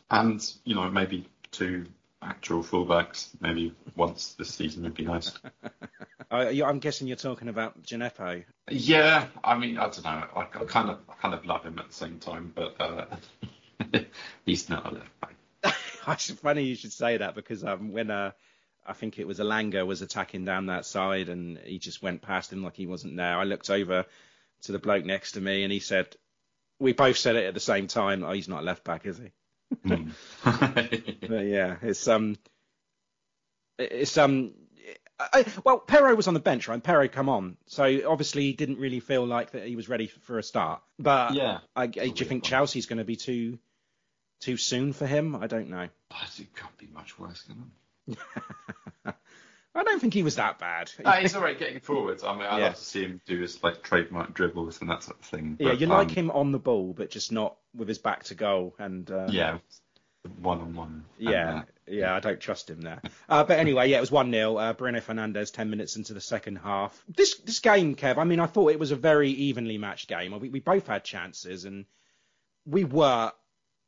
and 0.10 0.54
you 0.64 0.76
know 0.76 0.90
maybe 0.90 1.28
two 1.52 1.86
actual 2.22 2.64
fullbacks, 2.64 3.30
maybe 3.40 3.74
once 3.96 4.34
this 4.34 4.54
season 4.54 4.84
would 4.84 4.96
be 4.96 5.06
nice. 5.06 5.32
Uh, 6.32 6.52
I'm 6.66 6.80
guessing 6.80 7.08
you're 7.08 7.16
talking 7.18 7.50
about 7.50 7.84
Djenepo. 7.84 8.44
Yeah, 8.70 9.28
I 9.44 9.58
mean, 9.58 9.78
I 9.78 9.84
don't 9.84 10.04
know. 10.04 10.10
I, 10.36 10.42
I 10.42 10.66
kind 10.66 10.90
of, 10.90 10.98
I 11.08 11.14
kind 11.22 11.36
of 11.36 11.46
love 11.46 11.64
him 11.64 11.78
at 11.78 11.88
the 11.90 11.94
same 11.94 12.18
time, 12.18 12.52
but 12.54 12.76
uh, 12.80 13.06
he's 14.46 14.68
not 14.68 14.92
a 14.92 14.96
left 14.96 15.22
back. 15.22 15.36
It's 16.08 16.32
funny 16.32 16.64
you 16.64 16.76
should 16.76 16.94
say 16.94 17.18
that 17.18 17.36
because 17.36 17.64
um, 17.64 17.92
when 17.92 18.10
uh, 18.10 18.32
I 18.86 18.94
think 18.94 19.20
it 19.20 19.28
was 19.28 19.40
Elanga 19.40 19.86
was 19.86 20.02
attacking 20.02 20.46
down 20.46 20.68
that 20.68 20.86
side 20.86 21.30
and 21.30 21.58
he 21.60 21.80
just 21.80 22.02
went 22.04 22.22
past 22.22 22.54
him 22.54 22.64
like 22.64 22.76
he 22.76 22.88
wasn't 22.88 23.18
there. 23.18 23.38
I 23.38 23.44
looked 23.44 23.70
over 23.70 24.06
to 24.64 24.72
the 24.72 24.80
bloke 24.80 25.06
next 25.06 25.34
to 25.34 25.42
me 25.42 25.64
and 25.64 25.72
he 25.72 25.80
said, 25.80 26.16
we 26.80 26.94
both 26.94 27.18
said 27.18 27.36
it 27.36 27.46
at 27.46 27.54
the 27.54 27.60
same 27.60 27.88
time. 27.88 28.24
Oh, 28.24 28.32
he's 28.32 28.50
not 28.50 28.62
a 28.62 28.66
left 28.66 28.84
back, 28.84 29.06
is 29.06 29.18
he? 29.18 29.32
Hmm. 29.88 30.10
But 30.44 31.46
yeah, 31.46 31.78
it's 31.82 32.08
um, 32.08 32.38
it's 33.80 34.18
um, 34.18 34.54
I, 35.20 35.46
well, 35.64 35.80
Perraud 35.80 36.18
was 36.18 36.28
on 36.28 36.34
the 36.34 36.40
bench, 36.40 36.68
right? 36.68 36.82
Perraud 36.82 37.12
come 37.12 37.30
on, 37.30 37.58
so 37.68 38.02
obviously 38.10 38.44
he 38.44 38.54
didn't 38.54 38.80
really 38.80 39.00
feel 39.00 39.26
like 39.26 39.52
that 39.52 39.66
he 39.66 39.76
was 39.76 39.88
ready 39.88 40.08
for 40.08 40.38
a 40.38 40.44
start. 40.44 40.82
But 41.00 41.34
Yeah. 41.34 41.60
I, 41.76 41.88
do 41.88 42.04
you 42.06 42.26
think 42.26 42.44
Chelsea's 42.44 42.86
going 42.86 43.00
to 43.00 43.06
be 43.06 43.16
too 43.16 43.58
too 44.42 44.58
soon 44.58 44.94
for 44.94 45.08
him? 45.08 45.36
I 45.36 45.48
don't 45.48 45.70
know. 45.70 45.88
But 46.10 46.40
it 46.40 46.54
can't 46.56 46.78
be 46.78 46.88
much 46.94 47.18
worse, 47.18 47.42
can 47.44 47.54
it? 47.54 47.85
I 49.78 49.84
don't 49.84 50.00
think 50.00 50.14
he 50.14 50.24
was 50.24 50.38
that 50.38 50.58
bad. 50.58 50.90
No, 51.04 51.12
he's 51.12 51.36
all 51.36 51.42
right 51.42 51.58
getting 51.60 51.82
forwards. 51.82 52.24
I 52.24 52.34
mean, 52.34 52.44
I 52.44 52.58
Yeah. 52.60 52.64
love 52.66 52.76
to 52.76 52.82
see 52.82 53.02
him 53.04 53.22
do 53.26 53.42
his 53.42 53.62
like 53.62 53.84
trademark 53.84 54.34
dribbles 54.34 54.80
and 54.80 54.90
that 54.90 55.04
sort 55.04 55.20
of 55.20 55.26
thing. 55.26 55.58
yeah, 55.60 55.72
but, 55.72 55.82
you 55.82 55.88
like 55.88 56.10
um, 56.10 56.16
him 56.16 56.32
on 56.32 56.52
the 56.54 56.60
ball, 56.60 56.94
but 56.94 57.10
just 57.10 57.32
not 57.32 57.58
with 57.76 57.90
his 57.90 57.98
back 57.98 58.24
to 58.26 58.36
goal. 58.36 58.74
And 58.80 59.10
uh, 59.12 59.28
Yeah, 59.30 59.58
one 60.42 60.62
on 60.62 60.76
one. 60.76 61.06
Yeah, 61.18 61.64
yeah, 61.88 62.16
I 62.16 62.22
don't 62.22 62.40
trust 62.40 62.70
him 62.70 62.82
there. 62.82 63.02
Uh, 63.28 63.44
but 63.44 63.60
anyway, 63.60 63.90
yeah, 63.90 63.98
it 63.98 64.02
was 64.02 64.12
1 64.12 64.32
0. 64.32 64.56
Uh, 64.56 64.74
Bruno 64.74 65.00
Fernandes, 65.02 65.52
10 65.52 65.70
minutes 65.70 65.98
into 65.98 66.14
the 66.14 66.22
second 66.22 66.56
half. 66.58 67.04
This 67.14 67.36
this 67.40 67.60
game, 67.60 67.96
Kev, 67.96 68.18
I 68.18 68.24
mean, 68.24 68.40
I 68.40 68.46
thought 68.46 68.72
it 68.72 68.80
was 68.80 68.92
a 68.92 68.96
very 68.96 69.30
evenly 69.32 69.78
matched 69.78 70.08
game. 70.08 70.40
We, 70.40 70.50
we 70.50 70.60
both 70.62 70.88
had 70.88 71.04
chances, 71.04 71.66
and 71.66 71.86
we 72.66 72.86
were 72.86 73.34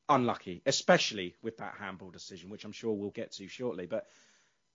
unlucky, 0.09 0.61
especially 0.65 1.35
with 1.41 1.57
that 1.57 1.75
handball 1.79 2.11
decision, 2.11 2.49
which 2.49 2.65
I'm 2.65 2.71
sure 2.71 2.93
we'll 2.93 3.09
get 3.09 3.33
to 3.33 3.47
shortly. 3.47 3.85
But 3.85 4.07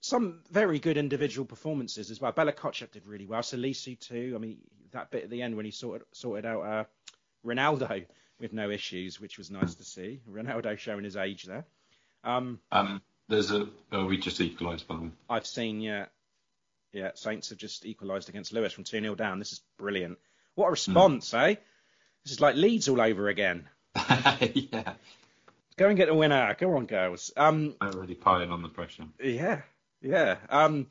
some 0.01 0.41
very 0.51 0.79
good 0.79 0.97
individual 0.97 1.45
performances 1.45 2.11
as 2.11 2.19
well. 2.19 2.31
Bella 2.31 2.51
Kotchap 2.51 2.91
did 2.91 3.07
really 3.07 3.25
well. 3.25 3.41
Salisu 3.41 3.99
too. 3.99 4.33
I 4.35 4.37
mean, 4.37 4.57
that 4.91 5.11
bit 5.11 5.23
at 5.23 5.29
the 5.29 5.41
end 5.41 5.55
when 5.55 5.65
he 5.65 5.71
sorted 5.71 6.05
sorted 6.11 6.45
out 6.45 6.61
uh, 6.61 6.83
Ronaldo 7.45 8.05
with 8.39 8.53
no 8.53 8.69
issues, 8.69 9.19
which 9.19 9.37
was 9.37 9.49
nice 9.49 9.75
to 9.75 9.83
see. 9.83 10.19
Ronaldo 10.29 10.77
showing 10.77 11.03
his 11.03 11.15
age 11.15 11.43
there. 11.43 11.65
Um, 12.23 12.59
Um, 12.71 13.01
there's 13.29 13.51
a. 13.51 13.67
Oh, 13.91 14.05
we 14.05 14.17
just 14.17 14.41
equalised 14.41 14.87
by 14.87 14.95
the 14.95 15.01
way. 15.03 15.11
I've 15.29 15.47
seen, 15.47 15.81
yeah, 15.81 16.07
yeah. 16.91 17.11
Saints 17.15 17.49
have 17.49 17.57
just 17.57 17.85
equalised 17.85 18.29
against 18.29 18.53
Lewes 18.53 18.73
from 18.73 18.83
two 18.83 18.99
0 18.99 19.15
down. 19.15 19.39
This 19.39 19.53
is 19.53 19.61
brilliant. 19.77 20.17
What 20.55 20.67
a 20.67 20.71
response, 20.71 21.33
eh? 21.33 21.55
This 22.23 22.33
is 22.33 22.41
like 22.41 22.55
Leeds 22.55 22.89
all 22.89 23.01
over 23.01 23.27
again. 23.29 23.67
yeah, 23.95 24.93
Go 25.77 25.87
and 25.87 25.97
get 25.97 26.07
the 26.07 26.13
winner. 26.13 26.55
Go 26.59 26.75
on, 26.75 26.85
girls. 26.85 27.31
Um, 27.35 27.75
really 27.81 28.15
piling 28.15 28.51
on 28.51 28.61
the 28.61 28.69
pressure. 28.69 29.05
yeah, 29.23 29.61
yeah. 30.01 30.37
Um, 30.49 30.87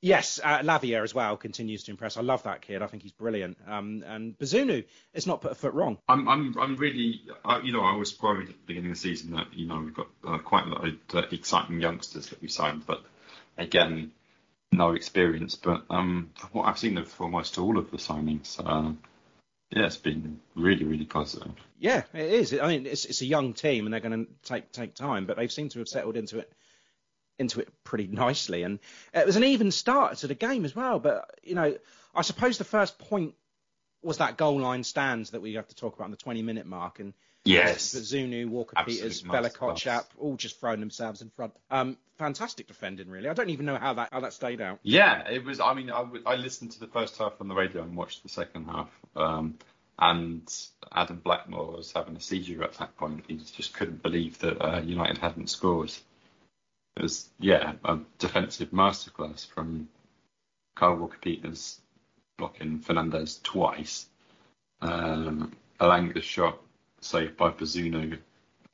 yes, 0.00 0.40
uh, 0.42 0.58
Lavia 0.58 1.02
as 1.02 1.14
well 1.14 1.36
continues 1.36 1.84
to 1.84 1.90
impress. 1.90 2.16
I 2.16 2.20
love 2.20 2.42
that 2.44 2.60
kid. 2.60 2.82
I 2.82 2.86
think 2.86 3.02
he's 3.02 3.12
brilliant. 3.12 3.56
Um, 3.66 4.04
and 4.06 4.38
Bazunu 4.38 4.84
has 5.14 5.26
not 5.26 5.40
put 5.40 5.52
a 5.52 5.54
foot 5.54 5.74
wrong. 5.74 5.98
I'm, 6.08 6.28
I'm, 6.28 6.58
I'm 6.58 6.76
really, 6.76 7.22
uh, 7.44 7.60
you 7.64 7.72
know, 7.72 7.82
I 7.82 7.96
was 7.96 8.20
worried 8.20 8.48
at 8.48 8.54
the 8.54 8.66
beginning 8.66 8.90
of 8.90 8.96
the 8.96 9.00
season 9.00 9.32
that, 9.32 9.46
you 9.54 9.66
know, 9.66 9.80
we've 9.80 9.94
got 9.94 10.08
uh, 10.26 10.38
quite 10.38 10.66
a 10.66 10.70
lot 10.70 10.86
of 10.86 10.94
uh, 11.14 11.22
exciting 11.30 11.80
youngsters 11.80 12.28
that 12.28 12.42
we 12.42 12.48
signed, 12.48 12.84
but 12.86 13.02
again, 13.56 14.12
no 14.70 14.92
experience. 14.92 15.54
But 15.54 15.84
um, 15.90 16.30
from 16.36 16.50
what 16.52 16.68
I've 16.68 16.78
seen 16.78 16.98
of 16.98 17.20
almost 17.20 17.58
all 17.58 17.78
of 17.78 17.90
the 17.90 17.98
signings, 17.98 18.60
uh, 18.64 18.92
yeah, 19.74 19.86
it's 19.86 19.96
been 19.96 20.38
really, 20.54 20.84
really 20.84 21.06
positive. 21.06 21.52
Yeah, 21.78 22.02
it 22.12 22.30
is. 22.30 22.52
I 22.52 22.68
mean, 22.68 22.86
it's 22.86 23.06
it's 23.06 23.22
a 23.22 23.26
young 23.26 23.54
team, 23.54 23.86
and 23.86 23.92
they're 23.92 24.00
going 24.00 24.26
to 24.26 24.32
take 24.42 24.70
take 24.70 24.94
time, 24.94 25.24
but 25.24 25.36
they've 25.36 25.50
seemed 25.50 25.70
to 25.72 25.78
have 25.78 25.88
settled 25.88 26.16
into 26.16 26.38
it 26.40 26.52
into 27.38 27.60
it 27.60 27.68
pretty 27.82 28.06
nicely. 28.06 28.64
And 28.64 28.78
it 29.14 29.24
was 29.26 29.36
an 29.36 29.44
even 29.44 29.70
start 29.70 30.18
to 30.18 30.26
the 30.26 30.34
game 30.34 30.66
as 30.66 30.76
well. 30.76 30.98
But 30.98 31.38
you 31.42 31.54
know, 31.54 31.76
I 32.14 32.22
suppose 32.22 32.58
the 32.58 32.64
first 32.64 32.98
point 32.98 33.34
was 34.02 34.18
that 34.18 34.36
goal 34.36 34.60
line 34.60 34.84
stand 34.84 35.26
that 35.26 35.40
we 35.40 35.54
have 35.54 35.68
to 35.68 35.74
talk 35.74 35.94
about 35.94 36.06
in 36.06 36.10
the 36.10 36.16
20 36.18 36.42
minute 36.42 36.66
mark, 36.66 37.00
and 37.00 37.14
Yes. 37.44 37.94
Zunu, 37.94 38.48
Walker 38.48 38.74
Absolute 38.76 38.98
Peters, 38.98 39.22
Bella. 39.22 39.50
Kotchap, 39.50 40.04
all 40.18 40.36
just 40.36 40.60
throwing 40.60 40.80
themselves 40.80 41.22
in 41.22 41.30
front. 41.30 41.52
Um, 41.70 41.96
fantastic 42.18 42.68
defending, 42.68 43.08
really. 43.08 43.28
I 43.28 43.34
don't 43.34 43.50
even 43.50 43.66
know 43.66 43.76
how 43.76 43.94
that 43.94 44.10
how 44.12 44.20
that 44.20 44.32
stayed 44.32 44.60
out. 44.60 44.78
Yeah, 44.82 45.28
it 45.28 45.44
was. 45.44 45.58
I 45.58 45.74
mean, 45.74 45.90
I, 45.90 45.98
w- 45.98 46.22
I 46.24 46.36
listened 46.36 46.72
to 46.72 46.80
the 46.80 46.86
first 46.86 47.18
half 47.18 47.40
on 47.40 47.48
the 47.48 47.54
radio 47.54 47.82
and 47.82 47.96
watched 47.96 48.22
the 48.22 48.28
second 48.28 48.66
half. 48.66 48.90
Um, 49.16 49.58
and 49.98 50.42
Adam 50.92 51.20
Blackmore 51.22 51.76
was 51.76 51.92
having 51.92 52.16
a 52.16 52.20
seizure 52.20 52.62
at 52.62 52.74
that 52.74 52.96
point. 52.96 53.24
He 53.28 53.36
just 53.36 53.74
couldn't 53.74 54.02
believe 54.02 54.38
that 54.38 54.60
uh, 54.60 54.80
United 54.80 55.18
hadn't 55.18 55.50
scored. 55.50 55.92
It 56.96 57.02
was, 57.02 57.28
yeah, 57.38 57.74
a 57.84 57.98
defensive 58.18 58.70
masterclass 58.70 59.46
from 59.46 59.88
Kyle 60.76 60.96
Walker 60.96 61.18
Peters 61.20 61.80
blocking 62.38 62.80
Fernandes 62.80 63.42
twice. 63.42 64.06
Um, 64.80 65.52
the 65.78 66.20
shot 66.20 66.58
saved 67.04 67.36
by 67.36 67.50
Bazunu 67.50 68.18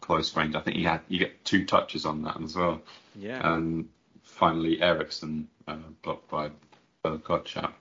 close 0.00 0.36
range. 0.36 0.54
I 0.54 0.60
think 0.60 0.76
he 0.76 0.84
had 0.84 1.00
you 1.08 1.18
get 1.18 1.44
two 1.44 1.64
touches 1.64 2.06
on 2.06 2.22
that 2.22 2.40
as 2.40 2.56
well. 2.56 2.80
Yeah. 3.14 3.54
And 3.54 3.88
finally, 4.22 4.80
Eriksen 4.80 5.48
uh, 5.66 5.76
blocked 6.02 6.28
by 6.28 6.50
Belkotchap. 7.04 7.72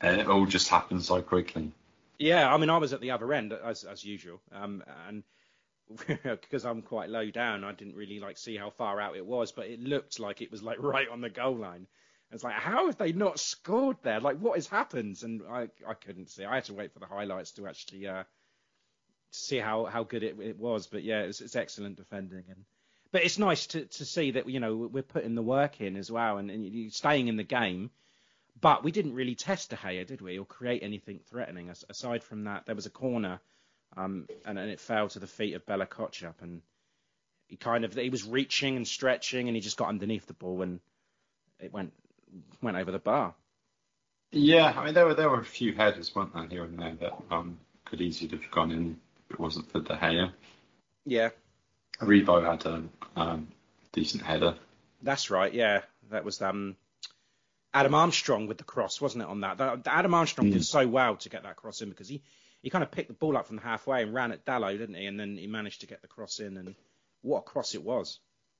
And 0.00 0.20
it 0.20 0.26
all 0.28 0.46
just 0.46 0.68
happened 0.68 1.04
so 1.04 1.22
quickly. 1.22 1.72
Yeah, 2.18 2.52
I 2.52 2.56
mean, 2.56 2.70
I 2.70 2.78
was 2.78 2.92
at 2.92 3.00
the 3.00 3.10
other 3.10 3.32
end 3.32 3.52
as 3.52 3.84
as 3.84 4.04
usual, 4.04 4.40
um, 4.52 4.82
and 5.08 5.22
because 6.22 6.64
I'm 6.64 6.82
quite 6.82 7.10
low 7.10 7.30
down, 7.30 7.64
I 7.64 7.72
didn't 7.72 7.94
really 7.94 8.20
like 8.20 8.38
see 8.38 8.56
how 8.56 8.70
far 8.70 9.00
out 9.00 9.16
it 9.16 9.26
was, 9.26 9.52
but 9.52 9.66
it 9.66 9.80
looked 9.80 10.18
like 10.18 10.40
it 10.42 10.50
was 10.50 10.62
like 10.62 10.78
right 10.80 11.08
on 11.08 11.20
the 11.20 11.30
goal 11.30 11.56
line. 11.56 11.86
It's 12.32 12.42
like, 12.42 12.54
how 12.54 12.86
have 12.86 12.98
they 12.98 13.12
not 13.12 13.38
scored 13.38 13.98
there? 14.02 14.18
Like, 14.18 14.38
what 14.38 14.56
has 14.56 14.66
happened? 14.66 15.18
And 15.22 15.42
I 15.48 15.68
I 15.86 15.94
couldn't 15.94 16.30
see. 16.30 16.44
I 16.44 16.56
had 16.56 16.64
to 16.64 16.74
wait 16.74 16.92
for 16.92 16.98
the 16.98 17.06
highlights 17.06 17.52
to 17.52 17.66
actually 17.68 18.06
uh, 18.06 18.24
see 19.30 19.58
how 19.58 19.84
how 19.84 20.04
good 20.04 20.22
it, 20.22 20.36
it 20.40 20.58
was. 20.58 20.86
But 20.86 21.02
yeah, 21.02 21.22
it's, 21.22 21.40
it's 21.40 21.56
excellent 21.56 21.96
defending, 21.96 22.44
and 22.48 22.64
but 23.12 23.24
it's 23.24 23.38
nice 23.38 23.66
to 23.68 23.84
to 23.84 24.04
see 24.04 24.32
that 24.32 24.48
you 24.48 24.60
know 24.60 24.76
we're 24.76 25.02
putting 25.02 25.34
the 25.34 25.42
work 25.42 25.80
in 25.80 25.96
as 25.96 26.10
well, 26.10 26.38
and, 26.38 26.50
and 26.50 26.64
you 26.64 26.90
staying 26.90 27.28
in 27.28 27.36
the 27.36 27.44
game. 27.44 27.90
But 28.58 28.82
we 28.82 28.90
didn't 28.90 29.14
really 29.14 29.34
test 29.34 29.68
De 29.68 29.76
Gea, 29.76 30.06
did 30.06 30.22
we, 30.22 30.38
or 30.38 30.46
create 30.46 30.82
anything 30.82 31.20
threatening? 31.28 31.68
As, 31.68 31.84
aside 31.90 32.24
from 32.24 32.44
that, 32.44 32.64
there 32.64 32.74
was 32.74 32.86
a 32.86 32.90
corner, 32.90 33.38
um, 33.98 34.26
and, 34.46 34.58
and 34.58 34.70
it 34.70 34.80
fell 34.80 35.08
to 35.10 35.18
the 35.18 35.26
feet 35.26 35.52
of 35.52 35.66
Bella 35.66 35.86
Kotchap, 35.86 36.40
and 36.40 36.62
he 37.48 37.56
kind 37.56 37.84
of 37.84 37.94
he 37.94 38.08
was 38.08 38.24
reaching 38.24 38.76
and 38.76 38.88
stretching, 38.88 39.48
and 39.48 39.54
he 39.54 39.60
just 39.60 39.76
got 39.76 39.88
underneath 39.88 40.26
the 40.26 40.32
ball, 40.32 40.62
and 40.62 40.80
it 41.60 41.72
went 41.72 41.92
went 42.62 42.76
over 42.76 42.90
the 42.90 42.98
bar. 42.98 43.34
Yeah, 44.32 44.72
I 44.76 44.86
mean 44.86 44.94
there 44.94 45.06
were 45.06 45.14
there 45.14 45.30
were 45.30 45.40
a 45.40 45.44
few 45.44 45.74
headers, 45.74 46.14
weren't 46.14 46.34
there, 46.34 46.46
here 46.48 46.64
and 46.64 46.78
there 46.78 46.94
that 47.00 47.12
um, 47.30 47.58
could 47.84 48.00
easily 48.00 48.28
have 48.30 48.50
gone 48.50 48.72
in 48.72 48.98
it 49.30 49.38
wasn't 49.40 49.70
for 49.70 49.80
De 49.80 49.94
Gea. 49.96 50.30
Yeah, 51.04 51.30
Aribo 52.00 52.44
had 52.44 52.64
a 52.66 52.82
um, 53.20 53.48
decent 53.92 54.22
header. 54.22 54.54
that's 55.02 55.30
right. 55.30 55.52
Yeah, 55.52 55.82
that 56.10 56.24
was 56.24 56.40
um, 56.42 56.76
Adam 57.72 57.94
Armstrong 57.94 58.46
with 58.46 58.58
the 58.58 58.64
cross, 58.64 59.00
wasn't 59.00 59.22
it? 59.22 59.28
On 59.28 59.40
that, 59.40 59.58
That- 59.58 59.86
Adam 59.86 60.14
Armstrong 60.14 60.50
did 60.50 60.64
so 60.64 60.86
well 60.86 61.16
to 61.16 61.28
get 61.28 61.42
that 61.44 61.56
cross 61.56 61.80
in 61.82 61.90
because 61.90 62.08
he 62.08 62.22
he 62.62 62.70
kind 62.70 62.82
of 62.82 62.90
picked 62.90 63.08
the 63.08 63.14
ball 63.14 63.36
up 63.36 63.46
from 63.46 63.58
halfway 63.58 64.02
and 64.02 64.12
ran 64.12 64.32
at 64.32 64.44
Dalot, 64.44 64.78
didn't 64.78 64.96
he? 64.96 65.06
And 65.06 65.20
then 65.20 65.36
he 65.36 65.46
managed 65.46 65.82
to 65.82 65.86
get 65.86 66.02
the 66.02 66.08
cross 66.08 66.40
in, 66.40 66.56
and 66.56 66.74
what 67.22 67.38
a 67.38 67.42
cross 67.42 67.74
it 67.74 67.82
was. 67.84 68.18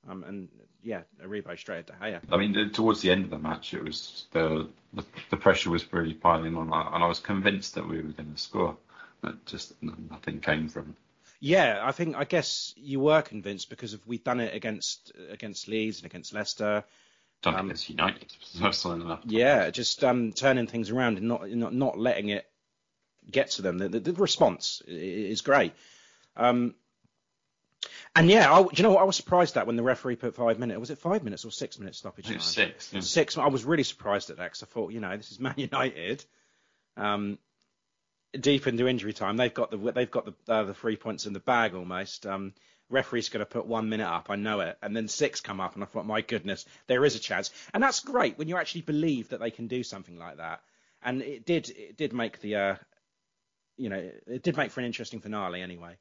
Um, 0.09 0.23
and 0.23 0.49
yeah, 0.85 1.01
Aribo 1.25 1.59
straight 1.59 1.79
at 1.79 1.87
De 1.87 1.93
Gea. 1.95 2.21
I 2.31 2.37
mean, 2.37 2.71
towards 2.71 3.01
the 3.03 3.11
end 3.11 3.25
of 3.25 3.31
the 3.31 3.39
match, 3.39 3.75
it 3.75 3.83
was 3.83 4.27
the 4.31 4.69
the, 4.93 5.05
the 5.31 5.37
pressure 5.37 5.71
was 5.71 5.93
really 5.93 6.15
piling 6.15 6.57
on, 6.57 6.73
and 6.73 7.03
I 7.05 7.07
was 7.09 7.19
convinced 7.19 7.75
that 7.75 7.89
we 7.89 7.97
were 7.97 8.13
going 8.13 8.33
to 8.33 8.41
score, 8.41 8.77
but 9.21 9.45
just 9.47 9.75
nothing 9.83 10.41
came 10.41 10.69
from 10.69 10.91
it. 10.91 10.97
Yeah, 11.41 11.81
I 11.83 11.93
think 11.93 12.17
I 12.17 12.25
guess 12.25 12.73
you 12.77 13.01
were 13.01 13.23
convinced 13.23 13.69
because 13.69 13.93
of 13.93 14.07
we've 14.07 14.25
done 14.25 14.41
it 14.41 14.55
against 14.55 15.13
against 15.31 15.69
Leeds 15.69 15.99
and 15.99 16.07
against 16.07 16.33
Leicester. 16.33 16.85
Done 17.43 17.55
Um, 17.55 17.67
against 17.67 17.91
United. 17.91 18.33
Yeah, 19.27 19.71
just 19.71 20.03
um, 20.03 20.33
turning 20.33 20.67
things 20.67 20.91
around 20.91 21.19
and 21.19 21.29
not 21.29 21.49
not 21.51 21.75
not 21.75 21.99
letting 21.99 22.31
it 22.31 22.47
get 23.31 23.51
to 23.53 23.63
them. 23.63 23.79
The, 23.79 23.89
the, 23.89 24.01
the 24.01 24.13
response 24.15 24.83
is 24.87 25.43
great. 25.43 25.75
Um, 26.37 26.75
and 28.15 28.31
yeah, 28.31 28.51
I, 28.53 28.63
do 28.63 28.71
you 28.75 28.83
know 28.83 28.93
what 28.93 29.03
I 29.03 29.05
was 29.05 29.17
surprised 29.17 29.55
that 29.57 29.67
when 29.67 29.77
the 29.77 29.83
referee 29.83 30.17
put 30.17 30.35
five 30.35 30.59
minutes? 30.59 30.81
Was 30.81 30.91
it 30.91 30.99
five 30.99 31.23
minutes 31.23 31.45
or 31.45 31.51
six 31.53 31.79
minutes 31.79 31.99
stoppage 31.99 32.29
I 32.29 32.33
it 32.33 32.37
was 32.37 32.55
time? 32.55 32.69
six. 32.69 32.93
Yeah. 32.95 33.01
Six. 33.01 33.37
I 33.37 33.47
was 33.49 33.65
really 33.65 33.83
surprised 33.83 34.31
at 34.31 34.39
that 34.39 34.45
because 34.45 34.63
I 34.63 34.67
thought, 34.67 34.93
you 34.93 35.01
know, 35.01 35.15
this 35.17 35.31
is 35.33 35.39
Man 35.41 35.55
United. 35.59 36.25
Um, 36.97 37.39
deep 38.41 38.67
into 38.67 38.87
injury 38.87 39.13
time, 39.13 39.37
they've 39.37 39.53
got 39.53 39.71
the 39.71 39.77
they've 39.93 40.11
got 40.11 40.27
the 40.27 40.53
uh, 40.53 40.65
the 40.65 40.75
three 40.75 40.97
points 40.97 41.27
in 41.27 41.33
the 41.33 41.41
bag 41.41 41.75
almost. 41.75 42.27
Um, 42.27 42.53
referee's 42.89 43.29
going 43.29 43.41
to 43.41 43.47
put 43.47 43.67
one 43.67 43.89
minute 43.89 44.09
up, 44.09 44.27
I 44.31 44.37
know 44.37 44.61
it, 44.61 44.79
and 44.83 44.97
then 44.97 45.09
six 45.09 45.41
come 45.41 45.61
up, 45.61 45.75
and 45.75 45.83
I 45.83 45.87
thought, 45.87 46.07
my 46.07 46.21
goodness, 46.21 46.65
there 46.87 47.05
is 47.05 47.17
a 47.17 47.19
chance, 47.19 47.51
and 47.75 47.83
that's 47.83 48.01
great 48.01 48.39
when 48.39 48.49
you 48.49 48.57
actually 48.57 48.83
believe 48.83 49.31
that 49.31 49.41
they 49.41 49.51
can 49.51 49.67
do 49.67 49.83
something 49.83 50.19
like 50.19 50.37
that. 50.37 50.61
And 51.03 51.23
it 51.23 51.45
did 51.45 51.71
it 51.71 51.97
did 51.97 52.13
make 52.13 52.41
the 52.41 52.57
uh, 52.57 52.75
you 53.77 53.91
know 53.91 54.11
it 54.27 54.43
did 54.43 54.57
make 54.57 54.71
for 54.71 54.81
an 54.81 54.87
interesting 54.87 55.21
finale 55.21 55.63
anyway. 55.63 55.97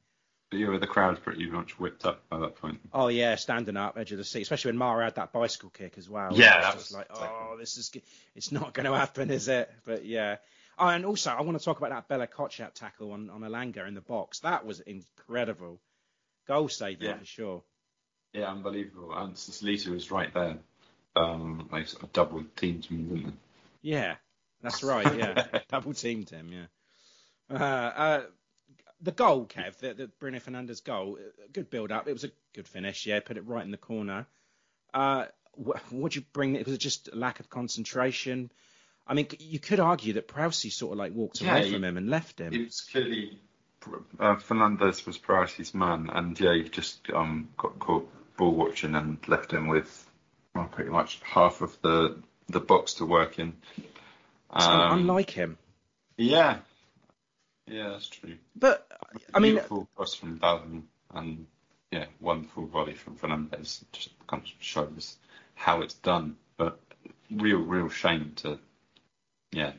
But 0.50 0.60
yeah, 0.60 0.78
the 0.78 0.86
crowd 0.86 1.20
pretty 1.22 1.50
much 1.50 1.78
whipped 1.78 2.06
up 2.06 2.28
by 2.28 2.38
that 2.38 2.56
point. 2.56 2.78
Oh 2.92 3.08
yeah, 3.08 3.34
standing 3.34 3.76
up, 3.76 3.98
edge 3.98 4.12
of 4.12 4.18
the 4.18 4.24
seat, 4.24 4.42
especially 4.42 4.70
when 4.70 4.78
Mara 4.78 5.04
had 5.04 5.16
that 5.16 5.32
bicycle 5.32 5.70
kick 5.70 5.98
as 5.98 6.08
well. 6.08 6.30
Yeah, 6.32 6.60
that 6.60 6.74
just 6.74 6.90
was 6.90 6.92
like, 6.92 7.08
oh, 7.10 7.56
this 7.58 7.76
is, 7.76 7.90
it's 8.36 8.52
not 8.52 8.72
going 8.72 8.86
to 8.86 8.94
happen, 8.94 9.30
is 9.30 9.48
it? 9.48 9.70
But 9.84 10.04
yeah. 10.04 10.36
Oh, 10.78 10.88
and 10.88 11.06
also 11.06 11.30
I 11.30 11.40
want 11.42 11.58
to 11.58 11.64
talk 11.64 11.78
about 11.78 11.90
that 11.90 12.08
Bella 12.08 12.26
Kotchap 12.26 12.74
tackle 12.74 13.12
on 13.12 13.30
on 13.30 13.40
Elanga 13.40 13.86
in 13.88 13.94
the 13.94 14.00
box. 14.02 14.40
That 14.40 14.66
was 14.66 14.80
incredible, 14.80 15.80
goal 16.46 16.68
saving 16.68 17.08
Yeah. 17.08 17.18
for 17.18 17.24
sure. 17.24 17.62
Yeah, 18.32 18.50
unbelievable. 18.50 19.14
And 19.16 19.34
Cisalita 19.34 19.88
was 19.88 20.10
right 20.10 20.32
there. 20.34 20.58
Um, 21.14 21.68
they 21.72 21.84
sort 21.84 22.02
of 22.02 22.12
double 22.12 22.44
teamed 22.56 22.84
him, 22.84 23.08
didn't 23.08 23.26
they? 23.26 23.32
Yeah, 23.80 24.16
that's 24.60 24.82
right. 24.82 25.16
Yeah, 25.16 25.60
double 25.68 25.94
teamed 25.94 26.28
him. 26.28 26.52
Yeah. 26.52 26.66
Uh, 27.48 27.62
uh, 27.64 28.22
the 29.00 29.12
goal, 29.12 29.46
Kev, 29.46 29.78
the, 29.78 29.94
the 29.94 30.08
Bruno 30.18 30.38
Fernandes 30.40 30.84
goal, 30.84 31.16
uh, 31.18 31.46
good 31.52 31.70
build 31.70 31.92
up. 31.92 32.06
It 32.08 32.12
was 32.12 32.24
a 32.24 32.30
good 32.54 32.68
finish. 32.68 33.06
Yeah, 33.06 33.20
put 33.20 33.38
it 33.38 33.46
right 33.46 33.64
in 33.64 33.70
the 33.70 33.76
corner. 33.78 34.26
Uh, 34.92 35.26
what 35.52 35.80
would 35.90 36.14
you 36.14 36.22
bring? 36.34 36.52
Was 36.62 36.74
it 36.74 36.78
just 36.78 37.14
lack 37.14 37.40
of 37.40 37.48
concentration? 37.48 38.50
I 39.06 39.14
mean, 39.14 39.28
you 39.38 39.58
could 39.60 39.78
argue 39.80 40.14
that 40.14 40.26
Prowsey 40.28 40.70
sort 40.72 40.92
of 40.92 40.98
like 40.98 41.12
walked 41.14 41.40
Yeah, 41.40 41.52
away 41.56 41.66
he- 41.66 41.72
from 41.72 41.84
him 41.84 41.96
and 41.96 42.08
left 42.10 42.40
him. 42.40 42.52
It 42.52 42.64
was 42.64 42.80
clearly 42.80 43.38
uh, 44.18 44.34
Fernandes 44.36 45.06
was 45.06 45.16
Prowsey's 45.18 45.72
man, 45.74 46.10
and 46.12 46.38
yeah, 46.40 46.54
he 46.54 46.68
just 46.68 47.08
um, 47.14 47.48
got 47.56 47.78
caught 47.78 48.08
ball 48.36 48.52
watching 48.54 48.94
and 48.94 49.18
left 49.28 49.52
him 49.52 49.68
with 49.68 50.10
well, 50.54 50.66
pretty 50.66 50.90
much 50.90 51.20
half 51.22 51.60
of 51.60 51.76
the 51.82 52.18
the 52.48 52.60
box 52.60 52.94
to 52.94 53.06
work 53.06 53.38
in. 53.38 53.54
Um, 54.50 55.00
unlike 55.00 55.30
him. 55.30 55.58
yeah, 56.16 56.58
yeah, 57.66 57.90
that's 57.90 58.08
true. 58.08 58.36
But 58.56 58.86
I 59.34 59.38
mean, 59.38 59.52
beautiful 59.54 59.88
cross 59.94 60.14
from 60.14 60.38
Bowden 60.38 60.88
and 61.14 61.46
yeah, 61.92 62.06
wonderful 62.20 62.66
volley 62.66 62.94
from 62.94 63.16
Fernandes. 63.16 63.84
Just 63.92 64.10
kind 64.26 64.42
of 64.42 64.48
shows 64.60 65.16
how 65.54 65.82
it's 65.82 65.94
done, 65.94 66.36
but 66.56 66.80
real, 67.30 67.58
real 67.58 67.88
shame 67.88 68.32
to 68.36 68.58
yeah. 69.56 69.72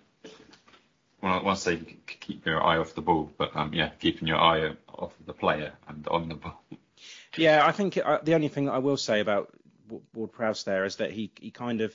Well, 1.21 1.47
I 1.47 1.53
say 1.53 1.79
keep 2.07 2.45
your 2.45 2.63
eye 2.63 2.77
off 2.77 2.95
the 2.95 3.01
ball, 3.01 3.31
but 3.37 3.55
um, 3.55 3.73
yeah, 3.73 3.89
keeping 3.99 4.27
your 4.27 4.37
eye 4.37 4.71
off 4.89 5.13
the 5.25 5.33
player 5.33 5.73
and 5.87 6.07
on 6.07 6.29
the 6.29 6.35
ball. 6.35 6.61
Yeah, 7.37 7.63
I 7.63 7.71
think 7.71 7.95
uh, 7.97 8.17
the 8.23 8.33
only 8.33 8.47
thing 8.47 8.65
that 8.65 8.71
I 8.71 8.79
will 8.79 8.97
say 8.97 9.19
about 9.19 9.53
Ward 10.15 10.31
Prowse 10.31 10.63
there 10.63 10.85
is 10.85 10.95
that 10.95 11.11
he 11.11 11.31
he 11.39 11.51
kind 11.51 11.81
of 11.81 11.93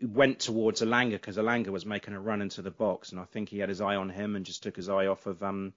went 0.00 0.38
towards 0.38 0.80
Elanga 0.80 1.10
because 1.10 1.36
Elanga 1.36 1.68
was 1.68 1.84
making 1.84 2.14
a 2.14 2.20
run 2.20 2.40
into 2.40 2.62
the 2.62 2.70
box, 2.70 3.12
and 3.12 3.20
I 3.20 3.24
think 3.24 3.50
he 3.50 3.58
had 3.58 3.68
his 3.68 3.82
eye 3.82 3.96
on 3.96 4.08
him 4.08 4.34
and 4.34 4.46
just 4.46 4.62
took 4.62 4.76
his 4.76 4.88
eye 4.88 5.08
off 5.08 5.26
of 5.26 5.42
um 5.42 5.74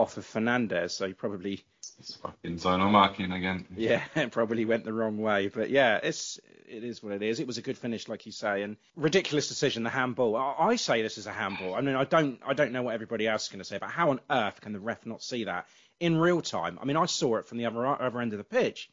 off 0.00 0.16
of 0.16 0.24
Fernandes. 0.26 0.92
So 0.92 1.06
he 1.06 1.12
probably 1.12 1.64
It's 1.98 2.16
fucking 2.16 2.56
zonal 2.56 2.90
marking 2.90 3.32
again. 3.32 3.66
yeah 3.76 4.02
it 4.16 4.32
probably 4.32 4.64
went 4.64 4.84
the 4.84 4.92
wrong 4.92 5.18
way. 5.18 5.48
But 5.48 5.70
yeah, 5.70 6.00
it's 6.02 6.40
it 6.68 6.84
is 6.84 7.02
what 7.02 7.12
it 7.12 7.22
is. 7.22 7.40
It 7.40 7.46
was 7.46 7.58
a 7.58 7.62
good 7.62 7.76
finish, 7.78 8.08
like 8.08 8.26
you 8.26 8.32
say, 8.32 8.62
and 8.62 8.76
ridiculous 8.96 9.48
decision, 9.48 9.82
the 9.82 9.90
handball. 9.90 10.36
I, 10.36 10.54
I 10.58 10.76
say 10.76 11.02
this 11.02 11.18
is 11.18 11.26
a 11.26 11.32
handball. 11.32 11.74
I 11.74 11.80
mean, 11.80 11.96
I 11.96 12.04
don't 12.04 12.40
I 12.46 12.54
don't 12.54 12.72
know 12.72 12.82
what 12.82 12.94
everybody 12.94 13.26
else 13.26 13.44
is 13.44 13.48
going 13.48 13.58
to 13.58 13.64
say, 13.64 13.78
but 13.78 13.90
how 13.90 14.10
on 14.10 14.20
earth 14.30 14.60
can 14.60 14.72
the 14.72 14.80
ref 14.80 15.04
not 15.06 15.22
see 15.22 15.44
that 15.44 15.66
in 15.98 16.16
real 16.16 16.40
time? 16.40 16.78
I 16.80 16.84
mean, 16.84 16.96
I 16.96 17.06
saw 17.06 17.36
it 17.36 17.46
from 17.46 17.58
the 17.58 17.66
other 17.66 17.86
other 17.86 18.20
end 18.20 18.32
of 18.32 18.38
the 18.38 18.44
pitch. 18.44 18.88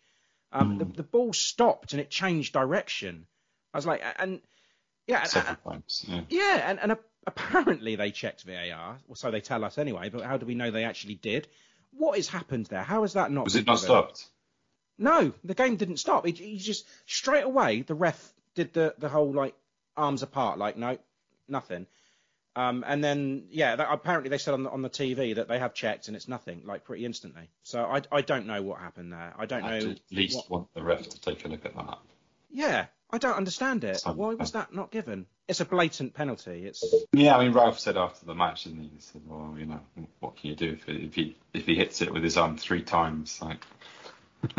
Um, 0.52 0.78
the, 0.78 0.86
the 0.86 1.04
ball 1.04 1.34
stopped 1.34 1.92
and 1.94 2.00
it 2.02 2.10
changed 2.10 2.54
direction. 2.54 3.28
I 3.74 3.78
was 3.78 3.86
like, 3.86 4.02
and 4.18 4.42
yeah, 5.06 5.24
and-. 5.36 5.58
Yeah. 6.08 6.22
yeah, 6.30 6.70
and, 6.70 6.80
and 6.80 6.92
a- 6.94 7.00
apparently 7.28 7.96
they 7.96 8.10
checked 8.12 8.44
VAR, 8.44 8.98
or 9.08 9.16
so 9.16 9.30
they 9.30 9.42
tell 9.42 9.64
us 9.64 9.78
anyway. 9.78 10.10
But 10.10 10.24
how 10.24 10.38
do 10.38 10.46
we 10.46 10.56
know 10.56 10.72
they 10.72 10.86
actually 10.86 11.16
did? 11.16 11.48
What 11.92 12.16
has 12.18 12.28
happened 12.28 12.66
there? 12.68 12.84
How 12.84 13.02
has 13.04 13.14
that 13.14 13.32
not? 13.32 13.46
Was 13.46 13.56
it 13.56 13.68
not 13.68 13.76
given? 13.76 13.86
stopped? 13.86 14.28
No, 14.98 15.34
the 15.44 15.54
game 15.54 15.76
didn't 15.76 15.98
stop. 15.98 16.26
He, 16.26 16.32
he 16.32 16.58
just 16.58 16.88
straight 17.06 17.44
away 17.44 17.82
the 17.84 17.94
ref 17.94 18.34
did 18.56 18.74
the 18.74 18.96
the 18.98 19.10
whole 19.10 19.32
like 19.32 19.54
arms 19.96 20.24
apart, 20.24 20.58
like 20.58 20.78
no, 20.78 20.98
nothing. 21.48 21.86
Um, 22.56 22.84
and 22.88 23.04
then 23.04 23.44
yeah, 23.52 23.76
that, 23.76 23.88
apparently 23.92 24.30
they 24.30 24.40
said 24.40 24.56
on 24.56 24.64
the 24.64 24.72
on 24.72 24.82
the 24.82 24.90
TV 24.90 25.36
that 25.36 25.48
they 25.48 25.60
have 25.60 25.76
checked 25.76 26.08
and 26.08 26.16
it's 26.18 26.28
nothing, 26.28 26.64
like 26.66 26.84
pretty 26.86 27.06
instantly. 27.06 27.50
So 27.62 27.84
I 27.84 28.02
I 28.12 28.22
don't 28.22 28.48
know 28.48 28.64
what 28.64 28.80
happened 28.80 29.14
there. 29.14 29.34
I 29.38 29.46
don't 29.46 29.64
I'd 29.64 29.84
know. 29.84 29.92
at 29.92 30.00
least 30.12 30.38
what- 30.38 30.50
want 30.50 30.74
the 30.74 30.82
ref 30.84 31.08
to 31.10 31.22
take 31.22 31.46
a 31.46 31.48
look 31.50 31.66
at 31.66 31.76
that. 31.76 32.00
yeah, 32.50 32.86
I 33.12 33.20
don't 33.20 33.36
understand 33.38 33.84
it. 33.84 34.02
Why 34.06 34.34
was 34.34 34.54
that 34.54 34.74
not 34.74 34.90
given? 34.92 35.28
It's 35.48 35.62
a 35.62 35.66
blatant 35.66 36.14
penalty. 36.14 36.66
It's 36.66 36.84
Yeah, 37.14 37.38
I 37.38 37.44
mean, 37.46 37.54
Ralph 37.54 37.80
said 37.80 37.96
after 37.98 38.26
the 38.26 38.36
match, 38.36 38.66
didn't 38.66 38.82
he? 38.82 38.90
He 38.96 39.00
said, 39.00 39.22
"Well, 39.26 39.56
you 39.58 39.66
know, 39.66 39.80
what 40.20 40.36
can 40.36 40.50
you 40.50 40.56
do 40.56 40.74
if, 40.74 40.88
it, 40.90 41.04
if 41.04 41.16
he 41.16 41.36
if 41.54 41.66
he 41.66 41.76
hits 41.76 42.02
it 42.02 42.12
with 42.14 42.24
his 42.24 42.36
arm 42.38 42.58
three 42.58 42.82
times? 42.82 43.42
Like, 43.42 43.66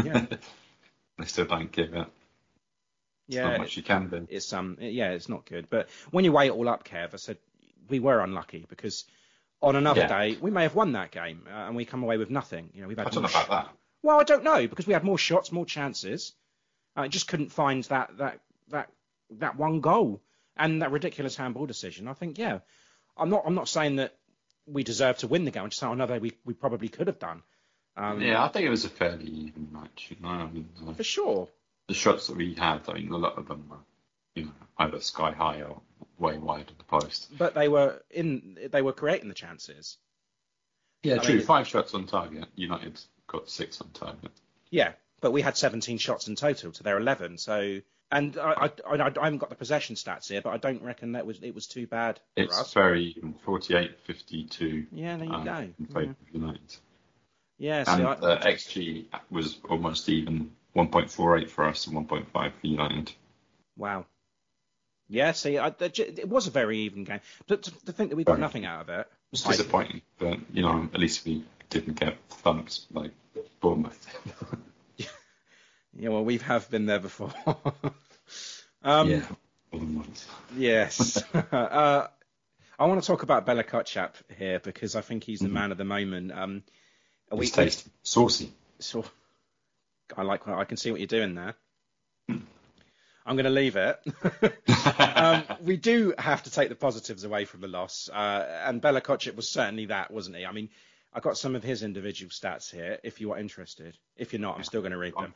Yeah. 0.04 0.26
they 1.18 1.24
still 1.26 1.44
don't 1.44 1.70
give 1.70 1.92
it. 1.94 2.06
It's 3.28 3.36
yeah, 3.36 3.50
not 3.50 3.58
much 3.58 3.76
you 3.76 3.82
can 3.82 4.08
do. 4.08 4.26
it's 4.30 4.52
um 4.54 4.78
yeah, 4.80 5.10
it's 5.10 5.28
not 5.28 5.44
good. 5.44 5.68
But 5.68 5.88
when 6.10 6.24
you 6.24 6.32
weigh 6.32 6.46
it 6.46 6.52
all 6.52 6.68
up, 6.68 6.84
Kev, 6.84 7.12
I 7.12 7.16
said 7.18 7.36
we 7.90 8.00
were 8.00 8.20
unlucky 8.20 8.64
because 8.68 9.04
on 9.60 9.76
another 9.76 10.00
Yeah. 10.00 10.06
day 10.08 10.38
we 10.40 10.50
may 10.50 10.62
have 10.62 10.74
won 10.74 10.92
that 10.92 11.10
game 11.10 11.46
uh, 11.46 11.66
and 11.66 11.76
we 11.76 11.84
come 11.84 12.02
away 12.02 12.16
with 12.16 12.30
nothing. 12.30 12.70
You 12.72 12.82
know, 12.82 12.88
we've 12.88 12.98
I 12.98 13.02
had 13.02 13.12
don't 13.12 13.24
know 13.24 13.28
about 13.28 13.50
that. 13.50 13.68
Well, 14.02 14.18
I 14.20 14.24
don't 14.24 14.44
know 14.44 14.66
because 14.66 14.86
we 14.86 14.94
had 14.94 15.04
more 15.04 15.18
shots, 15.18 15.52
more 15.52 15.66
chances. 15.66 16.32
I 16.96 17.08
just 17.08 17.28
couldn't 17.28 17.52
find 17.52 17.84
that 17.84 18.16
that 18.18 18.40
that 18.68 18.88
that 19.32 19.56
one 19.56 19.80
goal 19.80 20.22
and 20.58 20.82
that 20.82 20.90
ridiculous 20.90 21.36
handball 21.36 21.66
decision. 21.66 22.08
I 22.08 22.12
think 22.14 22.38
yeah, 22.38 22.60
I'm 23.16 23.30
not 23.30 23.42
I'm 23.46 23.54
not 23.54 23.68
saying 23.68 23.96
that 23.96 24.14
we 24.66 24.82
deserve 24.84 25.18
to 25.18 25.26
win 25.28 25.44
the 25.44 25.50
game. 25.50 25.64
I'm 25.64 25.70
just 25.70 25.80
saying 25.80 25.92
another 25.92 26.18
we 26.18 26.32
we 26.44 26.54
probably 26.54 26.88
could 26.88 27.06
have 27.06 27.18
done. 27.18 27.42
Um, 27.96 28.20
Yeah, 28.20 28.44
I 28.44 28.48
think 28.48 28.64
it 28.66 28.70
was 28.70 28.84
a 28.84 28.88
fairly 28.90 29.26
even 29.26 29.68
match. 29.72 30.08
You 30.10 30.16
know, 30.22 30.28
I 30.28 30.50
mean, 30.50 30.68
uh, 30.86 30.92
for 30.92 31.04
sure. 31.04 31.48
the 31.88 31.94
shots 31.94 32.28
that 32.28 32.36
we 32.36 32.54
had, 32.54 32.82
I 32.88 32.94
mean, 32.94 33.10
a 33.10 33.16
lot 33.16 33.38
of 33.38 33.48
them 33.48 33.66
were, 33.68 33.76
you 34.34 34.44
know, 34.44 34.52
either 34.78 35.00
sky 35.00 35.32
high 35.32 35.62
or 35.62 35.80
way 36.18 36.38
wide 36.38 36.70
of 36.70 36.78
the 36.78 36.84
post. 36.84 37.36
But 37.36 37.54
they 37.54 37.68
were 37.68 38.00
in 38.10 38.58
they 38.70 38.82
were 38.82 38.92
creating 38.92 39.28
the 39.28 39.34
chances. 39.34 39.96
Yeah, 41.02 41.16
I 41.16 41.18
true. 41.18 41.36
mean, 41.36 41.44
Five 41.44 41.66
shots 41.68 41.94
on 41.94 42.06
target. 42.06 42.46
United 42.56 43.00
got 43.26 43.48
six 43.48 43.80
on 43.80 43.90
target. 43.90 44.32
Yeah, 44.70 44.92
but 45.20 45.32
we 45.32 45.42
had 45.42 45.56
17 45.56 45.98
shots 45.98 46.28
in 46.28 46.34
total 46.36 46.72
to 46.72 46.82
their 46.82 46.98
11. 46.98 47.38
So, 47.38 47.80
and 48.10 48.36
I, 48.38 48.70
I, 48.86 48.94
I, 48.96 49.06
I 49.06 49.24
haven't 49.24 49.38
got 49.38 49.50
the 49.50 49.54
possession 49.56 49.96
stats 49.96 50.28
here, 50.28 50.40
but 50.42 50.50
I 50.50 50.56
don't 50.56 50.82
reckon 50.82 51.12
that 51.12 51.26
was 51.26 51.38
it 51.42 51.54
was 51.54 51.66
too 51.66 51.86
bad 51.86 52.20
for 52.36 52.42
It's 52.42 52.72
very 52.72 53.14
even. 53.16 53.34
48 53.44 54.00
52 54.04 54.86
Yeah, 54.92 55.16
there 55.16 55.26
you 55.26 55.32
um, 55.32 55.44
go. 55.44 55.56
in 55.78 55.86
favour 55.86 56.10
of 56.10 56.16
United. 56.32 56.76
Yeah, 57.58 57.84
see, 57.84 57.90
And 57.92 58.06
I, 58.06 58.12
uh, 58.12 58.42
XG 58.46 59.06
was 59.30 59.58
almost 59.68 60.08
even 60.08 60.52
1.48 60.76 61.48
for 61.50 61.64
us 61.64 61.86
and 61.86 61.96
1.5 62.08 62.26
for 62.32 62.52
United. 62.66 63.12
wow. 63.76 64.06
Yeah, 65.10 65.32
see, 65.32 65.56
I, 65.58 65.68
it 65.80 66.28
was 66.28 66.48
a 66.48 66.50
very 66.50 66.80
even 66.80 67.04
game. 67.04 67.20
But 67.46 67.62
to, 67.62 67.70
to 67.86 67.92
think 67.92 68.10
that 68.10 68.16
we 68.16 68.24
got 68.24 68.32
Very. 68.32 68.40
nothing 68.42 68.66
out 68.66 68.82
of 68.82 68.88
it. 68.90 69.06
It's 69.32 69.46
I- 69.46 69.52
disappointing, 69.52 70.02
but 70.18 70.38
you 70.52 70.60
know, 70.62 70.88
at 70.92 71.00
least 71.00 71.24
we 71.24 71.44
didn't 71.70 71.98
get 71.98 72.18
thumped 72.28 72.80
like 72.92 73.12
Bournemouth. 73.60 74.06
Yeah, 75.98 76.10
well, 76.10 76.24
we 76.24 76.38
have 76.38 76.70
been 76.70 76.86
there 76.86 77.00
before. 77.00 77.32
um, 78.84 79.10
yeah. 79.10 79.24
Yes. 80.56 81.22
uh, 81.52 82.06
I 82.78 82.86
want 82.86 83.02
to 83.02 83.06
talk 83.06 83.24
about 83.24 83.44
Bella 83.46 83.64
Kotchap 83.64 84.12
here 84.38 84.60
because 84.60 84.94
I 84.94 85.00
think 85.00 85.24
he's 85.24 85.40
the 85.40 85.48
man 85.48 85.72
of 85.72 85.78
the 85.78 85.84
moment. 85.84 86.30
Um, 86.30 86.62
we, 87.32 87.46
It's 87.46 87.50
tasty, 87.50 87.90
saucy. 88.04 88.52
so 88.78 89.04
I 90.16 90.22
like. 90.22 90.46
I 90.46 90.64
can 90.64 90.76
see 90.76 90.92
what 90.92 91.00
you're 91.00 91.08
doing 91.08 91.34
there. 91.34 91.56
I'm 92.28 93.36
going 93.36 93.44
to 93.44 93.50
leave 93.50 93.76
it. 93.76 94.00
um, 94.98 95.42
we 95.60 95.76
do 95.76 96.14
have 96.16 96.44
to 96.44 96.50
take 96.50 96.68
the 96.68 96.76
positives 96.76 97.24
away 97.24 97.44
from 97.44 97.60
the 97.60 97.68
loss, 97.68 98.08
uh, 98.08 98.62
and 98.64 98.80
Bella 98.80 99.00
Kotchap 99.00 99.34
was 99.34 99.48
certainly 99.48 99.86
that, 99.86 100.12
wasn't 100.12 100.36
he? 100.36 100.46
I 100.46 100.52
mean, 100.52 100.70
I 101.12 101.20
got 101.20 101.38
some 101.38 101.54
of 101.54 101.62
his 101.62 101.82
individual 101.82 102.30
stats 102.30 102.70
here. 102.70 102.98
If 103.02 103.20
you 103.20 103.32
are 103.32 103.38
interested, 103.38 103.96
if 104.16 104.32
you're 104.32 104.40
not, 104.40 104.56
I'm 104.56 104.64
still 104.64 104.82
going 104.82 104.92
to 104.92 104.98
read 104.98 105.14
them. 105.14 105.34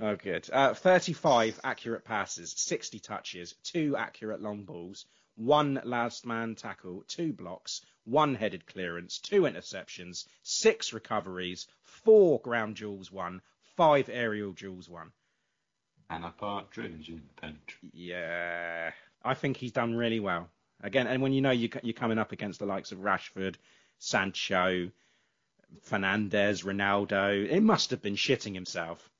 Oh, 0.00 0.16
good. 0.16 0.48
Uh, 0.52 0.74
35 0.74 1.60
accurate 1.64 2.04
passes, 2.04 2.54
60 2.56 3.00
touches, 3.00 3.54
two 3.64 3.96
accurate 3.96 4.40
long 4.40 4.64
balls, 4.64 5.06
one 5.34 5.80
last 5.84 6.24
man 6.24 6.54
tackle, 6.54 7.04
two 7.08 7.32
blocks, 7.32 7.80
one 8.04 8.34
headed 8.34 8.66
clearance, 8.66 9.18
two 9.18 9.42
interceptions, 9.42 10.24
six 10.42 10.92
recoveries, 10.92 11.66
four 11.82 12.40
ground 12.40 12.76
duels 12.76 13.10
won, 13.10 13.42
five 13.76 14.08
aerial 14.08 14.52
duels 14.52 14.88
won. 14.88 15.10
And 16.10 16.24
a 16.24 16.30
partridge 16.30 17.08
in 17.08 17.22
the 17.40 17.54
tree. 17.66 17.90
Yeah, 17.92 18.92
I 19.22 19.34
think 19.34 19.56
he's 19.56 19.72
done 19.72 19.94
really 19.94 20.20
well. 20.20 20.48
Again, 20.80 21.06
and 21.06 21.20
when 21.20 21.32
you 21.32 21.40
know 21.40 21.50
you, 21.50 21.68
you're 21.82 21.92
coming 21.92 22.18
up 22.18 22.32
against 22.32 22.60
the 22.60 22.66
likes 22.66 22.92
of 22.92 22.98
Rashford, 22.98 23.56
Sancho, 23.98 24.90
Fernandes, 25.88 26.64
Ronaldo, 26.64 27.48
it 27.48 27.60
must 27.62 27.90
have 27.90 28.02
been 28.02 28.16
shitting 28.16 28.54
himself 28.54 29.10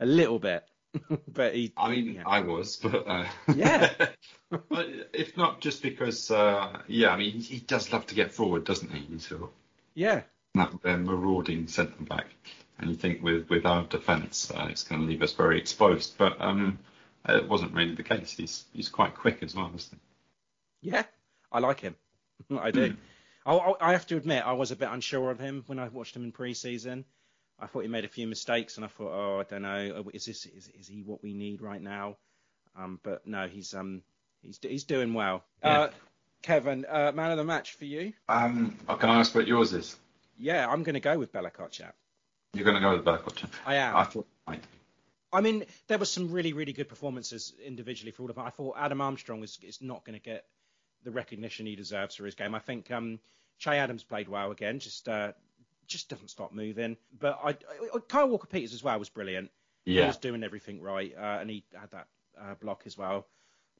a 0.00 0.06
little 0.06 0.38
bit. 0.38 0.64
but 1.28 1.54
he, 1.54 1.72
I 1.76 1.90
mean, 1.90 2.14
yeah. 2.14 2.22
I 2.26 2.40
was, 2.40 2.76
but 2.76 3.06
uh, 3.06 3.26
Yeah. 3.54 3.92
but 4.68 4.88
if 5.12 5.36
not 5.36 5.60
just 5.60 5.82
because, 5.82 6.30
uh, 6.30 6.80
yeah, 6.86 7.10
I 7.10 7.16
mean, 7.16 7.40
he, 7.40 7.58
does 7.58 7.92
love 7.92 8.06
to 8.06 8.14
get 8.14 8.32
forward, 8.32 8.64
doesn't 8.64 8.92
he? 8.92 9.34
Of 9.34 9.50
yeah, 9.94 10.22
that 10.54 10.72
uh, 10.84 10.96
marauding 10.96 11.66
centre 11.66 12.04
back, 12.04 12.26
and 12.78 12.90
you 12.90 12.96
think 12.96 13.22
with 13.22 13.48
with 13.48 13.66
our 13.66 13.84
defence, 13.84 14.52
uh, 14.54 14.66
it's 14.70 14.84
going 14.84 15.00
to 15.00 15.06
leave 15.06 15.22
us 15.22 15.32
very 15.32 15.58
exposed. 15.58 16.16
But 16.16 16.40
um, 16.40 16.78
it 17.28 17.48
wasn't 17.48 17.74
really 17.74 17.94
the 17.94 18.02
case. 18.02 18.32
He's 18.32 18.64
he's 18.72 18.88
quite 18.88 19.14
quick 19.14 19.42
as 19.42 19.54
well, 19.54 19.72
isn't 19.74 20.00
he? 20.80 20.90
Yeah, 20.90 21.04
I 21.50 21.58
like 21.58 21.80
him. 21.80 21.96
I 22.58 22.70
do. 22.70 22.94
I, 23.46 23.54
I 23.54 23.88
I 23.88 23.92
have 23.92 24.06
to 24.08 24.16
admit, 24.16 24.46
I 24.46 24.52
was 24.52 24.70
a 24.70 24.76
bit 24.76 24.88
unsure 24.90 25.30
of 25.30 25.38
him 25.38 25.64
when 25.66 25.78
I 25.78 25.88
watched 25.88 26.16
him 26.16 26.24
in 26.24 26.32
pre-season. 26.32 27.04
I 27.58 27.66
thought 27.66 27.80
he 27.80 27.88
made 27.88 28.04
a 28.04 28.08
few 28.08 28.26
mistakes, 28.26 28.76
and 28.76 28.84
I 28.84 28.88
thought, 28.88 29.12
oh, 29.12 29.40
I 29.40 29.44
don't 29.44 29.62
know, 29.62 30.04
is 30.12 30.24
this 30.24 30.46
is, 30.46 30.68
is 30.78 30.88
he 30.88 31.02
what 31.02 31.22
we 31.22 31.34
need 31.34 31.62
right 31.62 31.80
now? 31.80 32.16
Um, 32.76 32.98
but 33.02 33.26
no, 33.26 33.46
he's 33.46 33.74
um 33.74 34.02
he's 34.42 34.58
he's 34.62 34.84
doing 34.84 35.14
well. 35.14 35.44
Yeah. 35.62 35.80
Uh, 35.80 35.90
Kevin, 36.42 36.84
uh, 36.86 37.10
man 37.14 37.30
of 37.30 37.38
the 37.38 37.44
match 37.44 37.72
for 37.72 37.86
you? 37.86 38.12
Um, 38.28 38.76
oh, 38.86 38.96
can 38.96 39.08
I 39.08 39.20
ask 39.20 39.34
what 39.34 39.46
yours 39.46 39.72
is? 39.72 39.96
Yeah, 40.36 40.68
I'm 40.68 40.82
going 40.82 40.94
to 40.94 41.00
go 41.00 41.18
with 41.18 41.32
Bella 41.32 41.50
Kotchap. 41.50 41.92
You're 42.52 42.64
going 42.64 42.74
to 42.74 42.82
go 42.82 42.92
with 42.92 43.04
Berkotcher. 43.04 43.48
I 43.64 43.76
am. 43.76 43.96
I 43.96 44.04
thought. 44.04 44.26
I, 44.46 44.58
I 45.32 45.40
mean, 45.40 45.64
there 45.88 45.98
were 45.98 46.04
some 46.04 46.30
really, 46.30 46.52
really 46.52 46.74
good 46.74 46.88
performances 46.88 47.54
individually 47.64 48.12
for 48.12 48.24
all 48.24 48.30
of 48.30 48.36
them. 48.36 48.44
I 48.44 48.50
thought 48.50 48.76
Adam 48.78 49.00
Armstrong 49.00 49.42
is, 49.42 49.58
is 49.62 49.80
not 49.80 50.04
going 50.04 50.18
to 50.18 50.22
get 50.22 50.44
the 51.04 51.10
recognition 51.10 51.66
he 51.66 51.76
deserves 51.76 52.16
for 52.16 52.24
his 52.24 52.34
game. 52.34 52.54
I 52.54 52.58
think 52.58 52.90
um, 52.90 53.20
Che 53.58 53.78
Adams 53.78 54.02
played 54.02 54.28
well 54.28 54.50
again, 54.50 54.78
just 54.80 55.08
uh, 55.08 55.32
just 55.86 56.08
doesn't 56.08 56.28
stop 56.28 56.52
moving. 56.52 56.96
But 57.18 57.38
I, 57.42 57.50
I, 57.50 57.98
Kyle 58.08 58.28
Walker 58.28 58.46
Peters 58.46 58.74
as 58.74 58.82
well 58.82 58.98
was 58.98 59.08
brilliant. 59.08 59.50
Yeah. 59.84 60.02
He 60.02 60.06
was 60.08 60.16
doing 60.16 60.42
everything 60.42 60.80
right, 60.80 61.12
uh, 61.16 61.38
and 61.40 61.50
he 61.50 61.64
had 61.78 61.90
that 61.90 62.08
uh, 62.40 62.54
block 62.54 62.82
as 62.86 62.96
well. 62.96 63.26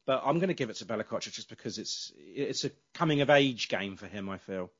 But 0.07 0.22
I'm 0.25 0.39
going 0.39 0.49
to 0.49 0.55
give 0.55 0.68
it 0.68 0.77
to 0.77 0.85
Bella 0.85 1.05
Kotcher 1.05 1.33
just 1.33 1.49
because 1.49 1.79
it's 1.79 2.12
it's 2.16 2.64
a 2.64 2.70
coming 2.93 3.22
of 3.22 3.31
age 3.31 3.68
game 3.68 3.97
for 3.97 4.07
him. 4.07 4.29
I 4.29 4.39
feel. 4.39 4.70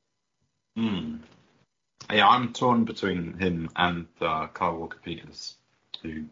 Hmm. 0.75 1.17
Yeah, 2.11 2.27
I'm 2.27 2.53
torn 2.53 2.83
between 2.83 3.37
him 3.39 3.69
and 3.75 4.05
uh, 4.21 4.47
Kyle 4.47 4.77
Walker 4.77 4.99
Peters, 5.03 5.55
who 6.03 6.25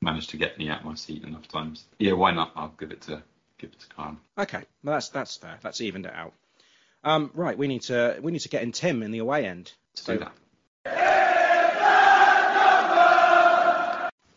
managed 0.00 0.30
to 0.30 0.36
get 0.36 0.58
me 0.58 0.68
out 0.68 0.84
my 0.84 0.94
seat 0.94 1.24
enough 1.24 1.48
times. 1.48 1.84
Yeah, 1.98 2.12
why 2.12 2.30
not? 2.30 2.52
I'll 2.54 2.74
give 2.78 2.92
it 2.92 3.00
to 3.02 3.22
give 3.62 3.70
it 3.72 3.80
to 3.80 3.88
Kyle. 3.94 4.16
Okay, 4.36 4.62
well, 4.82 4.96
that's 4.96 5.08
that's 5.08 5.36
fair. 5.36 5.56
That's 5.62 5.80
evened 5.80 6.06
it 6.06 6.12
out. 6.14 6.34
Um, 7.04 7.30
right, 7.32 7.56
we 7.56 7.68
need 7.68 7.82
to 7.82 8.18
we 8.20 8.32
need 8.32 8.40
to 8.40 8.48
get 8.48 8.62
in 8.62 8.72
Tim 8.72 9.02
in 9.02 9.12
the 9.12 9.18
away 9.20 9.46
end. 9.46 9.72
To 9.94 10.04
do 10.04 10.18
that. 10.18 10.32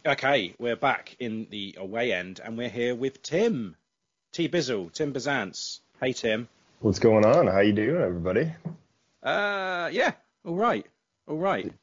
Okay, 0.07 0.53
we're 0.59 0.75
back 0.75 1.15
in 1.19 1.47
the 1.49 1.75
away 1.79 2.13
end, 2.13 2.39
and 2.43 2.55
we're 2.57 2.69
here 2.69 2.93
with 2.93 3.23
Tim, 3.23 3.75
T 4.31 4.47
Bizzle, 4.47 4.91
Tim 4.93 5.11
Bazance. 5.11 5.79
Hey 5.99 6.13
Tim. 6.13 6.47
What's 6.81 6.99
going 6.99 7.25
on? 7.25 7.47
How 7.47 7.61
you 7.61 7.73
doing, 7.73 8.01
everybody? 8.01 8.51
Uh, 9.23 9.89
yeah, 9.91 10.11
all 10.45 10.53
right, 10.55 10.85
all 11.27 11.37
right. 11.37 11.73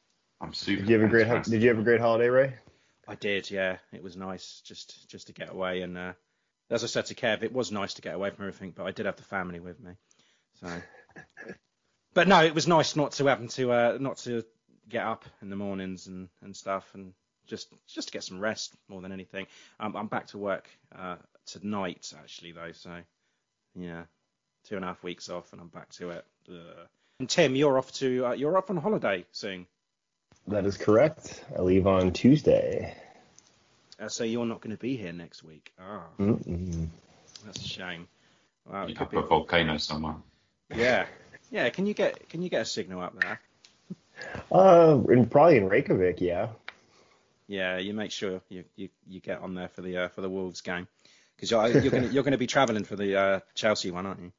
I'm 0.40 0.54
super. 0.54 0.82
Did 0.82 0.90
you 0.90 1.00
have 1.00 1.08
a 1.08 1.10
great 1.10 1.26
ho- 1.26 1.42
Did 1.42 1.62
you 1.62 1.68
have 1.70 1.78
a 1.80 1.82
great 1.82 2.00
holiday, 2.00 2.28
Ray? 2.28 2.54
I 3.08 3.16
did, 3.16 3.50
yeah. 3.50 3.78
It 3.92 4.02
was 4.02 4.16
nice 4.16 4.62
just 4.64 5.08
just 5.08 5.26
to 5.26 5.32
get 5.32 5.50
away, 5.50 5.82
and 5.82 5.98
uh, 5.98 6.12
as 6.72 6.84
I 6.84 6.86
said 6.86 7.06
to 7.06 7.14
Kev, 7.14 7.42
it 7.42 7.52
was 7.52 7.70
nice 7.70 7.94
to 7.94 8.02
get 8.02 8.14
away 8.14 8.30
from 8.30 8.46
everything, 8.46 8.72
but 8.74 8.86
I 8.86 8.90
did 8.90 9.06
have 9.06 9.16
the 9.16 9.22
family 9.22 9.60
with 9.60 9.78
me, 9.80 9.92
so. 10.60 10.68
but 12.14 12.28
no, 12.28 12.42
it 12.42 12.54
was 12.54 12.66
nice 12.66 12.96
not 12.96 13.12
to 13.12 13.26
having 13.26 13.48
to 13.48 13.72
uh, 13.72 13.98
not 14.00 14.16
to 14.18 14.44
get 14.88 15.04
up 15.04 15.24
in 15.40 15.50
the 15.50 15.56
mornings 15.56 16.06
and, 16.06 16.28
and 16.42 16.56
stuff, 16.56 16.88
and 16.94 17.12
just 17.46 17.68
just 17.86 18.08
to 18.08 18.12
get 18.12 18.24
some 18.24 18.40
rest 18.40 18.74
more 18.88 19.02
than 19.02 19.12
anything. 19.12 19.46
Um, 19.78 19.96
I'm 19.96 20.06
back 20.06 20.28
to 20.28 20.38
work 20.38 20.68
uh, 20.96 21.16
tonight 21.46 22.12
actually 22.18 22.52
though, 22.52 22.72
so 22.72 22.96
yeah, 23.74 24.04
two 24.64 24.76
and 24.76 24.84
a 24.84 24.88
half 24.88 25.02
weeks 25.02 25.28
off, 25.28 25.52
and 25.52 25.60
I'm 25.60 25.68
back 25.68 25.90
to 25.94 26.10
it. 26.10 26.24
Ugh. 26.50 26.88
And 27.20 27.28
Tim, 27.28 27.54
you're 27.54 27.78
off 27.78 27.92
to 27.94 28.26
uh, 28.26 28.32
you're 28.32 28.56
off 28.56 28.70
on 28.70 28.76
holiday 28.76 29.26
soon. 29.32 29.66
That 30.48 30.66
is 30.66 30.76
correct. 30.76 31.44
I 31.56 31.62
leave 31.62 31.86
on 31.86 32.12
Tuesday. 32.12 32.96
Uh, 34.02 34.08
so 34.08 34.24
you're 34.24 34.46
not 34.46 34.60
going 34.60 34.74
to 34.74 34.80
be 34.80 34.96
here 34.96 35.12
next 35.12 35.44
week. 35.44 35.72
Ah, 35.80 36.02
Mm-mm. 36.18 36.88
that's 37.44 37.64
a 37.64 37.68
shame. 37.68 38.08
Wow, 38.70 38.86
You 38.86 38.94
could 38.94 39.04
up 39.04 39.10
be. 39.12 39.16
a 39.18 39.22
volcano 39.22 39.76
somewhere. 39.76 40.16
Yeah, 40.74 41.06
yeah. 41.50 41.68
Can 41.70 41.86
you 41.86 41.94
get 41.94 42.28
can 42.28 42.42
you 42.42 42.48
get 42.48 42.62
a 42.62 42.64
signal 42.64 43.00
up 43.02 43.14
there? 43.20 43.40
Uh, 44.50 44.98
and 45.08 45.30
probably 45.30 45.56
in 45.58 45.68
Reykjavik, 45.68 46.20
yeah. 46.20 46.48
Yeah, 47.48 47.78
you 47.78 47.92
make 47.92 48.12
sure 48.12 48.40
you, 48.48 48.64
you, 48.76 48.88
you 49.08 49.20
get 49.20 49.40
on 49.40 49.54
there 49.54 49.68
for 49.68 49.82
the 49.82 49.96
uh, 49.96 50.08
for 50.08 50.20
the 50.20 50.30
Wolves 50.30 50.60
game 50.62 50.86
because 51.36 51.50
you're 51.50 51.68
you're 51.68 51.90
going 51.90 52.12
you're 52.12 52.22
going 52.22 52.32
to 52.32 52.38
be 52.38 52.46
travelling 52.46 52.84
for 52.84 52.96
the 52.96 53.16
uh, 53.18 53.40
Chelsea 53.54 53.90
one, 53.90 54.06
aren't 54.06 54.20
you? 54.20 54.32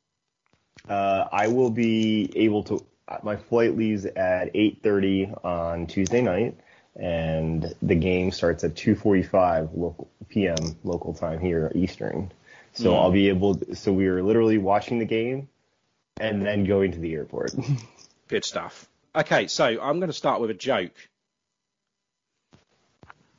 Uh, 0.89 1.27
I 1.31 1.47
will 1.47 1.69
be 1.69 2.31
able 2.35 2.63
to. 2.63 2.85
My 3.21 3.35
flight 3.35 3.77
leaves 3.77 4.05
at 4.05 4.53
8:30 4.53 5.45
on 5.45 5.87
Tuesday 5.87 6.21
night, 6.21 6.57
and 6.95 7.73
the 7.81 7.95
game 7.95 8.31
starts 8.31 8.63
at 8.63 8.75
2:45 8.75 9.69
local 9.75 10.09
p.m. 10.29 10.77
local 10.83 11.13
time 11.13 11.39
here 11.39 11.71
Eastern. 11.75 12.31
So 12.73 12.91
Mm. 12.91 12.95
I'll 12.99 13.11
be 13.11 13.29
able. 13.29 13.59
so 13.73 13.93
we 13.93 14.07
are 14.07 14.23
literally 14.23 14.57
watching 14.57 14.99
the 14.99 15.05
game, 15.05 15.47
and 16.19 16.45
then 16.45 16.63
going 16.65 16.91
to 16.93 16.99
the 16.99 17.13
airport. 17.13 17.51
Good 18.27 18.45
stuff. 18.45 18.87
Okay, 19.15 19.47
so 19.47 19.65
I'm 19.65 19.99
going 19.99 20.09
to 20.09 20.13
start 20.13 20.41
with 20.41 20.49
a 20.49 20.53
joke. 20.55 20.91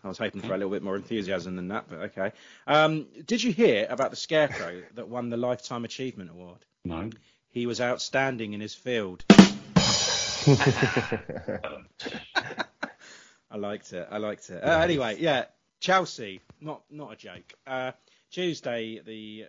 I 0.05 0.09
was 0.09 0.19
hoping 0.19 0.43
for 0.43 0.55
a 0.55 0.59
little 0.59 0.71
bit 0.71 0.83
more 0.83 0.97
enthusiasm 0.97 1.57
than 1.57 1.69
that, 1.69 1.87
but 1.89 1.99
okay. 2.11 2.33
Um, 2.67 3.07
did 3.27 3.43
you 3.43 3.53
hear 3.53 3.87
about 3.89 4.11
the 4.11 4.17
scarecrow 4.17 4.83
that 4.95 5.09
won 5.09 5.31
the 5.31 5.37
Lifetime 5.39 5.85
Achievement 5.85 6.31
Award? 6.31 6.59
No. 6.85 7.09
He 7.49 7.67
was 7.67 7.81
outstanding 7.81 8.53
in 8.53 8.61
his 8.61 8.75
field. 8.75 9.25
I 13.55 13.57
liked 13.57 13.93
it. 13.93 14.09
I 14.11 14.19
liked 14.19 14.51
it. 14.51 14.65
Uh, 14.65 14.81
anyway, 14.81 15.17
yeah, 15.21 15.45
Chelsea, 15.79 16.41
not 16.61 16.83
not 16.91 17.13
a 17.13 17.17
joke. 17.17 17.55
Uh, 17.65 17.93
Tuesday, 18.33 18.99
the 18.99 19.45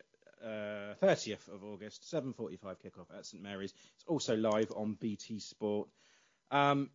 uh, 0.45 0.93
30th 1.01 1.47
of 1.47 1.63
August, 1.63 2.03
7:45 2.13 2.59
kickoff 2.85 3.17
at 3.17 3.25
St 3.25 3.41
Mary's. 3.41 3.73
It's 3.95 4.05
also 4.05 4.35
live 4.35 4.71
on 4.75 4.93
BT 4.93 5.39
Sport. 5.39 5.89
Um, 6.51 6.91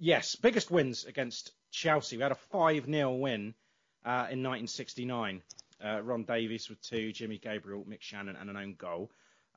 yes, 0.00 0.34
biggest 0.34 0.72
wins 0.72 1.04
against 1.04 1.52
Chelsea. 1.70 2.16
We 2.16 2.24
had 2.24 2.32
a 2.32 2.38
5-0 2.52 3.20
win 3.20 3.54
uh, 4.04 4.26
in 4.28 4.42
1969. 4.42 5.40
Uh, 5.84 6.00
Ron 6.02 6.24
Davies 6.24 6.68
with 6.68 6.82
two, 6.82 7.12
Jimmy 7.12 7.38
Gabriel, 7.38 7.84
Mick 7.88 8.00
Channon, 8.00 8.40
and 8.40 8.50
an 8.50 8.56
own 8.56 8.74
goal. 8.74 9.12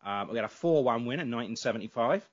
Um, 0.06 0.30
we 0.30 0.36
had 0.36 0.46
a 0.46 0.48
4-1 0.48 1.08
win 1.08 1.20
in 1.20 1.32
1975. 1.32 2.30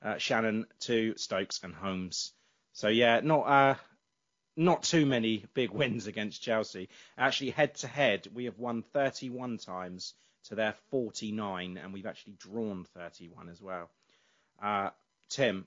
Uh, 0.00 0.14
Channon, 0.14 0.66
two, 0.78 1.14
Stokes, 1.16 1.58
and 1.64 1.74
Holmes. 1.74 2.32
So 2.78 2.86
yeah, 2.86 3.18
not 3.24 3.40
uh, 3.40 3.74
not 4.58 4.82
too 4.82 5.06
many 5.06 5.46
big 5.54 5.70
wins 5.70 6.06
against 6.06 6.42
Chelsea. 6.42 6.88
Actually, 7.16 7.50
head 7.50 7.76
to 7.76 7.86
head, 7.86 8.26
we 8.34 8.44
have 8.46 8.58
won 8.58 8.82
31 8.92 9.58
times 9.58 10.14
to 10.44 10.56
their 10.56 10.74
49, 10.90 11.78
and 11.82 11.92
we've 11.92 12.06
actually 12.06 12.34
drawn 12.38 12.84
31 12.96 13.48
as 13.48 13.62
well. 13.62 13.88
Uh, 14.60 14.90
Tim, 15.28 15.66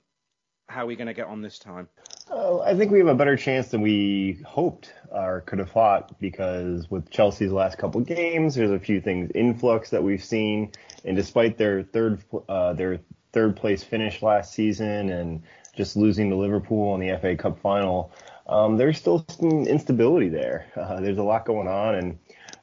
how 0.68 0.82
are 0.82 0.86
we 0.86 0.96
going 0.96 1.06
to 1.06 1.14
get 1.14 1.26
on 1.26 1.40
this 1.40 1.58
time? 1.58 1.88
Uh, 2.30 2.60
I 2.60 2.76
think 2.76 2.92
we 2.92 2.98
have 2.98 3.08
a 3.08 3.14
better 3.14 3.36
chance 3.36 3.68
than 3.68 3.80
we 3.80 4.38
hoped 4.44 4.92
or 5.10 5.40
could 5.40 5.58
have 5.58 5.70
thought 5.70 6.18
because 6.20 6.90
with 6.90 7.10
Chelsea's 7.10 7.52
last 7.52 7.78
couple 7.78 8.00
of 8.00 8.06
games, 8.06 8.54
there's 8.54 8.70
a 8.70 8.78
few 8.78 9.00
things 9.00 9.30
influx 9.34 9.90
that 9.90 10.02
we've 10.02 10.22
seen, 10.22 10.70
and 11.04 11.16
despite 11.16 11.56
their 11.56 11.82
third 11.82 12.22
uh, 12.48 12.74
their 12.74 13.00
third 13.32 13.56
place 13.56 13.82
finish 13.82 14.22
last 14.22 14.52
season 14.52 15.08
and 15.08 15.42
just 15.74 15.96
losing 15.96 16.28
to 16.30 16.36
Liverpool 16.36 16.94
in 16.94 17.00
the 17.00 17.18
FA 17.18 17.34
Cup 17.34 17.58
final, 17.60 18.12
um, 18.46 18.76
there's 18.76 18.98
still 18.98 19.24
some 19.28 19.66
instability 19.66 20.28
there. 20.28 20.66
Uh, 20.76 21.00
there's 21.00 21.18
a 21.18 21.22
lot 21.22 21.44
going 21.44 21.68
on, 21.68 21.94
and 21.96 22.18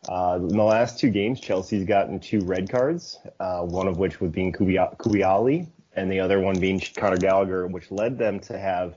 uh, 0.08 0.38
in 0.42 0.48
the 0.50 0.64
last 0.64 1.00
two 1.00 1.10
games, 1.10 1.40
Chelsea's 1.40 1.86
gotten 1.86 2.20
two 2.20 2.40
red 2.42 2.70
cards, 2.70 3.20
uh, 3.40 3.62
one 3.62 3.88
of 3.88 3.98
which 3.98 4.20
was 4.22 4.32
being 4.32 4.52
Kubi- 4.52 4.78
Koulibaly, 4.98 5.68
and 5.96 6.12
the 6.12 6.20
other 6.20 6.40
one 6.40 6.60
being 6.60 6.80
Conor 6.96 7.18
Gallagher, 7.18 7.68
which 7.68 7.92
led 7.92 8.18
them 8.18 8.40
to 8.42 8.58
have 8.58 8.96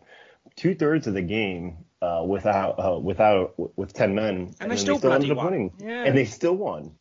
two 0.57 0.75
thirds 0.75 1.07
of 1.07 1.15
the 1.15 1.23
game 1.23 1.79
uh, 2.03 2.23
without 2.27 2.79
uh, 2.79 2.99
without 2.99 3.55
with 3.79 3.93
ten 3.93 4.15
men, 4.15 4.53
And 4.61 4.71
they 4.71 4.77
then 4.77 4.79
still 4.79 5.13
ended 5.13 5.31
up 5.31 5.37
won. 5.39 5.47
winning, 5.47 5.73
Yeah. 5.79 6.05
and 6.05 6.17
they 6.17 6.25
still 6.25 6.55
won. 6.57 6.93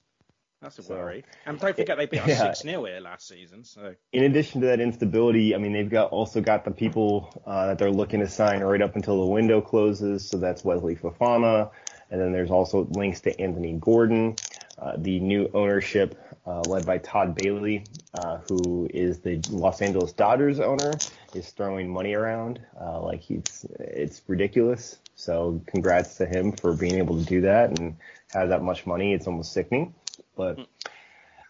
That's 0.61 0.77
a 0.77 0.83
So- 0.83 0.95
worry. 0.95 1.23
And 1.45 1.59
don't 1.59 1.75
forget 1.75 1.97
they 1.97 2.05
beat 2.05 2.21
us 2.21 2.27
Yeah. 2.29 2.53
6 2.53 2.61
0 2.61 2.85
here 2.85 2.99
last 2.99 3.27
season. 3.27 3.63
So 3.63 3.95
in 4.13 4.23
addition 4.23 4.61
to 4.61 4.67
that 4.67 4.79
instability, 4.79 5.55
I 5.55 5.57
mean, 5.57 5.73
they've 5.73 5.89
got 5.89 6.11
also 6.11 6.39
got 6.41 6.65
the 6.65 6.71
people 6.71 7.29
uh, 7.45 7.67
that 7.67 7.79
they're 7.79 7.91
looking 7.91 8.19
to 8.19 8.27
sign 8.27 8.61
right 8.61 8.81
up 8.81 8.95
until 8.95 9.25
the 9.25 9.31
window 9.31 9.59
closes. 9.61 10.29
So 10.29 10.37
that's 10.37 10.63
Wesley 10.63 10.95
Fofana, 10.95 11.71
and 12.11 12.21
then 12.21 12.31
there's 12.31 12.51
also 12.51 12.85
links 12.91 13.21
to 13.21 13.39
Anthony 13.41 13.73
Gordon, 13.73 14.35
uh, 14.77 14.93
the 14.97 15.19
new 15.19 15.49
ownership 15.53 16.17
uh, 16.45 16.61
led 16.61 16.85
by 16.85 16.97
Todd 16.99 17.35
Boehly, 17.35 17.83
uh, 18.15 18.37
who 18.49 18.87
is 18.93 19.19
the 19.19 19.39
Los 19.49 19.81
Angeles 19.81 20.11
Dodgers 20.13 20.59
owner, 20.59 20.91
is 21.33 21.49
throwing 21.51 21.89
money 21.91 22.13
around 22.13 22.59
uh, 22.79 23.01
like 23.01 23.21
he's 23.21 23.65
it's 23.79 24.21
ridiculous. 24.27 24.99
So 25.15 25.61
congrats 25.67 26.15
to 26.17 26.25
him 26.25 26.51
for 26.51 26.73
being 26.73 26.95
able 26.95 27.17
to 27.19 27.25
do 27.25 27.41
that 27.41 27.79
and 27.79 27.95
have 28.33 28.49
that 28.49 28.63
much 28.63 28.85
money. 28.87 29.13
It's 29.13 29.27
almost 29.27 29.53
sickening, 29.53 29.93
but. 30.41 30.67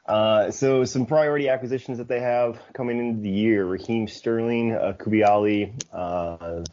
Uh, 0.03 0.49
so 0.49 0.83
some 0.83 1.05
priority 1.05 1.47
acquisitions 1.47 1.99
that 1.99 2.07
they 2.07 2.19
have 2.19 2.59
coming 2.73 2.97
into 2.99 3.21
the 3.21 3.29
year: 3.29 3.65
Raheem 3.65 4.07
Sterling, 4.07 4.73
uh, 4.73 4.93
Koulibaly, 4.97 5.71
uh, 5.93 6.63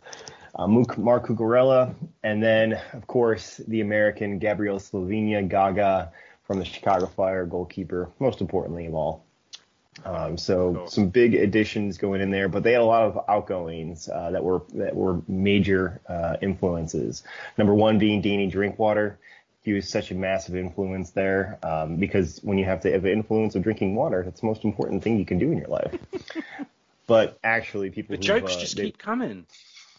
uh, 0.58 0.66
Marc 0.66 1.26
Cucurella, 1.26 1.94
and 2.22 2.42
then 2.42 2.80
of 2.94 3.06
course 3.06 3.58
the 3.68 3.82
American 3.82 4.38
Gabriel 4.38 4.78
Slonina 4.78 5.46
Gaga 5.46 6.10
from 6.44 6.58
the 6.58 6.64
Chicago 6.64 7.06
Fire, 7.06 7.44
goalkeeper, 7.44 8.10
most 8.18 8.40
importantly 8.40 8.86
of 8.86 8.94
all. 8.94 9.24
Um, 10.04 10.38
so 10.38 10.86
some 10.88 11.08
big 11.08 11.34
additions 11.34 11.98
going 11.98 12.20
in 12.20 12.30
there, 12.30 12.48
but 12.48 12.62
they 12.62 12.72
had 12.72 12.80
a 12.80 12.84
lot 12.84 13.02
of 13.02 13.24
outgoings 13.28 14.08
uh, 14.08 14.30
that 14.30 14.42
were 14.42 14.62
that 14.74 14.94
were 14.94 15.22
major 15.26 16.00
uh, 16.08 16.36
influences. 16.40 17.24
Number 17.56 17.74
one 17.74 17.98
being 17.98 18.22
Danny 18.22 18.46
Drinkwater. 18.46 19.18
He 19.62 19.72
was 19.72 19.88
such 19.88 20.10
a 20.10 20.14
massive 20.14 20.56
influence 20.56 21.10
there 21.10 21.58
um, 21.62 21.96
because 21.96 22.40
when 22.42 22.58
you 22.58 22.64
have 22.64 22.80
to 22.82 22.92
have 22.92 23.04
an 23.04 23.12
influence 23.12 23.54
of 23.54 23.62
drinking 23.62 23.94
water, 23.94 24.22
that's 24.22 24.40
the 24.40 24.46
most 24.46 24.64
important 24.64 25.02
thing 25.02 25.18
you 25.18 25.26
can 25.26 25.38
do 25.38 25.50
in 25.50 25.58
your 25.58 25.68
life. 25.68 25.94
but 27.06 27.38
actually, 27.44 27.90
people 27.90 28.16
the 28.16 28.22
jokes 28.22 28.56
uh, 28.56 28.60
just 28.60 28.76
they- 28.76 28.84
keep 28.84 28.98
coming. 28.98 29.46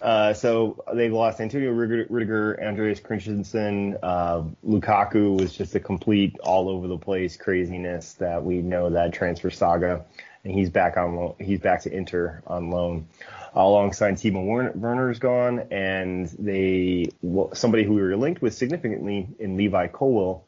Uh, 0.01 0.33
so 0.33 0.81
they've 0.93 1.11
lost 1.11 1.41
Antonio 1.41 1.71
Rudiger, 1.71 2.57
Andreas 2.63 3.01
Christensen, 3.01 3.97
uh, 4.01 4.43
Lukaku 4.65 5.37
was 5.37 5.51
just 5.53 5.75
a 5.75 5.79
complete 5.81 6.39
all 6.39 6.69
over 6.69 6.87
the 6.87 6.97
place 6.97 7.35
craziness 7.35 8.13
that 8.13 8.41
we 8.41 8.61
know 8.61 8.89
that 8.89 9.11
transfer 9.11 9.49
saga, 9.49 10.05
and 10.43 10.53
he's 10.53 10.69
back 10.69 10.97
on 10.97 11.33
he's 11.39 11.59
back 11.59 11.81
to 11.83 11.91
Inter 11.91 12.41
on 12.47 12.69
loan. 12.69 13.07
Uh, 13.55 13.61
alongside 13.61 14.13
Timo 14.15 14.45
Werner 14.75 15.09
is 15.09 15.17
gone, 15.17 15.59
and 15.71 16.27
they 16.37 17.09
somebody 17.53 17.83
who 17.83 17.95
we 17.95 18.01
were 18.01 18.15
linked 18.15 18.41
with 18.41 18.53
significantly 18.53 19.27
in 19.39 19.57
Levi 19.57 19.87
Colwill 19.87 20.45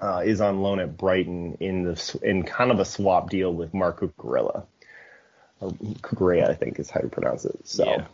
uh, 0.00 0.22
is 0.24 0.40
on 0.40 0.62
loan 0.62 0.80
at 0.80 0.96
Brighton 0.96 1.58
in 1.60 1.84
the 1.84 2.18
in 2.22 2.42
kind 2.42 2.70
of 2.70 2.80
a 2.80 2.84
swap 2.84 3.30
deal 3.30 3.52
with 3.52 3.74
Marco 3.74 4.08
Cucurella. 4.08 4.64
Cucurella, 5.60 6.50
I 6.50 6.54
think 6.54 6.78
is 6.78 6.90
how 6.90 7.00
you 7.02 7.08
pronounce 7.08 7.44
it. 7.44 7.66
So. 7.66 7.84
Yeah. 7.84 8.06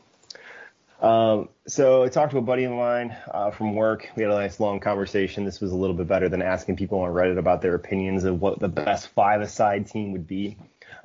Um, 1.01 1.49
so 1.69 2.03
I 2.03 2.09
talked 2.09 2.33
to 2.33 2.39
a 2.39 2.43
buddy 2.43 2.65
of 2.65 2.73
mine 2.73 3.17
uh, 3.33 3.53
from 3.53 3.75
work. 3.77 4.09
We 4.17 4.25
had 4.25 4.33
a 4.33 4.35
nice 4.35 4.59
long 4.59 4.81
conversation. 4.81 5.45
This 5.45 5.61
was 5.61 5.71
a 5.71 5.77
little 5.77 5.95
bit 5.95 6.09
better 6.09 6.29
than 6.29 6.43
asking 6.43 6.75
people 6.75 7.01
on 7.03 7.13
Reddit 7.13 7.39
about 7.39 7.63
their 7.63 7.77
opinions 7.77 8.25
of 8.25 8.41
what 8.41 8.59
the 8.59 8.69
best 8.69 9.07
five-a-side 9.11 9.87
team 9.87 10.11
would 10.11 10.27
be. 10.27 10.57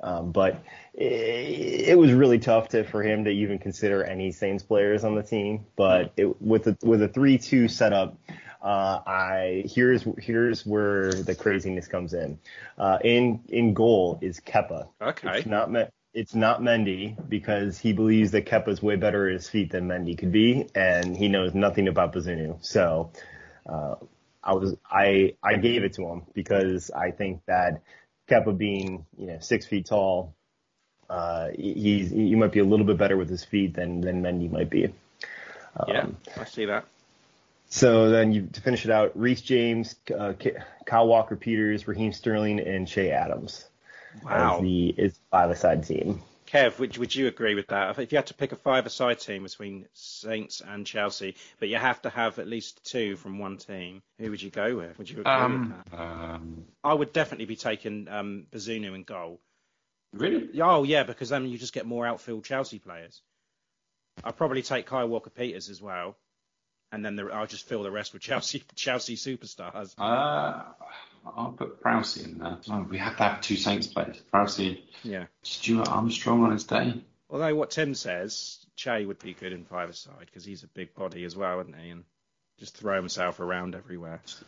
Um, 0.04 0.32
but 0.32 0.62
it, 0.92 1.88
it, 1.88 1.98
was 1.98 2.12
really 2.12 2.38
tough 2.38 2.68
to, 2.68 2.84
for 2.84 3.02
him 3.02 3.24
to 3.24 3.30
even 3.30 3.58
consider 3.58 4.04
any 4.04 4.32
Saints 4.32 4.62
players 4.62 5.02
on 5.02 5.14
the 5.14 5.22
team. 5.22 5.64
But 5.76 6.12
it, 6.18 6.42
with 6.42 6.66
a 6.66 6.76
with 6.82 7.00
a 7.00 7.08
three-two 7.08 7.68
setup, 7.68 8.14
uh, 8.62 9.00
I 9.06 9.64
here's 9.66 10.06
here's 10.18 10.66
where 10.66 11.10
the 11.10 11.34
craziness 11.34 11.88
comes 11.88 12.12
in. 12.12 12.38
Uh, 12.76 12.98
in 13.02 13.40
in 13.48 13.72
goal 13.72 14.18
is 14.20 14.40
Kepa. 14.40 14.88
Okay. 15.00 15.38
It's 15.38 15.46
not 15.46 15.70
it's 16.12 16.34
not 16.34 16.60
Mendy 16.60 17.16
because 17.28 17.78
he 17.78 17.94
believes 17.94 18.30
that 18.32 18.44
Kepa's 18.44 18.82
way 18.82 18.96
better 18.96 19.26
at 19.26 19.32
his 19.32 19.48
feet 19.48 19.72
than 19.72 19.88
Mendy 19.88 20.18
could 20.18 20.32
be, 20.32 20.68
and 20.74 21.16
he 21.16 21.28
knows 21.28 21.54
nothing 21.54 21.88
about 21.88 22.12
Bazunu. 22.12 22.62
So 22.62 23.10
uh, 23.66 23.94
I 24.42 24.52
was 24.52 24.76
I 24.88 25.34
I 25.42 25.56
gave 25.56 25.82
it 25.82 25.94
to 25.94 26.06
him 26.06 26.24
because 26.34 26.90
I 26.90 27.10
think 27.10 27.40
that 27.46 27.80
Kepa 28.34 28.56
being 28.56 29.06
you 29.16 29.26
know 29.26 29.38
six 29.40 29.66
feet 29.66 29.86
tall, 29.86 30.34
uh, 31.08 31.48
he's 31.56 32.10
he 32.10 32.34
might 32.34 32.52
be 32.52 32.60
a 32.60 32.64
little 32.64 32.86
bit 32.86 32.98
better 32.98 33.16
with 33.16 33.28
his 33.28 33.44
feet 33.44 33.74
than 33.74 34.00
than 34.00 34.22
Mendy 34.22 34.50
might 34.50 34.70
be. 34.70 34.86
Um, 35.76 35.88
yeah, 35.88 36.06
I 36.36 36.44
see 36.44 36.66
that. 36.66 36.84
So 37.68 38.10
then 38.10 38.32
you 38.32 38.48
to 38.52 38.60
finish 38.60 38.84
it 38.84 38.90
out, 38.90 39.18
Reece 39.18 39.40
James, 39.40 39.96
uh, 40.16 40.34
Kyle 40.86 41.06
Walker 41.06 41.36
Peters, 41.36 41.88
Raheem 41.88 42.12
Sterling, 42.12 42.60
and 42.60 42.86
Che 42.86 43.10
Adams. 43.10 43.64
Wow. 44.24 44.56
As 44.56 44.62
the 44.62 44.88
is 44.96 45.18
five-a-side 45.30 45.84
team. 45.84 46.22
Kev, 46.54 46.78
would, 46.78 46.96
would 46.98 47.14
you 47.14 47.26
agree 47.26 47.56
with 47.56 47.66
that? 47.68 47.98
If 47.98 48.12
you 48.12 48.18
had 48.18 48.28
to 48.28 48.34
pick 48.34 48.52
a 48.52 48.56
five-a-side 48.56 49.18
team 49.18 49.42
between 49.42 49.86
Saints 49.92 50.62
and 50.64 50.86
Chelsea, 50.86 51.34
but 51.58 51.68
you 51.68 51.78
have 51.78 52.00
to 52.02 52.10
have 52.10 52.38
at 52.38 52.46
least 52.46 52.84
two 52.84 53.16
from 53.16 53.40
one 53.40 53.56
team, 53.56 54.02
who 54.20 54.30
would 54.30 54.40
you 54.40 54.50
go 54.50 54.76
with? 54.76 54.96
Would 54.98 55.10
you 55.10 55.20
agree 55.20 55.32
um, 55.32 55.74
with 55.76 55.90
that? 55.90 56.00
Um, 56.00 56.64
I 56.84 56.94
would 56.94 57.12
definitely 57.12 57.46
be 57.46 57.56
taking 57.56 58.06
um, 58.08 58.46
Bazunu 58.52 58.94
in 58.94 59.02
goal. 59.02 59.40
Really? 60.12 60.60
Oh 60.60 60.84
yeah, 60.84 61.02
because 61.02 61.28
then 61.28 61.48
you 61.48 61.58
just 61.58 61.72
get 61.72 61.86
more 61.86 62.06
outfield 62.06 62.44
Chelsea 62.44 62.78
players. 62.78 63.20
I'd 64.22 64.36
probably 64.36 64.62
take 64.62 64.86
Kyle 64.86 65.08
Walker 65.08 65.30
Peters 65.30 65.68
as 65.68 65.82
well, 65.82 66.16
and 66.92 67.04
then 67.04 67.16
the, 67.16 67.24
I'll 67.32 67.48
just 67.48 67.66
fill 67.66 67.82
the 67.82 67.90
rest 67.90 68.12
with 68.12 68.22
Chelsea 68.22 68.62
Chelsea 68.76 69.16
superstars. 69.16 69.92
Uh, 69.98 70.62
I'll 71.26 71.52
put 71.52 71.80
Prowse 71.80 72.16
in 72.16 72.38
there. 72.38 72.58
Oh, 72.70 72.86
we 72.88 72.98
have 72.98 73.16
to 73.16 73.22
have 73.22 73.40
two 73.40 73.56
Saints 73.56 73.86
players. 73.86 74.18
Prowse, 74.30 74.60
yeah. 75.02 75.26
Stuart 75.42 75.88
Armstrong 75.88 76.44
on 76.44 76.52
his 76.52 76.64
day. 76.64 77.02
Although 77.30 77.54
what 77.54 77.70
Tim 77.70 77.94
says, 77.94 78.64
Che 78.76 79.04
would 79.04 79.18
be 79.18 79.34
good 79.34 79.52
in 79.52 79.64
five 79.64 79.96
side 79.96 80.26
because 80.26 80.44
he's 80.44 80.62
a 80.62 80.68
big 80.68 80.94
body 80.94 81.24
as 81.24 81.36
well, 81.36 81.60
isn't 81.60 81.76
he? 81.76 81.90
And 81.90 82.04
just 82.58 82.76
throw 82.76 82.96
himself 82.96 83.40
around 83.40 83.74
everywhere. 83.74 84.20
It's 84.24 84.42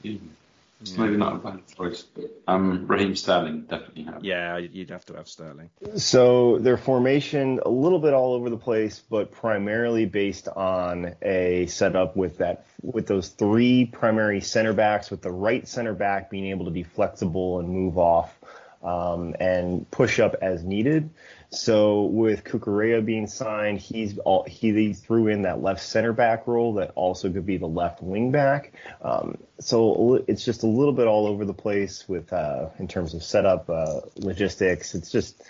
yeah. 0.82 0.98
maybe 0.98 1.16
not 1.16 1.36
a 1.36 1.38
bad 1.38 1.66
choice, 1.66 2.02
but 2.02 2.30
um, 2.46 2.86
Raheem 2.86 3.16
Sterling 3.16 3.62
definitely 3.62 4.04
have. 4.04 4.24
Yeah, 4.24 4.58
you'd 4.58 4.90
have 4.90 5.04
to 5.06 5.14
have 5.14 5.28
Sterling. 5.28 5.70
So 5.96 6.58
their 6.58 6.76
formation 6.76 7.60
a 7.64 7.70
little 7.70 7.98
bit 7.98 8.12
all 8.14 8.34
over 8.34 8.50
the 8.50 8.56
place, 8.56 9.02
but 9.08 9.32
primarily 9.32 10.06
based 10.06 10.48
on 10.48 11.14
a 11.22 11.66
setup 11.66 12.16
with 12.16 12.38
that 12.38 12.66
with 12.82 13.06
those 13.06 13.28
three 13.28 13.86
primary 13.86 14.40
center 14.40 14.72
backs, 14.72 15.10
with 15.10 15.22
the 15.22 15.32
right 15.32 15.66
center 15.66 15.94
back 15.94 16.30
being 16.30 16.46
able 16.46 16.66
to 16.66 16.70
be 16.70 16.82
flexible 16.82 17.58
and 17.58 17.68
move 17.68 17.98
off 17.98 18.38
um, 18.82 19.34
and 19.40 19.90
push 19.90 20.20
up 20.20 20.36
as 20.42 20.62
needed. 20.62 21.10
So 21.50 22.04
with 22.04 22.44
Cucurella 22.44 23.04
being 23.04 23.26
signed, 23.26 23.78
he's 23.80 24.18
all, 24.18 24.44
he 24.44 24.92
threw 24.92 25.28
in 25.28 25.42
that 25.42 25.62
left 25.62 25.82
center 25.82 26.12
back 26.12 26.46
role 26.46 26.74
that 26.74 26.92
also 26.94 27.30
could 27.30 27.46
be 27.46 27.56
the 27.56 27.68
left 27.68 28.02
wing 28.02 28.30
back. 28.30 28.72
Um, 29.02 29.38
so 29.60 30.24
it's 30.26 30.44
just 30.44 30.62
a 30.62 30.66
little 30.66 30.92
bit 30.92 31.06
all 31.06 31.26
over 31.26 31.44
the 31.44 31.54
place 31.54 32.08
with 32.08 32.32
uh, 32.32 32.68
in 32.78 32.88
terms 32.88 33.14
of 33.14 33.22
setup, 33.22 33.70
uh, 33.70 34.00
logistics. 34.16 34.94
It's 34.94 35.10
just 35.10 35.42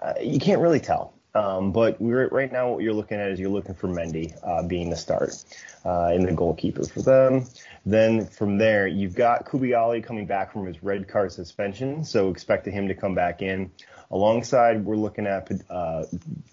uh, 0.00 0.14
you 0.20 0.38
can't 0.38 0.60
really 0.60 0.80
tell. 0.80 1.12
Um, 1.36 1.70
but 1.70 2.00
we're, 2.00 2.28
right 2.28 2.50
now, 2.50 2.70
what 2.70 2.82
you're 2.82 2.94
looking 2.94 3.18
at 3.18 3.30
is 3.30 3.38
you're 3.38 3.50
looking 3.50 3.74
for 3.74 3.88
Mendy 3.88 4.34
uh, 4.42 4.62
being 4.62 4.88
the 4.88 4.96
start 4.96 5.44
uh, 5.84 6.10
in 6.14 6.24
the 6.24 6.32
goalkeeper 6.32 6.84
for 6.84 7.02
them. 7.02 7.44
Then 7.84 8.26
from 8.26 8.56
there, 8.56 8.86
you've 8.86 9.14
got 9.14 9.44
Koulibaly 9.44 10.02
coming 10.02 10.24
back 10.24 10.50
from 10.50 10.64
his 10.64 10.82
red 10.82 11.06
card 11.08 11.32
suspension, 11.32 12.04
so 12.04 12.30
expect 12.30 12.66
him 12.66 12.88
to 12.88 12.94
come 12.94 13.14
back 13.14 13.42
in. 13.42 13.70
Alongside, 14.10 14.84
we're 14.84 14.96
looking 14.96 15.26
at 15.26 15.50
uh, 15.68 16.04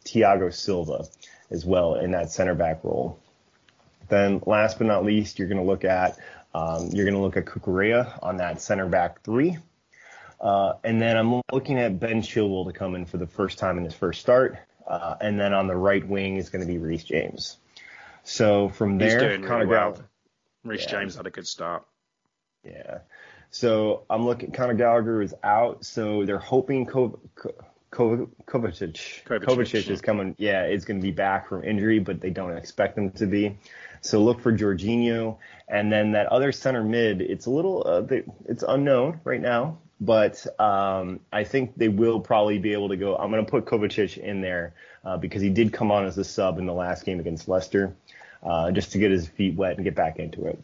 Thiago 0.06 0.54
Silva 0.54 1.06
as 1.52 1.66
well 1.66 1.96
in 1.96 2.12
that 2.12 2.32
center 2.32 2.56
back 2.56 2.84
role. 2.84 3.20
Then, 4.10 4.42
last 4.46 4.78
but 4.78 4.88
not 4.88 5.06
least, 5.06 5.40
you're 5.40 5.48
going 5.48 5.62
to 5.62 5.68
look 5.68 5.86
at 5.86 6.18
um, 6.54 6.90
you're 6.92 7.06
going 7.06 7.16
to 7.16 7.22
look 7.22 7.38
at 7.38 7.46
Cucurella 7.46 8.20
on 8.22 8.38
that 8.38 8.62
center 8.62 8.88
back 8.88 9.24
three. 9.24 9.58
Uh, 10.40 10.74
and 10.84 11.02
then 11.02 11.18
I'm 11.18 11.42
looking 11.52 11.80
at 11.80 12.00
Ben 12.00 12.22
Chilwell 12.22 12.68
to 12.68 12.74
come 12.78 12.96
in 12.96 13.06
for 13.06 13.18
the 13.18 13.28
first 13.28 13.58
time 13.58 13.78
in 13.78 13.86
his 13.86 13.94
first 13.94 14.22
start. 14.22 14.58
Uh, 14.86 15.16
and 15.22 15.40
then 15.40 15.54
on 15.54 15.68
the 15.68 15.76
right 15.76 16.06
wing 16.06 16.38
is 16.38 16.50
going 16.50 16.66
to 16.66 16.72
be 16.72 16.78
Reece 16.78 17.06
James. 17.06 17.58
So 18.24 18.70
from 18.70 18.98
there, 18.98 19.40
Conor 19.40 19.68
well. 19.68 19.98
Reece 20.64 20.84
yeah. 20.84 20.92
James 20.92 21.16
had 21.16 21.26
a 21.26 21.30
good 21.30 21.48
start. 21.48 21.86
Yeah. 22.64 23.00
So 23.54 24.02
I'm 24.10 24.26
looking. 24.26 24.52
Conor 24.52 24.74
Gallagher 24.74 25.22
is 25.22 25.36
out, 25.44 25.86
so 25.86 26.26
they're 26.26 26.40
hoping 26.40 26.88
Ko, 26.88 27.20
Ko, 27.36 27.52
Ko, 27.92 28.30
Kovacic, 28.48 29.24
Kovacic, 29.26 29.44
Kovacic 29.44 29.90
is 29.92 30.02
coming. 30.02 30.34
Yeah, 30.40 30.66
is 30.66 30.86
going 30.86 31.00
to 31.00 31.04
be 31.04 31.12
back 31.12 31.48
from 31.48 31.64
injury, 31.64 32.00
but 32.00 32.20
they 32.20 32.32
don't 32.32 32.58
expect 32.58 32.98
him 32.98 33.12
to 33.12 33.28
be. 33.28 33.60
So 34.02 34.24
look 34.24 34.42
for 34.42 34.52
Jorginho, 34.52 35.38
and 35.68 35.92
then 35.92 36.14
that 36.14 36.26
other 36.28 36.52
center 36.52 36.84
mid. 36.84 37.22
It's 37.22 37.46
a 37.46 37.52
little. 37.52 37.86
Uh, 37.86 38.02
they, 38.02 38.24
it's 38.46 38.64
unknown 38.68 39.22
right 39.24 39.40
now, 39.40 39.78
but 40.02 40.44
um, 40.60 41.20
I 41.32 41.44
think 41.44 41.78
they 41.78 41.90
will 41.90 42.22
probably 42.22 42.58
be 42.58 42.74
able 42.74 42.90
to 42.90 42.98
go. 42.98 43.16
I'm 43.16 43.30
going 43.30 43.46
to 43.46 43.52
put 43.52 43.66
Kovacic 43.66 44.18
in 44.18 44.42
there 44.42 44.74
uh, 45.06 45.18
because 45.18 45.44
he 45.44 45.50
did 45.50 45.72
come 45.72 45.92
on 45.92 46.08
as 46.08 46.18
a 46.18 46.24
sub 46.24 46.58
in 46.58 46.66
the 46.66 46.74
last 46.74 47.06
game 47.06 47.20
against 47.20 47.48
Leicester, 47.48 47.96
uh, 48.42 48.72
just 48.72 48.94
to 48.94 48.98
get 48.98 49.12
his 49.12 49.28
feet 49.28 49.54
wet 49.54 49.76
and 49.76 49.84
get 49.84 49.94
back 49.94 50.18
into 50.18 50.48
it. 50.48 50.60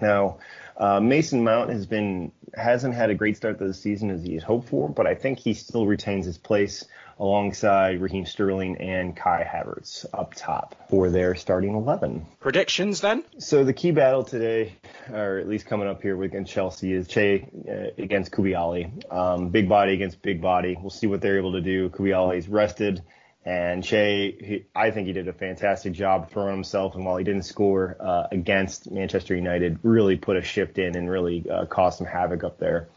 Now, 0.00 0.38
uh, 0.76 1.00
Mason 1.00 1.44
Mount 1.44 1.70
has 1.70 1.86
been 1.86 2.32
hasn't 2.54 2.94
had 2.94 3.10
a 3.10 3.14
great 3.14 3.36
start 3.36 3.58
to 3.58 3.66
the 3.66 3.74
season 3.74 4.10
as 4.10 4.22
he 4.22 4.34
had 4.34 4.42
hoped 4.42 4.68
for, 4.68 4.88
but 4.88 5.06
I 5.06 5.14
think 5.14 5.38
he 5.38 5.54
still 5.54 5.86
retains 5.86 6.26
his 6.26 6.38
place 6.38 6.84
alongside 7.18 8.00
Raheem 8.00 8.26
Sterling 8.26 8.76
and 8.78 9.16
Kai 9.16 9.44
Havertz 9.44 10.04
up 10.12 10.34
top 10.34 10.74
for 10.88 11.10
their 11.10 11.34
starting 11.34 11.74
11. 11.74 12.26
Predictions 12.40 13.00
then? 13.00 13.24
So 13.38 13.64
the 13.64 13.72
key 13.72 13.92
battle 13.92 14.24
today, 14.24 14.74
or 15.12 15.38
at 15.38 15.48
least 15.48 15.66
coming 15.66 15.88
up 15.88 16.02
here 16.02 16.20
against 16.22 16.52
Chelsea, 16.52 16.92
is 16.92 17.06
Che 17.06 17.48
uh, 17.68 18.02
against 18.02 18.32
Koulibaly. 18.32 19.12
Um, 19.12 19.50
big 19.50 19.68
body 19.68 19.92
against 19.92 20.22
big 20.22 20.40
body. 20.40 20.76
We'll 20.80 20.90
see 20.90 21.06
what 21.06 21.20
they're 21.20 21.38
able 21.38 21.52
to 21.52 21.60
do. 21.60 21.88
Koulibaly's 21.90 22.48
rested. 22.48 23.02
And 23.44 23.84
Che, 23.84 24.36
he, 24.40 24.66
I 24.74 24.90
think 24.90 25.06
he 25.06 25.12
did 25.12 25.28
a 25.28 25.32
fantastic 25.32 25.92
job 25.92 26.30
throwing 26.30 26.54
himself. 26.54 26.94
And 26.94 27.04
while 27.04 27.18
he 27.18 27.24
didn't 27.24 27.42
score 27.42 27.96
uh, 28.00 28.26
against 28.32 28.90
Manchester 28.90 29.36
United, 29.36 29.78
really 29.82 30.16
put 30.16 30.36
a 30.36 30.42
shift 30.42 30.78
in 30.78 30.96
and 30.96 31.10
really 31.10 31.44
uh, 31.50 31.66
caused 31.66 31.98
some 31.98 32.06
havoc 32.06 32.42
up 32.42 32.58
there. 32.58 32.88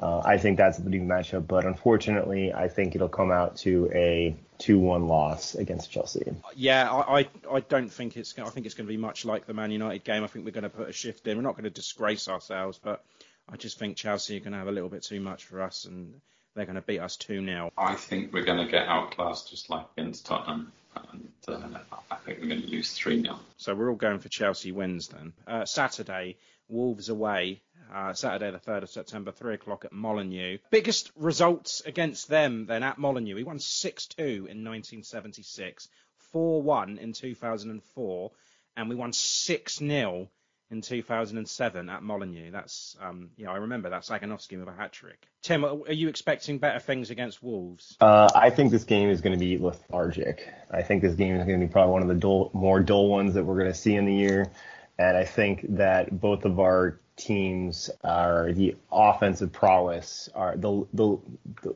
Uh, 0.00 0.20
I 0.24 0.38
think 0.38 0.58
that's 0.58 0.78
a 0.78 0.82
big 0.82 1.06
matchup, 1.06 1.46
but 1.46 1.64
unfortunately, 1.64 2.52
I 2.52 2.66
think 2.66 2.96
it'll 2.96 3.08
come 3.08 3.30
out 3.30 3.58
to 3.58 3.88
a 3.94 4.36
2-1 4.58 5.06
loss 5.06 5.54
against 5.54 5.92
Chelsea. 5.92 6.34
Yeah, 6.56 6.90
I, 6.90 7.20
I, 7.20 7.28
I 7.52 7.60
don't 7.60 7.88
think 7.88 8.16
it's. 8.16 8.36
I 8.36 8.48
think 8.48 8.66
it's 8.66 8.74
going 8.74 8.86
to 8.88 8.92
be 8.92 8.96
much 8.96 9.24
like 9.24 9.46
the 9.46 9.54
Man 9.54 9.70
United 9.70 10.02
game. 10.02 10.24
I 10.24 10.26
think 10.26 10.44
we're 10.44 10.50
going 10.50 10.64
to 10.64 10.70
put 10.70 10.88
a 10.88 10.92
shift 10.92 11.28
in. 11.28 11.36
We're 11.36 11.44
not 11.44 11.52
going 11.52 11.64
to 11.64 11.70
disgrace 11.70 12.26
ourselves, 12.26 12.80
but 12.82 13.04
I 13.48 13.56
just 13.56 13.78
think 13.78 13.96
Chelsea 13.96 14.36
are 14.36 14.40
going 14.40 14.52
to 14.52 14.58
have 14.58 14.66
a 14.66 14.72
little 14.72 14.88
bit 14.88 15.04
too 15.04 15.20
much 15.20 15.44
for 15.44 15.62
us, 15.62 15.84
and 15.84 16.20
they're 16.54 16.66
going 16.66 16.76
to 16.76 16.82
beat 16.82 17.00
us 17.00 17.16
2 17.16 17.44
0. 17.44 17.72
I 17.76 17.94
think 17.94 18.32
we're 18.32 18.44
going 18.44 18.64
to 18.64 18.70
get 18.70 18.86
outclassed 18.88 19.50
just 19.50 19.70
like 19.70 19.86
against 19.96 20.26
Tottenham. 20.26 20.72
And 20.96 21.28
uh, 21.48 21.78
I 22.10 22.16
think 22.16 22.38
we're 22.40 22.48
going 22.48 22.62
to 22.62 22.68
lose 22.68 22.92
3 22.92 23.22
0. 23.22 23.38
So 23.56 23.74
we're 23.74 23.90
all 23.90 23.96
going 23.96 24.20
for 24.20 24.28
Chelsea 24.28 24.72
wins 24.72 25.08
then. 25.08 25.32
Uh, 25.46 25.64
Saturday, 25.64 26.36
Wolves 26.68 27.08
away. 27.08 27.60
Uh, 27.92 28.14
Saturday, 28.14 28.50
the 28.50 28.58
3rd 28.58 28.84
of 28.84 28.90
September, 28.90 29.30
3 29.30 29.54
o'clock 29.54 29.84
at 29.84 29.92
Molineux. 29.92 30.58
Biggest 30.70 31.12
results 31.16 31.82
against 31.84 32.28
them 32.28 32.66
then 32.66 32.82
at 32.82 32.98
Molineux. 32.98 33.34
We 33.34 33.44
won 33.44 33.58
6 33.58 34.06
2 34.06 34.22
in 34.22 34.64
1976. 34.64 35.88
4-1 36.34 36.98
in 36.98 37.12
2004, 37.12 38.30
and 38.76 38.88
we 38.88 38.96
won 38.96 39.12
6-0 39.12 40.28
in 40.70 40.80
2007 40.80 41.88
at 41.88 42.02
Molineux. 42.02 42.50
That's 42.50 42.96
um, 43.00 43.30
yeah, 43.36 43.50
I 43.50 43.56
remember 43.56 43.90
that 43.90 44.02
Saganowski 44.02 44.58
with 44.58 44.68
a 44.68 44.72
hat 44.72 44.92
trick. 44.92 45.26
Tim, 45.42 45.64
are 45.64 45.92
you 45.92 46.08
expecting 46.08 46.58
better 46.58 46.80
things 46.80 47.10
against 47.10 47.42
Wolves? 47.42 47.96
Uh, 48.00 48.28
I 48.34 48.50
think 48.50 48.70
this 48.70 48.84
game 48.84 49.10
is 49.10 49.20
going 49.20 49.38
to 49.38 49.44
be 49.44 49.58
lethargic. 49.58 50.48
I 50.70 50.82
think 50.82 51.02
this 51.02 51.14
game 51.14 51.36
is 51.36 51.46
going 51.46 51.60
to 51.60 51.66
be 51.66 51.72
probably 51.72 51.92
one 51.92 52.02
of 52.02 52.08
the 52.08 52.14
dull, 52.14 52.50
more 52.54 52.80
dull 52.80 53.08
ones 53.08 53.34
that 53.34 53.44
we're 53.44 53.58
going 53.58 53.72
to 53.72 53.78
see 53.78 53.94
in 53.94 54.06
the 54.06 54.14
year. 54.14 54.50
And 54.98 55.16
I 55.16 55.24
think 55.24 55.64
that 55.76 56.20
both 56.20 56.44
of 56.44 56.60
our 56.60 57.00
teams 57.16 57.90
are 58.02 58.52
the 58.52 58.76
offensive 58.90 59.52
prowess 59.52 60.28
are 60.34 60.56
the 60.56 60.84
the 60.92 61.16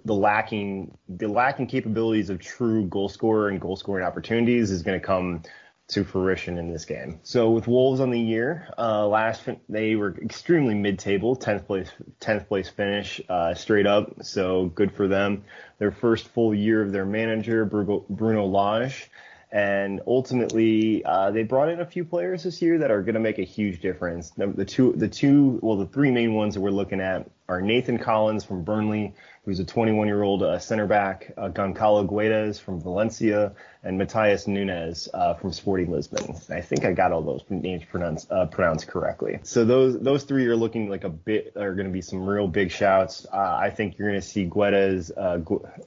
the 0.05 0.15
lacking 0.15 0.97
the 1.09 1.29
lacking 1.29 1.69
capabilities 1.69 2.29
of 2.29 2.41
true 2.41 2.87
goal 2.87 3.09
scorer 3.09 3.49
and 3.49 3.61
goal 3.61 3.77
scoring 3.77 4.05
opportunities 4.05 4.73
is 4.73 4.83
going 4.83 4.99
to 4.99 5.07
come 5.07 5.43
to 5.89 6.05
fruition 6.05 6.59
in 6.59 6.71
this 6.71 6.85
game. 6.85 7.19
So 7.23 7.51
with 7.51 7.67
Wolves 7.67 8.01
on 8.01 8.11
the 8.11 8.21
year, 8.21 8.69
uh, 8.77 9.07
last 9.07 9.43
they 9.69 9.97
were 9.97 10.15
extremely 10.19 10.75
mid-table, 10.75 11.37
10th 11.37 11.67
place 11.67 11.91
10th 12.21 12.47
place 12.47 12.69
finish, 12.69 13.21
uh, 13.29 13.55
straight 13.55 13.87
up. 13.87 14.23
So 14.23 14.67
good 14.67 14.93
for 14.93 15.09
them. 15.09 15.45
Their 15.79 15.93
first 15.93 16.29
full 16.29 16.55
year 16.55 16.83
of 16.83 16.93
their 16.93 17.07
manager 17.07 17.65
Bruno, 17.65 18.45
Lage 18.45 19.11
and 19.51 20.03
ultimately, 20.07 21.03
uh, 21.05 21.31
they 21.31 21.43
brought 21.43 21.71
in 21.71 21.81
a 21.81 21.87
few 21.87 22.05
players 22.05 22.43
this 22.43 22.61
year 22.61 22.79
that 22.79 22.91
are 22.91 23.01
going 23.01 23.15
to 23.15 23.21
make 23.21 23.39
a 23.39 23.45
huge 23.45 23.81
difference. 23.81 24.31
The, 24.37 24.65
two, 24.65 24.93
the 24.93 25.09
two, 25.09 25.59
well, 25.63 25.77
the 25.77 25.87
three 25.87 26.11
main 26.11 26.35
ones 26.35 26.55
that 26.55 26.61
we're 26.61 26.71
looking 26.71 27.01
at 27.01 27.31
are 27.49 27.63
Nathan 27.63 27.99
Collins 27.99 28.45
from 28.45 28.63
Burnley, 28.63 29.15
who's 29.45 29.59
a 29.59 29.65
21-year-old 29.65 30.43
uh, 30.43 30.59
center 30.59 30.87
back, 30.87 31.33
uh, 31.39 31.49
Goncalo 31.49 32.07
Guedes 32.07 32.61
from 32.61 32.79
Valencia, 32.79 33.55
and 33.83 33.99
Matheus 33.99 34.47
Nunes 34.47 35.09
uh, 35.15 35.33
from 35.33 35.53
Sporting 35.53 35.91
Lisbon. 35.91 36.35
I 36.51 36.61
think 36.61 36.85
I 36.85 36.93
got 36.93 37.11
all 37.11 37.23
those 37.23 37.43
names 37.49 37.85
pronounced 37.91 38.31
uh, 38.31 38.45
pronounced 38.47 38.89
correctly. 38.89 39.39
So 39.45 39.65
those 39.65 39.99
those 40.01 40.25
three 40.25 40.47
are 40.47 40.57
looking 40.57 40.91
like 40.91 41.05
a 41.05 41.09
bit 41.09 41.55
are 41.57 41.73
going 41.73 41.87
to 41.87 41.93
be 41.93 42.03
some 42.03 42.27
real 42.27 42.49
big 42.49 42.71
shouts. 42.71 43.27
Uh, 43.33 43.39
I 43.39 43.71
think 43.71 43.97
you're 43.97 44.09
going 44.09 44.21
to 44.21 44.27
see 44.27 44.45
Guedes 44.45 45.11
uh, 45.17 45.39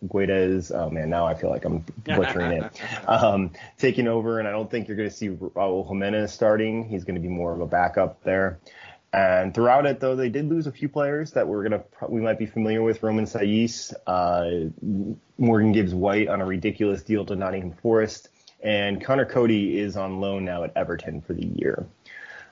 Guedes. 0.08 0.72
Oh 0.74 0.90
man, 0.90 1.12
now 1.12 1.28
I 1.28 1.36
feel 1.36 1.52
like 1.52 1.66
I'm 1.66 1.86
butchering 2.06 2.64
it. 2.64 2.82
Um, 3.08 3.52
taking 3.78 4.08
over, 4.08 4.40
and 4.40 4.48
I 4.48 4.52
don't 4.52 4.72
think 4.72 4.88
you're 4.88 4.96
going 4.96 5.10
to 5.10 5.16
see 5.16 5.30
Raul 5.30 5.88
Jimenez 5.88 6.32
starting. 6.32 6.88
He's 6.88 7.04
going 7.04 7.16
to 7.16 7.22
be 7.22 7.28
more 7.28 7.54
of 7.54 7.60
a 7.60 7.68
backup 7.68 8.24
there. 8.24 8.60
And 9.14 9.54
throughout 9.54 9.86
it, 9.86 10.00
though, 10.00 10.16
they 10.16 10.30
did 10.30 10.50
lose 10.50 10.68
a 10.68 10.72
few 10.72 10.88
players 10.88 11.32
that 11.32 11.48
we're 11.48 11.64
gonna 11.64 11.84
we 12.08 12.22
might 12.22 12.40
be 12.40 12.46
familiar 12.46 12.82
with. 12.82 13.04
Romain 13.04 13.26
Saïss, 13.26 13.94
uh, 14.08 14.70
Morgan 15.38 15.74
Gibbs 15.74 15.94
White 15.94 16.30
on 16.30 16.40
a 16.40 16.46
ridiculous 16.46 17.04
deal 17.04 17.26
to 17.26 17.36
Nottingham 17.36 17.74
Forest, 17.74 18.30
and 18.62 19.04
Conor 19.04 19.26
Coady 19.26 19.78
is 19.78 19.98
on 19.98 20.22
loan 20.22 20.46
now 20.46 20.64
at 20.64 20.72
Everton 20.78 21.20
for 21.20 21.34
the 21.34 21.46
year. 21.46 21.86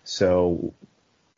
So, 0.03 0.73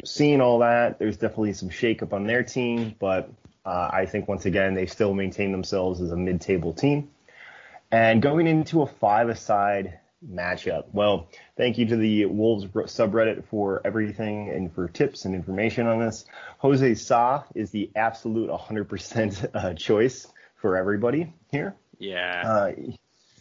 seeing 0.03 0.41
all 0.41 0.59
that, 0.59 0.97
there's 0.97 1.17
definitely 1.17 1.53
some 1.53 1.69
shakeup 1.69 2.13
on 2.13 2.26
their 2.26 2.41
team, 2.41 2.95
but 2.97 3.30
uh, 3.63 3.89
I 3.93 4.07
think 4.07 4.28
once 4.28 4.45
again 4.45 4.74
they 4.74 4.88
still 4.88 5.13
maintain 5.13 5.51
themselves 5.51 6.01
as 6.01 6.11
a 6.11 6.17
mid-table 6.17 6.74
team. 6.74 7.09
And 7.91 8.22
going 8.22 8.47
into 8.47 8.82
a 8.82 8.88
five-a-side 8.88 9.99
matchup. 10.30 10.86
Well, 10.91 11.30
thank 11.57 11.78
you 11.78 11.86
to 11.88 11.95
the 11.95 12.26
Wolves 12.26 12.65
subreddit 12.65 13.45
for 13.45 13.82
everything 13.86 14.49
and 14.49 14.74
for 14.74 14.88
tips 14.88 15.26
and 15.26 15.34
information 15.34 15.88
on 15.88 15.99
this. 15.99 16.26
Jose 16.59 16.95
Sa 16.95 17.43
is 17.55 17.72
the 17.72 17.89
absolute 17.95 18.49
100% 18.49 19.49
uh, 19.53 19.74
choice 19.74 20.28
for 20.55 20.78
everybody 20.78 21.34
here. 21.51 21.76
Yeah. 21.99 22.43
Uh, 22.45 22.72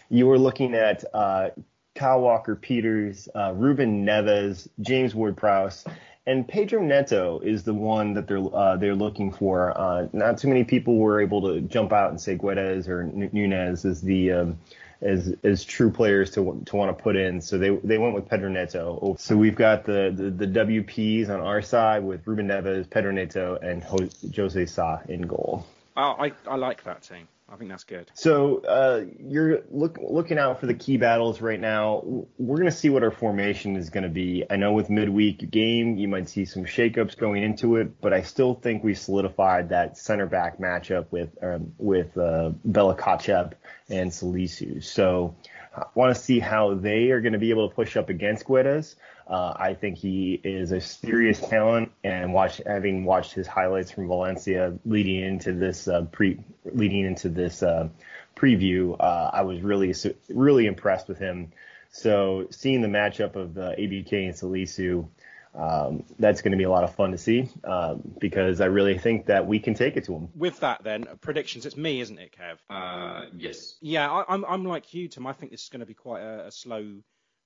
you 0.09 0.27
were 0.27 0.39
looking 0.39 0.75
at 0.75 1.05
uh, 1.15 1.51
Kyle 1.95 2.21
Walker 2.21 2.57
Peters, 2.57 3.29
uh, 3.35 3.53
Ruben 3.55 4.05
Neves, 4.05 4.69
James 4.81 5.15
Ward 5.15 5.37
Prowse, 5.37 5.85
and 6.27 6.47
Pedro 6.47 6.83
Neto 6.83 7.41
is 7.41 7.65
the 7.65 7.75
one 7.75 8.15
that 8.15 8.29
they're 8.29 8.55
uh, 8.55 8.77
they're 8.77 8.95
looking 8.95 9.33
for. 9.33 9.77
Uh, 9.77 10.09
not 10.13 10.39
too 10.39 10.49
many 10.49 10.65
people 10.65 10.97
were 10.97 11.21
able 11.21 11.41
to 11.43 11.61
jump 11.63 11.93
out 11.93 12.11
and 12.11 12.21
say 12.21 12.37
Guedes 12.37 12.89
or 12.89 13.05
Nunes 13.05 13.85
is 13.85 14.01
the 14.03 14.33
um, 14.33 14.59
as 15.03 15.35
as 15.43 15.65
true 15.65 15.91
players 15.91 16.31
to 16.33 16.63
to 16.67 16.77
want 16.77 16.97
to 16.97 17.03
put 17.03 17.17
in. 17.17 17.41
So 17.41 17.59
they 17.59 17.71
they 17.71 17.99
went 17.99 18.15
with 18.15 18.29
Pedro 18.29 18.49
Neto. 18.49 19.17
So 19.19 19.37
we've 19.37 19.55
got 19.55 19.85
the, 19.85 20.13
the, 20.15 20.47
the 20.47 20.47
WPs 20.47 21.29
on 21.29 21.41
our 21.41 21.63
side 21.63 22.05
with 22.05 22.27
Ruben 22.27 22.49
Neves, 22.49 22.89
Pedro 22.89 23.13
Neto, 23.13 23.57
and 23.57 23.83
Jose 23.83 24.67
Sa 24.67 24.99
in 25.09 25.23
goal. 25.23 25.67
Oh, 25.97 26.17
I 26.19 26.33
I 26.47 26.57
like 26.57 26.85
that 26.85 27.03
team. 27.03 27.29
I 27.53 27.57
think 27.57 27.71
that's 27.71 27.85
good. 27.85 28.11
So 28.15 28.59
uh, 28.59 29.05
you're 29.19 29.63
look, 29.71 29.99
looking 30.01 30.39
out 30.39 30.61
for 30.61 30.67
the 30.67 30.75
key 30.75 30.99
battles 30.99 31.41
right 31.41 31.59
now. 31.59 32.03
We're 32.39 32.57
going 32.57 32.71
to 32.71 32.77
see 32.77 32.91
what 32.91 33.03
our 33.03 33.11
formation 33.11 33.75
is 33.77 33.91
going 33.91 34.05
to 34.05 34.09
be. 34.09 34.45
I 34.49 34.55
know 34.55 34.73
with 34.73 34.89
midweek 34.89 35.51
game, 35.51 35.97
you 35.97 36.07
might 36.07 36.29
see 36.29 36.45
some 36.45 36.65
shakeups 36.65 37.17
going 37.17 37.43
into 37.43 37.77
it, 37.77 38.01
but 38.01 38.13
I 38.13 38.23
still 38.23 38.55
think 38.55 38.85
we 38.85 38.95
solidified 38.95 39.71
that 39.71 39.99
center 39.99 40.27
back 40.27 40.59
matchup 40.59 41.07
with 41.11 41.31
um, 41.43 41.73
with 41.77 42.17
uh, 42.17 42.51
Bella 42.65 42.95
Kotchap 42.95 43.55
and 43.89 44.13
Salisu. 44.13 44.85
So 44.85 45.35
I 45.77 45.87
want 45.95 46.15
to 46.15 46.21
see 46.21 46.39
how 46.39 46.75
they 46.75 47.11
are 47.11 47.21
going 47.21 47.33
to 47.33 47.39
be 47.41 47.51
able 47.51 47.69
to 47.69 47.75
push 47.75 47.97
up 47.97 48.11
against 48.11 48.45
Guedes. 48.45 48.95
Uh, 49.31 49.55
I 49.57 49.75
think 49.75 49.97
he 49.97 50.41
is 50.43 50.73
a 50.73 50.81
serious 50.81 51.39
talent, 51.41 51.93
and 52.03 52.35
watch 52.35 52.61
having 52.67 53.05
watched 53.05 53.33
his 53.33 53.47
highlights 53.47 53.93
from 53.93 54.09
Valencia 54.09 54.77
leading 54.85 55.23
into 55.23 55.53
this 55.53 55.87
uh, 55.87 56.03
pre 56.11 56.41
leading 56.65 57.07
into 57.07 57.29
this 57.29 57.63
uh, 57.63 57.89
preview, 58.35 58.97
uh, 58.99 59.31
I 59.33 59.43
was 59.43 59.61
really 59.61 59.95
really 60.29 60.67
impressed 60.67 61.07
with 61.07 61.19
him. 61.19 61.53
So 61.93 62.49
seeing 62.51 62.83
the 62.83 62.89
matchup 62.89 63.37
of 63.37 63.55
the 63.55 63.75
ABK 63.79 64.13
and 64.13 64.35
Salisu, 64.35 65.09
um, 65.55 66.05
that's 66.19 66.43
going 66.43 66.53
to 66.53 66.59
be 66.59 66.65
a 66.65 66.71
lot 66.71 66.83
of 66.83 66.95
fun 66.97 67.13
to 67.13 67.19
see 67.19 67.49
um, 67.65 68.03
because 68.19 68.61
I 68.61 68.67
really 68.67 68.99
think 68.99 69.27
that 69.27 69.47
we 69.47 69.61
can 69.61 69.75
take 69.75 69.97
it 69.97 70.05
to 70.05 70.13
them. 70.13 70.29
With 70.35 70.59
that, 70.61 70.83
then 70.83 71.07
predictions. 71.21 71.67
It's 71.67 71.77
me, 71.77 72.01
isn't 72.01 72.19
it, 72.19 72.37
Kev? 72.37 72.57
Uh, 72.69 73.27
yes. 73.37 73.77
Yeah, 73.81 74.11
I, 74.11 74.21
am 74.21 74.45
I'm, 74.45 74.45
I'm 74.45 74.65
like 74.65 74.93
you, 74.93 75.07
Tim. 75.07 75.27
I 75.27 75.33
think 75.33 75.53
this 75.53 75.63
is 75.63 75.69
going 75.69 75.81
to 75.81 75.87
be 75.87 75.95
quite 75.95 76.23
a, 76.23 76.47
a 76.47 76.51
slow 76.51 77.01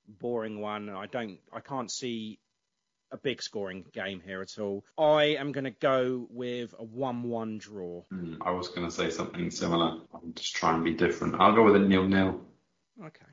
boring 0.08 0.60
one. 0.60 0.88
I 0.88 1.06
don't, 1.06 1.38
I 1.52 1.60
can't 1.60 1.90
see 1.90 2.38
a 3.12 3.16
big 3.16 3.42
scoring 3.42 3.84
game 3.92 4.20
here 4.24 4.42
at 4.42 4.58
all. 4.58 4.84
I 4.98 5.36
am 5.36 5.52
going 5.52 5.64
to 5.64 5.70
go 5.70 6.26
with 6.30 6.74
a 6.78 6.84
1-1 6.84 7.60
draw. 7.60 8.02
Mm, 8.12 8.38
I 8.40 8.50
was 8.50 8.68
going 8.68 8.86
to 8.86 8.92
say 8.92 9.10
something 9.10 9.50
similar. 9.50 10.00
I'm 10.12 10.34
just 10.34 10.56
trying 10.56 10.78
to 10.78 10.84
be 10.84 10.94
different. 10.94 11.36
I'll 11.38 11.54
go 11.54 11.62
with 11.62 11.76
a 11.76 11.80
nil-nil. 11.80 12.40
Okay. 13.00 13.26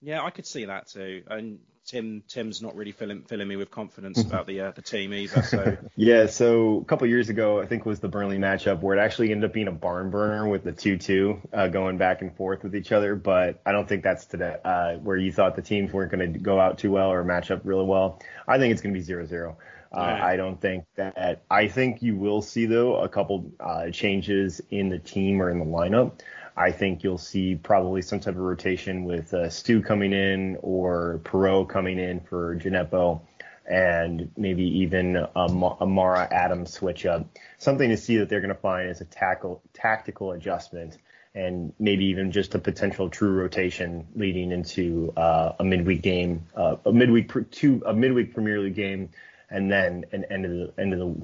Yeah, 0.00 0.22
I 0.22 0.30
could 0.30 0.46
see 0.46 0.66
that 0.66 0.88
too. 0.88 1.22
And 1.28 1.58
Tim 1.84 2.22
Tim's 2.28 2.62
not 2.62 2.76
really 2.76 2.92
filling 2.92 3.22
filling 3.22 3.48
me 3.48 3.56
with 3.56 3.70
confidence 3.70 4.20
about 4.22 4.46
the 4.46 4.60
uh, 4.60 4.70
the 4.72 4.82
team 4.82 5.12
either. 5.14 5.42
So 5.42 5.76
yeah, 5.96 6.26
so 6.26 6.78
a 6.78 6.84
couple 6.84 7.06
years 7.06 7.28
ago, 7.28 7.60
I 7.60 7.66
think 7.66 7.86
was 7.86 8.00
the 8.00 8.08
Burnley 8.08 8.38
matchup 8.38 8.80
where 8.80 8.96
it 8.96 9.00
actually 9.00 9.30
ended 9.32 9.50
up 9.50 9.54
being 9.54 9.68
a 9.68 9.72
barn 9.72 10.10
burner 10.10 10.48
with 10.48 10.64
the 10.64 10.72
two 10.72 10.96
two 10.96 11.40
uh, 11.52 11.68
going 11.68 11.98
back 11.98 12.22
and 12.22 12.34
forth 12.36 12.62
with 12.62 12.74
each 12.74 12.92
other. 12.92 13.14
But 13.14 13.60
I 13.64 13.72
don't 13.72 13.88
think 13.88 14.02
that's 14.02 14.26
today 14.26 14.56
uh, 14.64 14.94
where 14.94 15.16
you 15.16 15.32
thought 15.32 15.56
the 15.56 15.62
teams 15.62 15.92
weren't 15.92 16.10
going 16.10 16.32
to 16.32 16.38
go 16.38 16.60
out 16.60 16.78
too 16.78 16.92
well 16.92 17.10
or 17.10 17.24
match 17.24 17.50
up 17.50 17.62
really 17.64 17.84
well. 17.84 18.20
I 18.46 18.58
think 18.58 18.72
it's 18.72 18.82
going 18.82 18.94
to 18.94 18.98
be 18.98 19.04
zero 19.04 19.26
zero. 19.26 19.58
Uh, 19.90 20.00
I 20.00 20.36
don't 20.36 20.60
think 20.60 20.84
that. 20.96 21.42
I 21.50 21.68
think 21.68 22.02
you 22.02 22.16
will 22.16 22.42
see 22.42 22.66
though 22.66 22.96
a 22.96 23.08
couple 23.08 23.52
uh, 23.58 23.90
changes 23.90 24.60
in 24.70 24.90
the 24.90 24.98
team 24.98 25.40
or 25.40 25.50
in 25.50 25.58
the 25.58 25.64
lineup. 25.64 26.20
I 26.58 26.72
think 26.72 27.04
you'll 27.04 27.18
see 27.18 27.54
probably 27.54 28.02
some 28.02 28.18
type 28.18 28.34
of 28.34 28.40
rotation 28.40 29.04
with 29.04 29.32
uh, 29.32 29.48
Stu 29.48 29.80
coming 29.80 30.12
in 30.12 30.58
or 30.60 31.20
Perraud 31.22 31.68
coming 31.68 32.00
in 32.00 32.18
for 32.20 32.56
Djenepo 32.56 33.20
and 33.64 34.30
maybe 34.36 34.64
even 34.80 35.16
a, 35.16 35.28
a 35.36 35.86
Mara 35.86 36.26
Adams 36.32 36.72
switch 36.72 37.06
up. 37.06 37.26
Something 37.58 37.90
to 37.90 37.96
see 37.96 38.16
that 38.16 38.28
they're 38.28 38.40
going 38.40 38.54
to 38.54 38.60
find 38.60 38.90
is 38.90 39.00
a 39.00 39.04
tackle, 39.04 39.62
tactical 39.72 40.32
adjustment 40.32 40.98
and 41.34 41.72
maybe 41.78 42.06
even 42.06 42.32
just 42.32 42.56
a 42.56 42.58
potential 42.58 43.08
true 43.08 43.32
rotation 43.32 44.06
leading 44.16 44.50
into 44.50 45.12
uh, 45.16 45.52
a 45.60 45.64
midweek 45.64 46.02
game, 46.02 46.44
uh, 46.56 46.76
a 46.84 46.92
midweek 46.92 47.30
two, 47.52 47.82
a 47.86 47.94
midweek 47.94 48.34
Premier 48.34 48.58
League 48.58 48.74
game, 48.74 49.10
and 49.48 49.70
then 49.70 50.04
an 50.10 50.24
end 50.24 50.44
of 50.44 50.50
the 50.50 50.72
end 50.82 50.92
of 50.92 50.98
the 50.98 51.14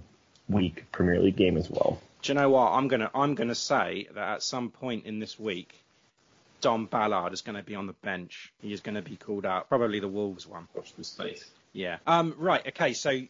week 0.49 0.85
Premier 0.93 1.19
League 1.19 1.37
game 1.37 1.57
as 1.57 1.69
well 1.69 1.99
do 2.25 2.33
you 2.33 2.39
know 2.39 2.49
what? 2.49 2.73
I'm 2.73 2.89
gonna 2.89 3.11
I'm 3.15 3.35
gonna 3.35 3.55
say 3.55 4.09
that 4.15 4.29
at 4.37 4.43
some 4.43 4.71
point 4.71 5.05
in 5.05 5.19
this 5.19 5.39
week, 5.39 5.75
Dom 6.63 6.87
Ballard 6.87 7.35
is 7.35 7.43
going 7.43 7.57
to 7.57 7.63
be 7.63 7.75
on 7.75 7.87
the 7.87 7.93
bench. 7.93 8.51
He 8.63 8.73
is 8.73 8.81
going 8.81 8.95
to 8.95 9.03
be 9.03 9.17
called 9.17 9.45
out. 9.45 9.69
Probably 9.69 10.01
the 10.01 10.09
Wolves 10.09 10.47
one. 10.47 10.67
Watch 10.75 10.95
this 10.97 11.09
space. 11.09 11.45
Yeah. 11.75 11.99
Um. 12.07 12.35
Right. 12.39 12.67
Okay. 12.69 12.95
So, 12.95 13.21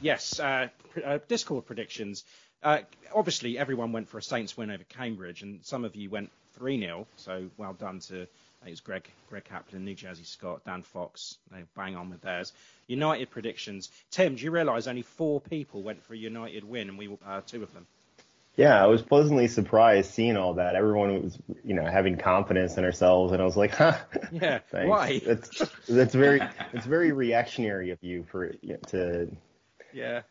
yes. 0.00 0.40
Uh, 0.40 0.68
uh, 1.04 1.18
Discord 1.28 1.66
predictions. 1.66 2.24
Uh, 2.62 2.78
obviously, 3.14 3.58
everyone 3.58 3.92
went 3.92 4.08
for 4.08 4.16
a 4.16 4.22
Saints 4.22 4.56
win 4.56 4.70
over 4.70 4.84
Cambridge, 4.84 5.42
and 5.42 5.62
some 5.62 5.84
of 5.84 5.94
you 5.94 6.08
went 6.08 6.30
3 6.54 6.80
0. 6.80 7.06
So, 7.16 7.50
well 7.58 7.74
done 7.74 7.98
to 8.08 8.22
it 8.22 8.70
was 8.70 8.80
Greg 8.80 9.06
Greg 9.28 9.44
Kaplan, 9.44 9.84
New 9.84 9.94
Jersey 9.94 10.24
Scott, 10.24 10.64
Dan 10.64 10.82
Fox. 10.82 11.36
They 11.50 11.64
bang 11.76 11.96
on 11.96 12.08
with 12.08 12.22
theirs. 12.22 12.54
United 12.86 13.30
predictions. 13.30 13.90
Tim, 14.10 14.36
do 14.36 14.44
you 14.44 14.50
realise 14.50 14.86
only 14.86 15.02
four 15.02 15.42
people 15.42 15.82
went 15.82 16.02
for 16.04 16.14
a 16.14 16.16
United 16.16 16.64
win, 16.64 16.88
and 16.88 16.96
we 16.96 17.08
were 17.08 17.18
uh, 17.26 17.42
two 17.46 17.62
of 17.62 17.74
them? 17.74 17.86
Yeah, 18.56 18.82
I 18.82 18.86
was 18.86 19.00
pleasantly 19.00 19.48
surprised 19.48 20.10
seeing 20.10 20.36
all 20.36 20.54
that. 20.54 20.74
Everyone 20.74 21.22
was, 21.22 21.38
you 21.64 21.74
know, 21.74 21.86
having 21.86 22.18
confidence 22.18 22.76
in 22.76 22.84
ourselves, 22.84 23.32
and 23.32 23.40
I 23.40 23.44
was 23.46 23.56
like, 23.56 23.74
"Huh." 23.74 23.96
Yeah. 24.30 24.58
Thanks. 24.70 24.88
Why? 24.88 25.20
That's 25.24 25.62
that's 25.88 26.14
very 26.14 26.42
it's 26.74 26.84
very 26.84 27.12
reactionary 27.12 27.90
of 27.90 27.98
you 28.02 28.24
for 28.30 28.52
you 28.60 28.74
know, 28.74 28.78
to. 28.88 29.36
Yeah. 29.94 30.22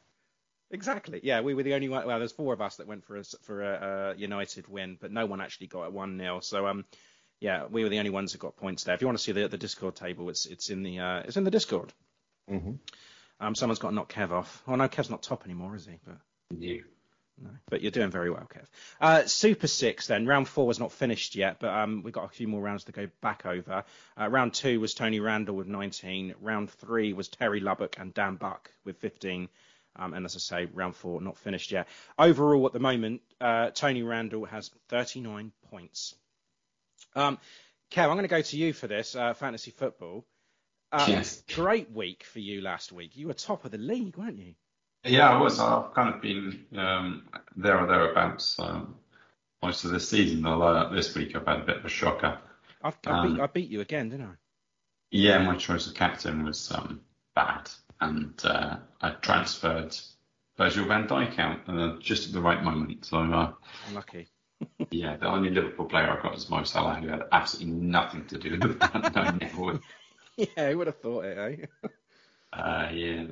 Exactly. 0.69 1.19
Yeah, 1.23 1.41
we 1.41 1.53
were 1.53 1.63
the 1.63 1.73
only 1.73 1.89
one. 1.89 2.05
Well, 2.05 2.19
there's 2.19 2.31
four 2.31 2.53
of 2.53 2.61
us 2.61 2.77
that 2.77 2.87
went 2.87 3.05
for 3.05 3.17
a 3.17 3.23
for 3.41 3.61
a, 3.63 4.11
a 4.11 4.15
United 4.17 4.67
win, 4.67 4.97
but 5.01 5.11
no 5.11 5.25
one 5.25 5.41
actually 5.41 5.67
got 5.67 5.87
a 5.87 5.89
one 5.89 6.17
0 6.17 6.39
So 6.41 6.67
um, 6.67 6.85
yeah, 7.39 7.65
we 7.69 7.83
were 7.83 7.89
the 7.89 7.97
only 7.99 8.11
ones 8.11 8.31
that 8.31 8.37
got 8.37 8.55
points 8.55 8.83
there. 8.83 8.93
If 8.95 9.01
you 9.01 9.07
want 9.07 9.17
to 9.17 9.23
see 9.23 9.31
the 9.33 9.47
the 9.47 9.57
Discord 9.57 9.95
table, 9.95 10.29
it's 10.29 10.45
it's 10.45 10.69
in 10.69 10.83
the 10.83 10.99
uh, 10.99 11.19
it's 11.25 11.37
in 11.37 11.43
the 11.43 11.51
Discord. 11.51 11.91
Mhm. 12.49 12.77
Um, 13.39 13.55
someone's 13.55 13.79
got 13.79 13.89
to 13.89 13.95
knock 13.95 14.13
Kev 14.13 14.31
off. 14.31 14.63
Oh 14.67 14.75
no, 14.75 14.87
Kev's 14.87 15.09
not 15.09 15.23
top 15.23 15.43
anymore, 15.45 15.75
is 15.75 15.87
he? 15.87 15.99
But 16.05 16.17
You. 16.57 16.83
No, 17.41 17.49
but 17.69 17.81
you're 17.81 17.91
doing 17.91 18.11
very 18.11 18.29
well, 18.29 18.47
Kev. 18.53 18.65
Uh, 18.99 19.25
Super 19.25 19.67
Six 19.67 20.07
then. 20.07 20.25
Round 20.27 20.47
four 20.47 20.67
was 20.67 20.79
not 20.79 20.91
finished 20.91 21.35
yet, 21.35 21.57
but 21.59 21.69
um, 21.69 22.03
we've 22.03 22.13
got 22.13 22.25
a 22.25 22.29
few 22.29 22.47
more 22.47 22.61
rounds 22.61 22.83
to 22.85 22.91
go 22.91 23.07
back 23.21 23.45
over. 23.45 23.83
Uh, 24.19 24.29
round 24.29 24.53
two 24.53 24.79
was 24.79 24.93
Tony 24.93 25.19
Randall 25.19 25.55
with 25.55 25.67
19. 25.67 26.35
Round 26.41 26.69
three 26.69 27.13
was 27.13 27.27
Terry 27.27 27.59
Lubbock 27.59 27.97
and 27.99 28.13
Dan 28.13 28.35
Buck 28.35 28.71
with 28.85 28.97
15. 28.97 29.49
Um, 29.97 30.13
and 30.13 30.25
as 30.25 30.35
I 30.35 30.39
say, 30.39 30.69
round 30.73 30.95
four 30.95 31.21
not 31.21 31.37
finished 31.37 31.71
yet. 31.71 31.87
Overall, 32.17 32.65
at 32.65 32.73
the 32.73 32.79
moment, 32.79 33.21
uh, 33.41 33.71
Tony 33.71 34.03
Randall 34.03 34.45
has 34.45 34.71
39 34.89 35.51
points. 35.69 36.15
Um, 37.15 37.37
Kev, 37.91 38.03
I'm 38.03 38.11
going 38.15 38.21
to 38.21 38.27
go 38.29 38.41
to 38.41 38.57
you 38.57 38.71
for 38.71 38.87
this 38.87 39.15
uh, 39.15 39.33
fantasy 39.33 39.71
football. 39.71 40.25
Uh, 40.91 41.05
Yes. 41.07 41.43
Great 41.53 41.91
week 41.91 42.23
for 42.23 42.39
you 42.39 42.61
last 42.61 42.91
week. 42.91 43.15
You 43.17 43.27
were 43.27 43.33
top 43.33 43.65
of 43.65 43.71
the 43.71 43.77
league, 43.77 44.17
weren't 44.17 44.39
you? 44.39 44.55
Yeah, 45.03 45.29
I 45.29 45.41
was. 45.41 45.59
I've 45.59 45.93
kind 45.93 46.13
of 46.13 46.21
been 46.21 46.65
um, 46.77 47.27
there 47.55 47.79
or 47.79 47.87
thereabouts 47.87 48.59
um, 48.59 48.95
most 49.61 49.83
of 49.83 49.91
the 49.91 49.99
season. 49.99 50.45
Although 50.45 50.93
this 50.93 51.15
week 51.15 51.35
I've 51.35 51.45
had 51.47 51.61
a 51.61 51.65
bit 51.65 51.77
of 51.77 51.85
a 51.85 51.89
shocker. 51.89 52.37
I, 52.83 52.93
I, 53.07 53.09
Um, 53.11 53.33
beat, 53.33 53.41
I 53.41 53.47
beat 53.47 53.69
you 53.69 53.81
again, 53.81 54.09
didn't 54.09 54.27
I? 54.27 54.33
Yeah, 55.11 55.39
my 55.39 55.55
choice 55.57 55.87
of 55.87 55.93
captain 55.95 56.43
was 56.45 56.71
um, 56.71 57.01
bad, 57.35 57.69
and 57.99 58.39
uh, 58.45 58.77
I 59.01 59.11
transferred 59.11 59.95
Virgil 60.57 60.85
van 60.85 61.07
Dijk 61.07 61.39
out 61.39 61.59
uh, 61.67 61.97
just 61.99 62.27
at 62.27 62.33
the 62.33 62.41
right 62.41 62.63
moment. 62.63 63.05
So 63.05 63.17
uh, 63.17 63.53
I'm 63.87 63.95
Lucky. 63.95 64.27
yeah, 64.91 65.17
the 65.17 65.27
only 65.27 65.49
Liverpool 65.49 65.85
player 65.85 66.09
I 66.11 66.21
got 66.21 66.33
was 66.33 66.49
Mo 66.49 66.63
Salah, 66.63 66.95
who 66.95 67.07
had 67.07 67.23
absolutely 67.31 67.73
nothing 67.73 68.25
to 68.27 68.37
do 68.37 68.51
with 68.51 68.79
that. 68.79 69.15
no. 69.55 69.79
Yeah, 70.37 70.71
who 70.71 70.77
would 70.77 70.87
have 70.87 70.97
thought 70.97 71.25
it, 71.25 71.37
eh? 71.83 71.89
Uh, 72.53 72.89
yeah, 72.91 73.23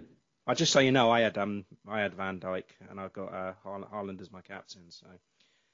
I 0.50 0.56
just 0.56 0.72
so 0.74 0.80
you 0.80 0.92
know, 0.92 1.12
I 1.12 1.22
had 1.22 1.38
um, 1.38 1.64
I 1.88 2.00
had 2.02 2.16
Van 2.16 2.40
Dijk, 2.40 2.64
and 2.90 3.00
I've 3.00 3.14
got 3.14 3.32
uh, 3.32 3.54
Har- 3.64 3.88
Haaland 3.94 4.20
as 4.20 4.32
my 4.32 4.42
captain. 4.42 4.82
So 4.90 5.06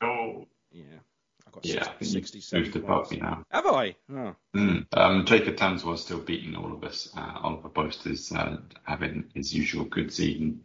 oh 0.02 0.48
yeah, 0.70 1.00
I've 1.48 1.54
got 1.54 1.66
yeah, 1.66 1.84
60, 1.84 1.90
I 1.90 1.98
think 1.98 2.12
67 2.12 2.66
you've 2.66 2.76
moved 2.76 2.86
above 2.86 2.98
points. 3.08 3.12
me 3.12 3.18
now. 3.20 3.46
Have 3.52 3.66
I? 3.68 3.96
Oh, 4.12 4.36
Mm. 4.54 4.86
Um, 4.92 5.26
Jacob 5.26 5.56
Tansworth 5.56 6.00
still 6.00 6.20
beating 6.20 6.56
all 6.56 6.74
of 6.74 6.84
us. 6.84 7.10
Uh, 7.16 7.40
Oliver 7.42 7.70
Boast 7.70 8.06
is 8.06 8.32
uh, 8.34 8.58
having 8.84 9.32
his 9.34 9.54
usual 9.54 9.86
good 9.86 10.12
season. 10.12 10.62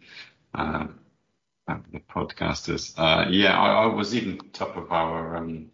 Uh, 0.55 0.89
uh, 1.69 1.77
the 1.93 2.01
podcasters. 2.01 2.95
Uh, 2.99 3.29
yeah, 3.31 3.57
I, 3.57 3.85
I 3.85 3.87
was 3.87 4.15
even 4.17 4.39
top 4.53 4.77
of 4.77 4.91
our 4.91 5.37
um, 5.37 5.71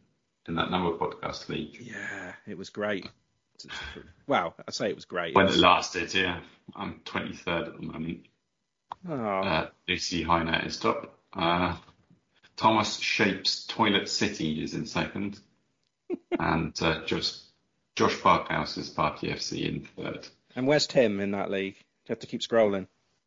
in 0.47 0.57
that 0.57 0.71
number 0.71 0.91
podcast 0.99 1.49
league 1.49 1.79
yeah, 1.81 2.33
it 2.47 2.59
was 2.59 2.69
great. 2.69 3.09
Well, 4.27 4.55
I 4.67 4.71
say 4.71 4.89
it 4.89 4.95
was 4.97 5.05
great. 5.05 5.35
when 5.35 5.47
It 5.47 5.55
it 5.55 5.59
lasted. 5.59 6.13
Yeah, 6.15 6.41
I'm 6.75 7.01
23rd 7.05 7.67
at 7.69 7.77
the 7.81 7.87
moment. 7.87 8.27
oh, 9.09 9.13
Uh, 9.15 9.69
Lucy 9.89 10.25
Heiner 10.25 10.67
is 10.67 10.79
top. 10.79 11.19
Uh, 11.33 11.77
Thomas 12.57 12.99
Shapes 12.99 13.67
Toilet 13.67 14.09
City 14.09 14.63
is 14.63 14.75
in 14.75 14.87
second, 14.87 15.39
and 16.39 16.75
uh, 16.83 17.05
Josh 17.05 17.33
Josh 17.95 18.15
Parkhouse 18.21 18.79
is 18.79 18.89
Party 18.91 19.29
FC 19.29 19.69
in 19.69 19.81
third. 19.97 20.27
and 20.55 20.67
where's 20.67 20.87
Tim 20.87 21.21
in 21.21 21.31
that 21.33 21.51
league? 21.51 21.77
You 21.77 22.13
have 22.13 22.21
to 22.21 22.27
keep 22.27 22.41
scrolling. 22.41 22.87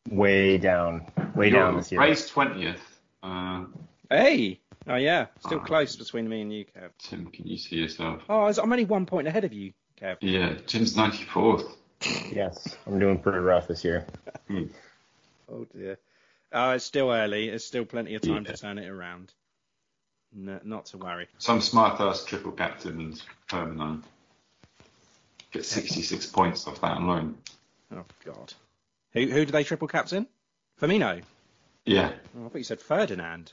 Way 0.10 0.58
down, 0.58 1.12
way 1.36 1.50
down 1.50 1.78
this 1.78 1.92
year. 1.92 2.02
Ray's 2.02 2.28
twentieth. 2.28 2.82
Uh, 3.22 3.66
Hey, 4.10 4.60
oh 4.88 4.96
yeah, 4.96 5.28
still 5.46 5.60
Ah. 5.60 5.66
close 5.66 5.96
between 5.96 6.28
me 6.28 6.42
and 6.42 6.52
you, 6.52 6.66
Kev. 6.66 6.90
Tim, 6.98 7.28
can 7.28 7.46
you 7.46 7.58
see 7.58 7.76
yourself? 7.76 8.24
Oh, 8.28 8.46
I'm 8.46 8.72
only 8.72 8.86
one 8.86 9.06
point 9.06 9.28
ahead 9.28 9.44
of 9.44 9.54
you, 9.54 9.74
Kev. 10.02 10.18
Yeah, 10.22 10.54
Jim's 10.66 10.96
ninety 10.96 11.24
fourth. 11.24 11.66
Yes, 12.32 12.78
I'm 12.88 13.00
doing 13.00 13.20
pretty 13.20 13.40
rough 13.40 13.68
this 13.68 13.84
year. 13.84 14.06
Oh 15.52 15.66
dear. 15.76 15.98
Uh, 16.52 16.74
it's 16.76 16.86
still 16.86 17.12
early. 17.12 17.50
There's 17.50 17.66
still 17.66 17.86
plenty 17.86 18.16
of 18.16 18.22
time 18.22 18.46
Yeah. 18.46 18.52
to 18.52 18.58
turn 18.58 18.78
it 18.80 18.88
around. 18.90 19.32
No, 20.34 20.60
not 20.64 20.86
to 20.88 20.98
worry. 20.98 21.28
Some 21.38 21.62
smart 21.62 22.00
ass 22.00 22.24
triple 22.24 22.52
captains 22.52 23.24
permanent. 23.48 24.04
Get 25.52 25.66
sixty 25.66 26.02
six 26.02 26.26
points 26.26 26.68
off 26.68 26.82
that 26.82 26.98
alone. 26.98 27.38
Oh 27.92 28.06
God. 28.26 28.54
Who 29.14 29.26
who 29.26 29.46
do 29.46 29.52
they 29.52 29.64
triple 29.64 29.88
captain? 29.88 30.28
Firmino. 30.82 31.22
Yeah. 31.86 32.12
Oh, 32.38 32.46
I 32.46 32.50
thought 32.50 32.58
you 32.58 32.64
said 32.64 32.80
Ferdinand. 32.82 33.52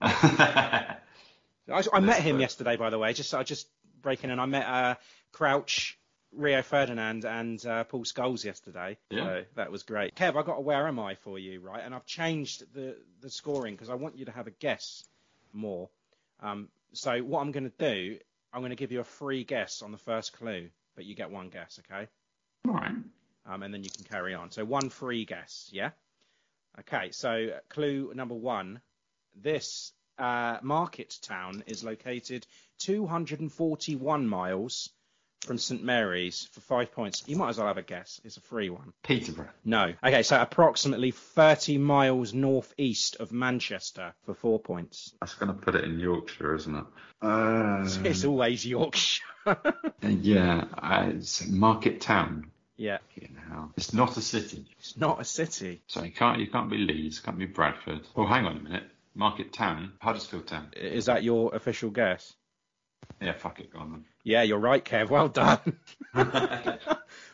I. 0.00 0.96
I, 1.70 1.82
I 1.92 2.00
met 2.00 2.20
him 2.22 2.40
yesterday, 2.40 2.76
by 2.76 2.90
the 2.90 2.98
way. 2.98 3.12
Just 3.12 3.34
I 3.34 3.42
just 3.42 3.68
breaking 4.02 4.30
in. 4.30 4.32
And 4.32 4.40
I 4.40 4.46
met 4.46 4.66
uh, 4.66 4.94
Crouch, 5.32 5.98
Rio 6.32 6.62
Ferdinand, 6.62 7.24
and 7.24 7.64
uh, 7.64 7.84
Paul 7.84 8.04
Scholes 8.04 8.44
yesterday. 8.44 8.98
Yeah. 9.10 9.24
So 9.24 9.44
that 9.56 9.70
was 9.70 9.82
great. 9.82 10.14
Kev, 10.14 10.36
I 10.36 10.42
got 10.42 10.58
a 10.58 10.60
where 10.60 10.86
am 10.86 10.98
I 10.98 11.14
for 11.14 11.38
you, 11.38 11.60
right? 11.60 11.82
And 11.84 11.94
I've 11.94 12.06
changed 12.06 12.64
the 12.74 12.96
the 13.20 13.30
scoring 13.30 13.74
because 13.74 13.90
I 13.90 13.94
want 13.94 14.16
you 14.18 14.26
to 14.26 14.32
have 14.32 14.46
a 14.46 14.52
guess 14.52 15.04
more. 15.52 15.88
Um, 16.40 16.68
so 16.92 17.18
what 17.20 17.40
I'm 17.40 17.52
going 17.52 17.70
to 17.70 17.76
do, 17.78 18.18
I'm 18.52 18.60
going 18.60 18.70
to 18.70 18.76
give 18.76 18.92
you 18.92 19.00
a 19.00 19.04
free 19.04 19.44
guess 19.44 19.82
on 19.82 19.92
the 19.92 19.98
first 19.98 20.32
clue, 20.32 20.68
but 20.96 21.04
you 21.04 21.14
get 21.14 21.30
one 21.30 21.48
guess, 21.48 21.80
okay? 21.84 22.08
All 22.66 22.74
right. 22.74 22.92
um, 23.46 23.62
and 23.62 23.72
then 23.72 23.84
you 23.84 23.90
can 23.90 24.04
carry 24.04 24.34
on. 24.34 24.50
So 24.50 24.64
one 24.64 24.88
free 24.88 25.24
guess, 25.24 25.68
yeah? 25.72 25.90
Okay, 26.80 27.10
so 27.10 27.48
clue 27.68 28.12
number 28.14 28.34
one. 28.34 28.80
This 29.34 29.92
uh, 30.18 30.58
market 30.62 31.16
town 31.22 31.62
is 31.66 31.84
located 31.84 32.46
241 32.78 34.26
miles 34.28 34.90
from 35.46 35.58
St 35.58 35.82
Mary's 35.82 36.48
for 36.52 36.60
five 36.60 36.92
points. 36.92 37.24
You 37.26 37.36
might 37.36 37.50
as 37.50 37.58
well 37.58 37.66
have 37.66 37.78
a 37.78 37.82
guess. 37.82 38.20
It's 38.24 38.36
a 38.36 38.40
free 38.40 38.70
one. 38.70 38.92
Peterborough. 39.02 39.48
No. 39.64 39.94
Okay, 40.04 40.22
so 40.22 40.40
approximately 40.40 41.10
30 41.10 41.78
miles 41.78 42.34
northeast 42.34 43.16
of 43.20 43.32
Manchester 43.32 44.14
for 44.24 44.34
four 44.34 44.58
points. 44.58 45.14
That's 45.20 45.34
going 45.34 45.52
to 45.54 45.58
put 45.58 45.74
it 45.74 45.84
in 45.84 45.98
Yorkshire, 46.00 46.54
isn't 46.54 46.74
it? 46.76 46.84
Uh, 47.22 47.88
It's 48.04 48.24
always 48.24 48.66
Yorkshire. 48.66 49.22
yeah, 50.02 50.64
uh, 50.76 51.10
it's 51.14 51.46
Market 51.48 52.00
Town. 52.00 52.50
yeah. 52.76 52.98
It's 53.76 53.92
not 53.94 54.16
a 54.16 54.20
city. 54.20 54.66
it's 54.78 54.96
not 54.96 55.20
a 55.20 55.24
city. 55.24 55.82
So 55.86 56.02
you 56.02 56.12
can't 56.12 56.38
you 56.38 56.46
can't 56.48 56.70
be 56.70 56.76
Leeds, 56.78 57.20
can't 57.20 57.38
be 57.38 57.46
Bradford. 57.46 58.00
Oh, 58.14 58.26
hang 58.26 58.44
on 58.44 58.56
a 58.56 58.60
minute. 58.60 58.84
Market 59.14 59.52
Town, 59.52 59.92
Huddersfield 60.00 60.46
Town. 60.46 60.68
Is 60.76 61.06
that 61.06 61.24
your 61.24 61.54
official 61.54 61.90
guess? 61.90 62.34
Yeah, 63.20 63.32
fuck 63.32 63.58
it, 63.60 63.72
go 63.72 63.80
on 63.80 64.04
Yeah, 64.24 64.42
you're 64.42 64.58
right, 64.58 64.84
Kev. 64.84 65.08
Well 65.10 65.28
done. 65.28 65.58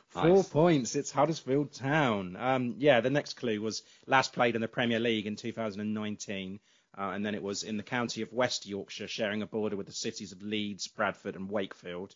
Four 0.09 0.37
Nice. 0.37 0.49
points. 0.49 0.95
It's 0.95 1.11
Huddersfield 1.11 1.73
Town. 1.73 2.37
Um, 2.39 2.75
yeah, 2.79 3.01
the 3.01 3.11
next 3.11 3.35
clue 3.35 3.61
was 3.61 3.83
last 4.07 4.33
played 4.33 4.55
in 4.55 4.61
the 4.61 4.69
Premier 4.69 5.01
League 5.01 5.27
in 5.27 5.35
2019, 5.37 6.61
uh, 6.97 7.01
and 7.03 7.27
then 7.27 7.35
it 7.35 7.43
was 7.43 7.65
in 7.65 7.77
the 7.77 7.83
county 7.83 8.23
of 8.23 8.33
West 8.33 8.65
Yorkshire, 8.67 9.09
sharing 9.09 9.43
a 9.43 9.47
border 9.47 9.77
with 9.77 9.87
the 9.87 9.93
cities 9.93 10.31
of 10.33 10.41
Leeds, 10.43 10.87
Bradford, 10.87 11.35
and 11.35 11.51
Wakefield. 11.51 12.15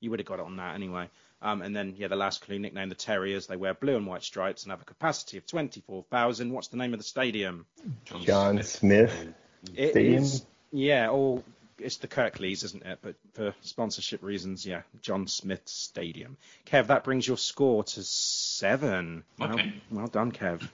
You 0.00 0.10
would 0.10 0.20
have 0.20 0.26
got 0.26 0.40
it 0.40 0.44
on 0.44 0.56
that 0.56 0.74
anyway. 0.74 1.08
Um, 1.40 1.62
and 1.62 1.74
then, 1.74 1.94
yeah, 1.96 2.08
the 2.08 2.16
last 2.16 2.42
clue, 2.42 2.58
nicknamed 2.58 2.90
the 2.90 2.94
Terriers. 2.96 3.46
They 3.46 3.56
wear 3.56 3.72
blue 3.72 3.96
and 3.96 4.06
white 4.06 4.22
stripes 4.24 4.64
and 4.64 4.70
have 4.70 4.82
a 4.82 4.84
capacity 4.84 5.38
of 5.38 5.46
24,000. 5.46 6.52
What's 6.52 6.68
the 6.68 6.76
name 6.76 6.92
of 6.92 6.98
the 7.00 7.04
stadium? 7.04 7.64
John 8.04 8.62
Smith. 8.62 9.28
It 9.74 9.92
Stadium? 9.92 10.22
is- 10.22 10.44
yeah, 10.72 11.08
or 11.08 11.42
it's 11.78 11.96
the 11.98 12.08
Kirklees, 12.08 12.64
isn't 12.64 12.84
it? 12.84 12.98
But 13.02 13.14
for 13.34 13.54
sponsorship 13.62 14.22
reasons, 14.22 14.64
yeah, 14.66 14.82
John 15.00 15.26
Smith 15.26 15.62
Stadium. 15.66 16.36
Kev, 16.66 16.88
that 16.88 17.04
brings 17.04 17.26
your 17.26 17.36
score 17.38 17.84
to 17.84 18.02
seven. 18.02 19.24
Well, 19.38 19.52
Okay. 19.52 19.74
well 19.90 20.06
done, 20.06 20.32
Kev. 20.32 20.68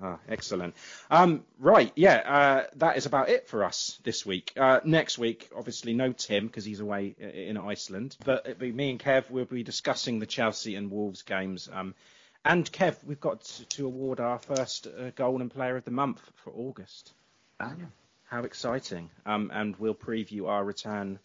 Ah, 0.00 0.18
excellent. 0.28 0.76
Um, 1.10 1.44
right, 1.58 1.90
yeah, 1.96 2.16
uh, 2.18 2.66
that 2.76 2.96
is 2.96 3.06
about 3.06 3.30
it 3.30 3.48
for 3.48 3.64
us 3.64 3.98
this 4.04 4.24
week. 4.24 4.52
Uh, 4.56 4.78
next 4.84 5.18
week, 5.18 5.50
obviously, 5.56 5.92
no 5.92 6.12
Tim 6.12 6.46
because 6.46 6.64
he's 6.64 6.78
away 6.78 7.16
in 7.18 7.56
Iceland. 7.56 8.16
But 8.24 8.46
it'll 8.46 8.60
be 8.60 8.70
me 8.70 8.90
and 8.90 9.00
Kev. 9.00 9.28
We'll 9.28 9.44
be 9.44 9.64
discussing 9.64 10.20
the 10.20 10.26
Chelsea 10.26 10.76
and 10.76 10.90
Wolves 10.92 11.22
games. 11.22 11.68
Um, 11.72 11.96
and 12.44 12.70
Kev, 12.70 13.02
we've 13.04 13.20
got 13.20 13.42
to, 13.42 13.64
to 13.70 13.86
award 13.86 14.20
our 14.20 14.38
first 14.38 14.86
uh, 14.86 15.10
Golden 15.16 15.48
Player 15.50 15.76
of 15.76 15.84
the 15.84 15.90
Month 15.90 16.22
for 16.44 16.52
August. 16.52 17.12
Ah, 17.58 17.72
yeah. 17.76 17.86
How 18.30 18.44
exciting! 18.44 19.10
Um, 19.24 19.50
and 19.54 19.74
we'll 19.76 19.94
preview 19.94 20.48
our 20.48 20.62
return 20.62 21.18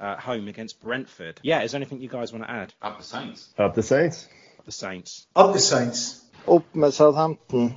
uh, 0.00 0.16
home 0.16 0.48
against 0.48 0.80
Brentford. 0.80 1.38
Yeah, 1.42 1.62
is 1.62 1.72
there 1.72 1.78
anything 1.78 2.00
you 2.00 2.08
guys 2.08 2.32
want 2.32 2.44
to 2.44 2.50
add? 2.50 2.74
Up 2.82 2.98
the 2.98 3.04
Saints. 3.04 3.54
Up 3.56 3.74
the 3.74 3.82
Saints. 3.82 4.28
The 4.64 4.72
Saints. 4.72 5.26
Up 5.36 5.52
the 5.52 5.60
Saints. 5.60 6.24
Up 6.48 6.64
med 6.74 6.92
Southampton. 6.92 7.76